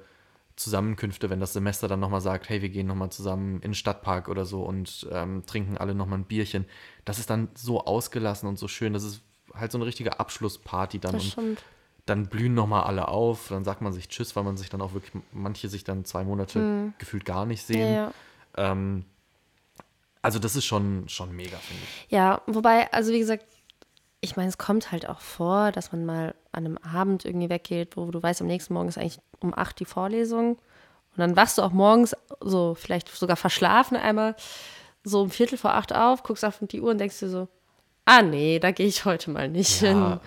Zusammenkünfte, 0.55 1.29
wenn 1.29 1.39
das 1.39 1.53
Semester 1.53 1.87
dann 1.87 1.99
nochmal 1.99 2.21
sagt, 2.21 2.49
hey, 2.49 2.61
wir 2.61 2.69
gehen 2.69 2.87
nochmal 2.87 3.11
zusammen 3.11 3.55
in 3.55 3.71
den 3.71 3.73
Stadtpark 3.75 4.27
oder 4.27 4.45
so 4.45 4.63
und 4.63 5.07
ähm, 5.11 5.45
trinken 5.45 5.77
alle 5.77 5.95
nochmal 5.95 6.19
ein 6.19 6.25
Bierchen. 6.25 6.65
Das 7.05 7.17
ist 7.19 7.29
dann 7.29 7.49
so 7.55 7.85
ausgelassen 7.85 8.47
und 8.49 8.59
so 8.59 8.67
schön. 8.67 8.93
Das 8.93 9.03
ist 9.03 9.21
halt 9.53 9.71
so 9.71 9.77
eine 9.77 9.85
richtige 9.85 10.19
Abschlussparty 10.19 10.99
dann. 10.99 11.13
Das 11.13 11.23
und 11.23 11.31
stimmt. 11.31 11.63
Dann 12.05 12.27
blühen 12.27 12.53
nochmal 12.53 12.83
alle 12.83 13.07
auf. 13.07 13.47
Dann 13.49 13.63
sagt 13.63 13.81
man 13.81 13.93
sich 13.93 14.07
Tschüss, 14.09 14.35
weil 14.35 14.43
man 14.43 14.57
sich 14.57 14.69
dann 14.69 14.81
auch 14.81 14.93
wirklich, 14.93 15.13
manche 15.31 15.69
sich 15.69 15.83
dann 15.83 16.05
zwei 16.05 16.23
Monate 16.23 16.65
gefühlt 16.97 17.25
gar 17.25 17.45
nicht 17.45 17.67
Mhm. 17.69 17.75
Ja, 17.75 17.81
sehen. 17.85 17.93
ja. 17.95 18.11
Ähm, 18.71 19.05
also 20.21 20.39
das 20.39 20.55
ist 20.55 20.65
schon, 20.65 21.07
schon 21.07 21.35
mega, 21.35 21.57
finde 21.57 21.83
ich. 21.83 22.11
Ja, 22.11 22.41
wobei, 22.47 22.91
also 22.91 23.11
wie 23.13 23.19
gesagt, 23.19 23.45
ich 24.21 24.35
meine, 24.35 24.49
es 24.49 24.57
kommt 24.57 24.91
halt 24.91 25.07
auch 25.07 25.21
vor, 25.21 25.71
dass 25.71 25.91
man 25.93 26.05
mal 26.05 26.35
an 26.51 26.65
einem 26.65 26.77
Abend 26.79 27.23
irgendwie 27.23 27.49
weggeht, 27.49 27.95
wo 27.95 28.11
du 28.11 28.21
weißt, 28.21 28.41
am 28.41 28.47
nächsten 28.47 28.73
Morgen 28.73 28.89
ist 28.89 28.97
eigentlich 28.97 29.19
um 29.39 29.53
acht 29.57 29.79
die 29.79 29.85
Vorlesung. 29.85 30.55
Und 30.55 31.17
dann 31.17 31.35
wachst 31.37 31.57
du 31.57 31.61
auch 31.61 31.71
morgens 31.71 32.15
so, 32.41 32.75
vielleicht 32.75 33.07
sogar 33.09 33.37
verschlafen 33.37 33.95
einmal, 33.95 34.35
so 35.05 35.21
um 35.21 35.29
Viertel 35.29 35.57
vor 35.57 35.73
acht 35.73 35.93
auf, 35.93 36.23
guckst 36.23 36.43
auf 36.43 36.59
die 36.61 36.81
Uhr 36.81 36.91
und 36.91 36.97
denkst 36.97 37.19
dir 37.19 37.29
so, 37.29 37.47
ah 38.03 38.21
nee, 38.21 38.59
da 38.59 38.71
gehe 38.71 38.87
ich 38.87 39.05
heute 39.05 39.31
mal 39.31 39.47
nicht 39.47 39.81
Ja. 39.81 39.87
hin. 39.89 40.19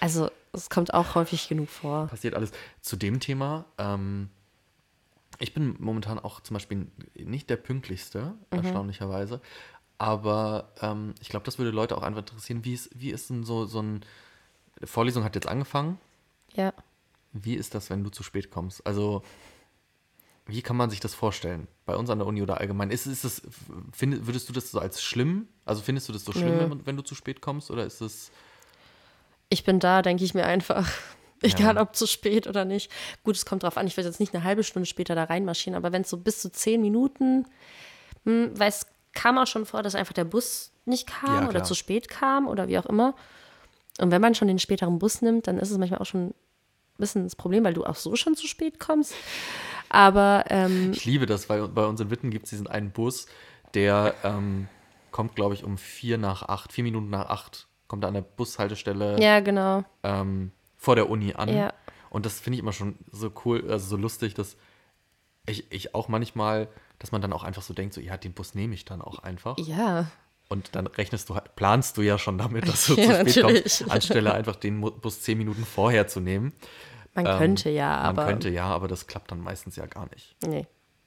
Also 0.00 0.28
es 0.52 0.70
kommt 0.70 0.94
auch 0.94 1.14
häufig 1.14 1.48
genug 1.48 1.68
vor. 1.68 2.06
passiert 2.08 2.34
alles. 2.34 2.52
Zu 2.80 2.96
dem 2.96 3.20
Thema, 3.20 3.64
ähm, 3.78 4.30
ich 5.38 5.54
bin 5.54 5.76
momentan 5.78 6.18
auch 6.18 6.40
zum 6.40 6.54
Beispiel 6.54 6.86
nicht 7.14 7.48
der 7.50 7.56
pünktlichste, 7.56 8.34
Mhm. 8.50 8.58
erstaunlicherweise. 8.58 9.40
Aber 9.98 10.72
ähm, 10.80 11.14
ich 11.20 11.28
glaube, 11.28 11.44
das 11.44 11.58
würde 11.58 11.70
Leute 11.70 11.96
auch 11.96 12.02
einfach 12.02 12.20
interessieren. 12.20 12.64
Wie 12.64 12.74
ist, 12.74 12.90
wie 12.94 13.10
ist 13.10 13.30
denn 13.30 13.44
so, 13.44 13.66
so 13.66 13.80
ein. 13.82 14.04
Vorlesung 14.84 15.24
hat 15.24 15.34
jetzt 15.34 15.48
angefangen. 15.48 15.98
Ja. 16.54 16.72
Wie 17.32 17.54
ist 17.54 17.74
das, 17.74 17.90
wenn 17.90 18.04
du 18.04 18.10
zu 18.10 18.22
spät 18.22 18.50
kommst? 18.52 18.86
Also, 18.86 19.22
wie 20.46 20.62
kann 20.62 20.76
man 20.76 20.88
sich 20.88 21.00
das 21.00 21.14
vorstellen? 21.14 21.66
Bei 21.84 21.96
uns 21.96 22.08
an 22.10 22.18
der 22.18 22.26
Uni 22.28 22.42
oder 22.42 22.58
allgemein? 22.58 22.90
Ist, 22.90 23.06
ist 23.06 23.24
das, 23.24 23.42
find, 23.92 24.26
würdest 24.26 24.48
du 24.48 24.52
das 24.52 24.70
so 24.70 24.78
als 24.78 25.02
schlimm? 25.02 25.48
Also, 25.64 25.82
findest 25.82 26.08
du 26.08 26.12
das 26.12 26.24
so 26.24 26.32
schlimm, 26.32 26.58
wenn, 26.58 26.86
wenn 26.86 26.96
du 26.96 27.02
zu 27.02 27.14
spät 27.16 27.40
kommst? 27.40 27.70
Oder 27.72 27.84
ist 27.84 28.00
es. 28.00 28.30
Ich 29.48 29.64
bin 29.64 29.80
da, 29.80 30.02
denke 30.02 30.24
ich 30.24 30.34
mir 30.34 30.44
einfach. 30.46 30.88
Egal 31.40 31.76
Ja. 31.76 31.82
ob 31.82 31.94
zu 31.94 32.06
spät 32.06 32.46
oder 32.46 32.64
nicht. 32.64 32.90
Gut, 33.22 33.36
es 33.36 33.46
kommt 33.46 33.62
drauf 33.62 33.76
an, 33.76 33.86
ich 33.86 33.96
will 33.96 34.04
jetzt 34.04 34.18
nicht 34.18 34.34
eine 34.34 34.42
halbe 34.42 34.64
Stunde 34.64 34.86
später 34.86 35.14
da 35.14 35.24
reinmarschieren, 35.24 35.76
aber 35.76 35.92
wenn 35.92 36.02
es 36.02 36.10
so 36.10 36.16
bis 36.16 36.40
zu 36.40 36.50
zehn 36.50 36.80
Minuten, 36.80 37.46
hm, 38.24 38.50
weil 38.58 38.68
es 38.68 38.86
kam 39.12 39.38
auch 39.38 39.46
schon 39.46 39.64
vor, 39.64 39.82
dass 39.84 39.94
einfach 39.94 40.12
der 40.14 40.24
Bus 40.24 40.72
nicht 40.84 41.06
kam 41.06 41.44
Ja, 41.44 41.48
oder 41.48 41.62
zu 41.62 41.74
spät 41.74 42.08
kam 42.08 42.48
oder 42.48 42.66
wie 42.66 42.78
auch 42.78 42.86
immer. 42.86 43.14
Und 44.00 44.10
wenn 44.10 44.20
man 44.20 44.34
schon 44.34 44.48
den 44.48 44.58
späteren 44.58 44.98
Bus 44.98 45.22
nimmt, 45.22 45.46
dann 45.46 45.58
ist 45.58 45.70
es 45.70 45.78
manchmal 45.78 46.00
auch 46.00 46.06
schon 46.06 46.28
ein 46.28 46.34
bisschen 46.98 47.22
das 47.24 47.36
Problem, 47.36 47.62
weil 47.64 47.74
du 47.74 47.84
auch 47.84 47.94
so 47.96 48.16
schon 48.16 48.34
zu 48.34 48.48
spät 48.48 48.80
kommst. 48.80 49.14
Aber 49.90 50.44
ähm, 50.48 50.90
Ich 50.92 51.04
liebe 51.04 51.26
das, 51.26 51.48
weil 51.48 51.68
bei 51.68 51.86
uns 51.86 52.00
in 52.00 52.10
Witten 52.10 52.30
gibt 52.30 52.44
es 52.46 52.50
diesen 52.50 52.66
einen 52.66 52.90
Bus, 52.90 53.26
der 53.74 54.14
ähm, 54.24 54.68
kommt, 55.12 55.36
glaube 55.36 55.54
ich, 55.54 55.62
um 55.62 55.78
vier 55.78 56.18
nach 56.18 56.42
acht, 56.42 56.72
vier 56.72 56.82
Minuten 56.84 57.10
nach 57.10 57.26
acht, 57.26 57.67
kommt 57.88 58.04
er 58.04 58.08
an 58.08 58.14
der 58.14 58.22
Bushaltestelle 58.22 59.20
ja, 59.20 59.40
genau. 59.40 59.84
ähm, 60.04 60.52
vor 60.76 60.94
der 60.94 61.10
Uni 61.10 61.34
an. 61.34 61.48
Ja. 61.48 61.72
Und 62.10 62.24
das 62.26 62.38
finde 62.40 62.56
ich 62.56 62.62
immer 62.62 62.72
schon 62.72 62.96
so 63.10 63.30
cool, 63.44 63.70
also 63.70 63.86
so 63.86 63.96
lustig, 63.96 64.34
dass 64.34 64.56
ich, 65.46 65.70
ich 65.72 65.94
auch 65.94 66.08
manchmal, 66.08 66.68
dass 66.98 67.12
man 67.12 67.20
dann 67.22 67.32
auch 67.32 67.42
einfach 67.44 67.62
so 67.62 67.74
denkt, 67.74 67.94
so, 67.94 68.00
ja, 68.00 68.16
den 68.16 68.32
Bus 68.32 68.54
nehme 68.54 68.74
ich 68.74 68.84
dann 68.84 69.00
auch 69.02 69.18
einfach. 69.20 69.56
Ja, 69.58 70.10
Und 70.48 70.74
dann 70.74 70.86
rechnest 70.86 71.28
du, 71.28 71.34
halt- 71.34 71.54
planst 71.56 71.96
du 71.96 72.02
ja 72.02 72.18
schon 72.18 72.38
damit, 72.38 72.68
dass 72.68 72.86
du 72.86 72.94
Ja, 72.96 73.24
zu 73.24 73.30
spät 73.30 73.42
natürlich. 73.44 73.62
kommst, 73.78 73.90
anstelle 73.90 74.32
einfach 74.34 74.56
den 74.56 74.80
Bus 74.80 75.22
zehn 75.22 75.38
Minuten 75.38 75.64
vorher 75.64 76.06
zu 76.06 76.20
nehmen. 76.20 76.52
man 77.14 77.26
Ähm, 77.26 77.38
könnte 77.38 77.70
ja, 77.70 77.96
aber 77.96 78.22
Man 78.22 78.30
könnte 78.32 78.48
ja, 78.50 78.66
aber 78.66 78.88
das 78.88 79.06
klappt 79.06 79.30
dann 79.30 79.40
meistens 79.40 79.76
ja 79.76 79.86
gar 79.86 80.08
nicht. 80.10 80.36
nee. 80.46 80.66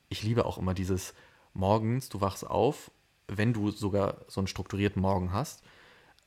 Ich 0.09 0.23
liebe 0.23 0.45
auch 0.45 0.57
immer 0.57 0.73
dieses 0.73 1.13
morgens, 1.53 2.09
du 2.09 2.19
wachst 2.19 2.45
auf, 2.45 2.91
wenn 3.27 3.53
du 3.53 3.71
sogar 3.71 4.17
so 4.27 4.41
einen 4.41 4.47
strukturierten 4.47 5.01
Morgen 5.01 5.31
hast, 5.31 5.63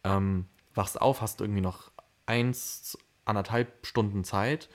ähm, 0.05 0.47
wachst 0.75 1.01
auf, 1.01 1.21
hast 1.21 1.40
irgendwie 1.40 1.61
noch 1.61 1.90
eins, 2.27 2.99
anderthalb 3.25 3.87
Stunden 3.87 4.25
Zeit 4.25 4.69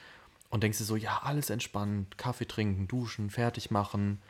und 0.49 0.63
denkst 0.63 0.79
dir 0.79 0.83
so, 0.83 0.95
ja, 0.95 1.21
alles 1.23 1.49
entspannt, 1.49 2.17
Kaffee 2.17 2.47
trinken, 2.47 2.87
duschen, 2.87 3.29
fertig 3.29 3.71
machen 3.71 4.21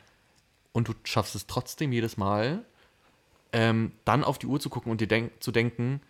und 0.72 0.88
du 0.88 0.94
schaffst 1.04 1.34
es 1.34 1.46
trotzdem 1.46 1.92
jedes 1.92 2.16
Mal, 2.16 2.64
ähm, 3.52 3.92
dann 4.04 4.22
auf 4.22 4.38
die 4.38 4.46
Uhr 4.46 4.60
zu 4.60 4.70
gucken 4.70 4.92
und 4.92 5.00
dir 5.00 5.08
denk 5.08 5.42
zu 5.42 5.50
denken, 5.50 6.00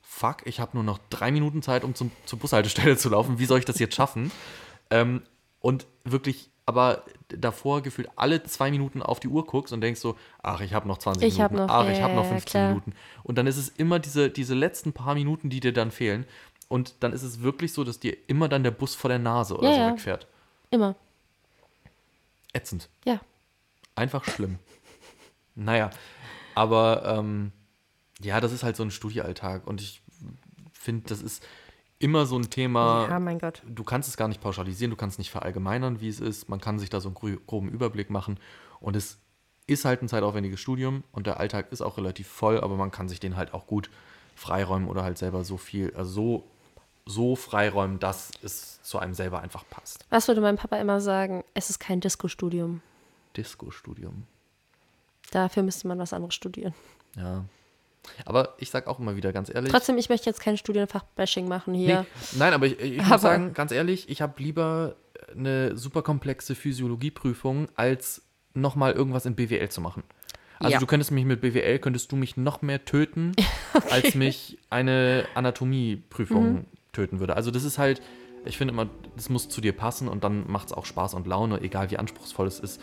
fuck, 0.00 0.46
ich 0.46 0.60
habe 0.60 0.76
nur 0.76 0.84
noch 0.84 0.98
drei 1.10 1.30
Minuten 1.30 1.62
Zeit, 1.62 1.84
um 1.84 1.94
zum, 1.94 2.10
zur 2.24 2.38
Bushaltestelle 2.38 2.96
zu 2.96 3.08
laufen, 3.08 3.38
wie 3.38 3.46
soll 3.46 3.58
ich 3.58 3.64
das 3.64 3.78
jetzt 3.78 3.94
schaffen? 3.94 4.30
Ähm, 4.90 5.22
und 5.60 5.86
wirklich, 6.04 6.50
aber 6.66 7.04
davor 7.28 7.82
gefühlt 7.82 8.08
alle 8.16 8.42
zwei 8.44 8.70
Minuten 8.70 9.02
auf 9.02 9.18
die 9.20 9.28
Uhr 9.28 9.46
guckst 9.46 9.72
und 9.72 9.80
denkst 9.80 10.00
so, 10.00 10.16
ach, 10.42 10.60
ich 10.60 10.74
habe 10.74 10.86
noch 10.88 10.98
20 10.98 11.26
Ich 11.26 11.36
Minuten, 11.36 11.56
noch- 11.56 11.68
ach, 11.68 11.88
ich 11.88 11.98
ja, 11.98 12.04
habe 12.04 12.14
noch 12.14 12.24
ja, 12.24 12.30
15 12.30 12.50
klar. 12.50 12.68
Minuten. 12.68 12.92
Und 13.22 13.36
dann 13.38 13.46
ist 13.46 13.56
es 13.56 13.68
immer 13.70 13.98
diese, 13.98 14.30
diese 14.30 14.54
letzten 14.54 14.92
paar 14.92 15.14
Minuten, 15.14 15.48
die 15.50 15.60
dir 15.60 15.72
dann 15.72 15.90
fehlen. 15.90 16.26
Und 16.68 16.94
dann 17.00 17.12
ist 17.12 17.22
es 17.22 17.40
wirklich 17.42 17.72
so, 17.72 17.84
dass 17.84 18.00
dir 18.00 18.16
immer 18.26 18.48
dann 18.48 18.62
der 18.62 18.70
Bus 18.70 18.94
vor 18.94 19.08
der 19.08 19.18
Nase 19.18 19.56
oder 19.56 19.68
Ja, 19.68 19.74
so 19.74 19.80
ja. 19.80 19.92
wegfährt. 19.92 20.26
Immer. 20.70 20.94
Ätzend. 22.52 22.88
Ja. 23.04 23.20
Einfach 23.96 24.24
schlimm. 24.24 24.58
naja, 25.54 25.90
aber 26.54 27.04
ähm, 27.18 27.52
ja, 28.20 28.40
das 28.40 28.52
ist 28.52 28.62
halt 28.62 28.76
so 28.76 28.82
ein 28.82 28.90
Studiealltag 28.90 29.66
und 29.66 29.80
ich 29.80 30.02
finde, 30.72 31.04
das 31.08 31.20
ist 31.22 31.44
immer 32.04 32.26
so 32.26 32.36
ein 32.36 32.50
Thema. 32.50 33.08
ja, 33.08 33.18
mein 33.18 33.38
Gott. 33.38 33.62
Du 33.66 33.82
kannst 33.82 34.10
es 34.10 34.18
gar 34.18 34.28
nicht 34.28 34.42
pauschalisieren, 34.42 34.90
du 34.90 34.96
kannst 34.96 35.18
nicht 35.18 35.30
verallgemeinern, 35.30 36.02
wie 36.02 36.08
es 36.08 36.20
ist. 36.20 36.50
Man 36.50 36.60
kann 36.60 36.78
sich 36.78 36.90
da 36.90 37.00
so 37.00 37.08
einen 37.08 37.38
groben 37.46 37.70
Überblick 37.70 38.10
machen 38.10 38.38
und 38.78 38.94
es 38.94 39.18
ist 39.66 39.86
halt 39.86 40.02
ein 40.02 40.08
zeitaufwendiges 40.08 40.60
Studium 40.60 41.02
und 41.12 41.26
der 41.26 41.40
Alltag 41.40 41.72
ist 41.72 41.80
auch 41.80 41.96
relativ 41.96 42.28
voll, 42.28 42.60
aber 42.60 42.76
man 42.76 42.90
kann 42.90 43.08
sich 43.08 43.20
den 43.20 43.36
halt 43.36 43.54
auch 43.54 43.66
gut 43.66 43.88
freiräumen 44.34 44.86
oder 44.86 45.02
halt 45.02 45.16
selber 45.16 45.44
so 45.44 45.56
viel, 45.56 45.94
also 45.96 46.10
so, 46.10 46.44
so 47.06 47.36
freiräumen, 47.36 47.98
dass 47.98 48.32
es 48.42 48.82
zu 48.82 48.98
einem 48.98 49.14
selber 49.14 49.40
einfach 49.40 49.64
passt. 49.70 50.04
Was 50.10 50.28
würde 50.28 50.42
mein 50.42 50.56
Papa 50.56 50.76
immer 50.76 51.00
sagen? 51.00 51.42
Es 51.54 51.70
ist 51.70 51.78
kein 51.78 52.00
Disco-Studium. 52.00 52.82
Disco-Studium. 53.34 54.26
Dafür 55.30 55.62
müsste 55.62 55.88
man 55.88 55.98
was 55.98 56.12
anderes 56.12 56.34
studieren. 56.34 56.74
Ja. 57.16 57.46
Aber 58.26 58.54
ich 58.58 58.70
sag 58.70 58.86
auch 58.86 58.98
immer 58.98 59.16
wieder 59.16 59.32
ganz 59.32 59.52
ehrlich. 59.54 59.70
Trotzdem, 59.72 59.96
ich 59.98 60.08
möchte 60.08 60.28
jetzt 60.30 60.40
kein 60.40 60.56
Studienfach-Bashing 60.56 61.48
machen 61.48 61.74
hier. 61.74 62.00
Nee, 62.32 62.38
nein, 62.38 62.52
aber 62.52 62.66
ich, 62.66 62.78
ich 62.80 63.00
Aber- 63.00 63.08
muss 63.10 63.22
sagen, 63.22 63.52
ganz 63.54 63.72
ehrlich, 63.72 64.08
ich 64.08 64.20
habe 64.22 64.42
lieber 64.42 64.96
eine 65.34 65.76
super 65.76 66.02
komplexe 66.02 66.54
Physiologieprüfung, 66.54 67.68
als 67.76 68.22
nochmal 68.54 68.92
irgendwas 68.92 69.26
in 69.26 69.34
BWL 69.34 69.68
zu 69.68 69.80
machen. 69.80 70.02
Also 70.60 70.74
Ja. 70.74 70.78
du 70.78 70.86
könntest 70.86 71.10
mich 71.10 71.24
mit 71.24 71.40
BWL, 71.40 71.78
könntest 71.80 72.12
du 72.12 72.16
mich 72.16 72.36
noch 72.36 72.62
mehr 72.62 72.84
töten, 72.84 73.32
als 73.90 74.14
mich 74.14 74.58
eine 74.70 75.26
Anatomieprüfung 75.34 76.52
Mhm. 76.52 76.64
töten 76.92 77.20
würde. 77.20 77.36
Also 77.36 77.50
das 77.50 77.64
ist 77.64 77.78
halt, 77.78 78.00
ich 78.44 78.56
finde 78.58 78.72
immer, 78.72 78.86
das 79.16 79.28
muss 79.28 79.48
zu 79.48 79.60
dir 79.60 79.72
passen 79.72 80.06
und 80.08 80.22
dann 80.24 80.48
macht 80.50 80.68
es 80.68 80.72
auch 80.72 80.84
Spaß 80.86 81.14
und 81.14 81.26
Laune, 81.26 81.60
egal 81.62 81.90
wie 81.90 81.96
anspruchsvoll 81.98 82.46
es 82.46 82.60
ist, 82.60 82.80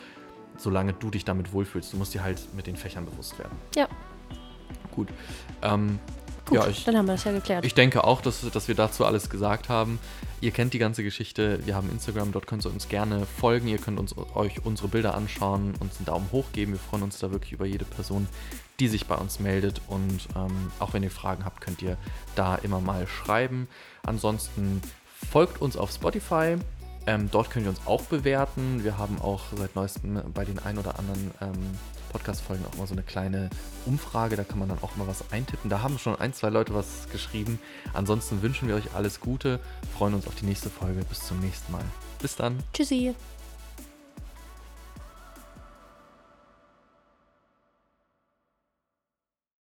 solange 0.57 0.93
du 0.93 1.10
dich 1.10 1.23
damit 1.23 1.53
wohlfühlst. 1.53 1.93
Du 1.93 1.97
musst 1.97 2.13
dir 2.13 2.23
halt 2.23 2.39
mit 2.55 2.67
den 2.67 2.75
Fächern 2.75 3.05
bewusst 3.05 3.39
werden. 3.39 3.57
Ja, 3.75 3.88
Gut. 4.91 5.10
Ähm, 5.62 5.99
gut, 6.45 6.58
ja, 6.58 6.67
ich, 6.67 6.84
dann 6.86 6.97
haben 6.97 7.06
wir 7.06 7.13
das 7.13 7.23
ja 7.23 7.32
geklärt. 7.32 7.65
ich 7.65 7.73
denke 7.73 8.04
auch, 8.04 8.21
dass, 8.21 8.41
dass 8.49 8.67
wir 8.67 8.75
dazu 8.75 9.06
alles 9.06 9.30
gesagt 9.30 9.69
haben. 9.69 9.99
Ihr 10.41 10.51
kennt 10.51 10.73
die 10.73 10.80
ganze 10.80 11.04
Geschichte. 11.04 11.60
Wir 11.65 11.75
haben 11.75 11.89
Instagram, 11.91 12.32
dort 12.32 12.47
könnt 12.47 12.65
ihr 12.65 12.71
uns 12.71 12.89
gerne 12.89 13.27
folgen. 13.27 13.67
Ihr 13.67 13.77
könnt 13.77 13.99
uns, 13.99 14.15
euch 14.36 14.65
unsere 14.65 14.88
Bilder 14.88 15.13
anschauen, 15.13 15.75
uns 15.80 15.97
einen 15.97 16.06
Daumen 16.06 16.30
hoch 16.32 16.45
geben. 16.51 16.71
Wir 16.71 16.80
freuen 16.80 17.04
uns 17.04 17.19
da 17.19 17.32
wirklich 17.32 17.51
über 17.51 17.65
jede 17.65 17.86
Person, 17.86 18.27
die 18.80 18.88
sich 18.88 19.06
bei 19.06 19.15
uns 19.15 19.39
meldet. 19.39 19.82
Und 19.88 20.27
ähm, 20.36 20.71
auch 20.80 20.93
wenn 20.93 21.04
ihr 21.04 21.12
Fragen 21.12 21.45
habt, 21.45 21.62
könnt 21.62 21.84
ihr 21.84 21.95
da 22.36 22.56
immer 22.56 22.82
mal 22.82 23.06
schreiben. 23.06 23.67
Ansonsten 24.01 24.82
folgt 25.30 25.62
uns 25.62 25.77
auf 25.77 25.91
Spotify. 25.91 26.56
Ähm, 27.06 27.30
dort 27.32 27.51
könnt 27.51 27.67
ihr 27.67 27.69
uns 27.69 27.82
auch 27.86 28.01
bewerten. 28.04 28.84
Wir 28.84 28.97
haben 28.97 29.21
auch 29.21 29.41
seit 29.56 29.75
neuestem 29.75 30.21
bei 30.34 30.45
den 30.45 30.58
ein 30.58 30.80
oder 30.80 30.97
anderen 30.97 31.32
ähm, 31.41 31.77
Podcast-Folgen 32.12 32.65
auch 32.65 32.78
mal 32.78 32.88
so 32.88 32.93
eine 32.93 33.04
kleine 33.04 33.50
Umfrage. 33.86 34.36
Da 34.36 34.43
kann 34.43 34.60
man 34.60 34.69
dann 34.69 34.80
auch 34.82 34.95
mal 34.95 35.08
was 35.08 35.32
eintippen. 35.32 35.69
Da 35.69 35.82
haben 35.82 35.97
schon 35.97 36.15
ein, 36.15 36.34
zwei 36.34 36.50
Leute 36.50 36.74
was 36.74 37.08
geschrieben. 37.12 37.60
Ansonsten 37.93 38.41
wünschen 38.41 38.67
wir 38.67 38.76
euch 38.76 38.93
alles 38.93 39.19
Gute, 39.19 39.60
freuen 39.97 40.13
uns 40.13 40.28
auf 40.28 40.36
die 40.36 40.45
nächste 40.45 40.69
Folge. 40.69 41.04
Bis 41.06 41.26
zum 41.26 41.39
nächsten 41.39 41.71
Mal. 41.71 41.84
Bis 42.19 42.36
dann. 42.36 42.60
Tschüssi. 42.74 43.15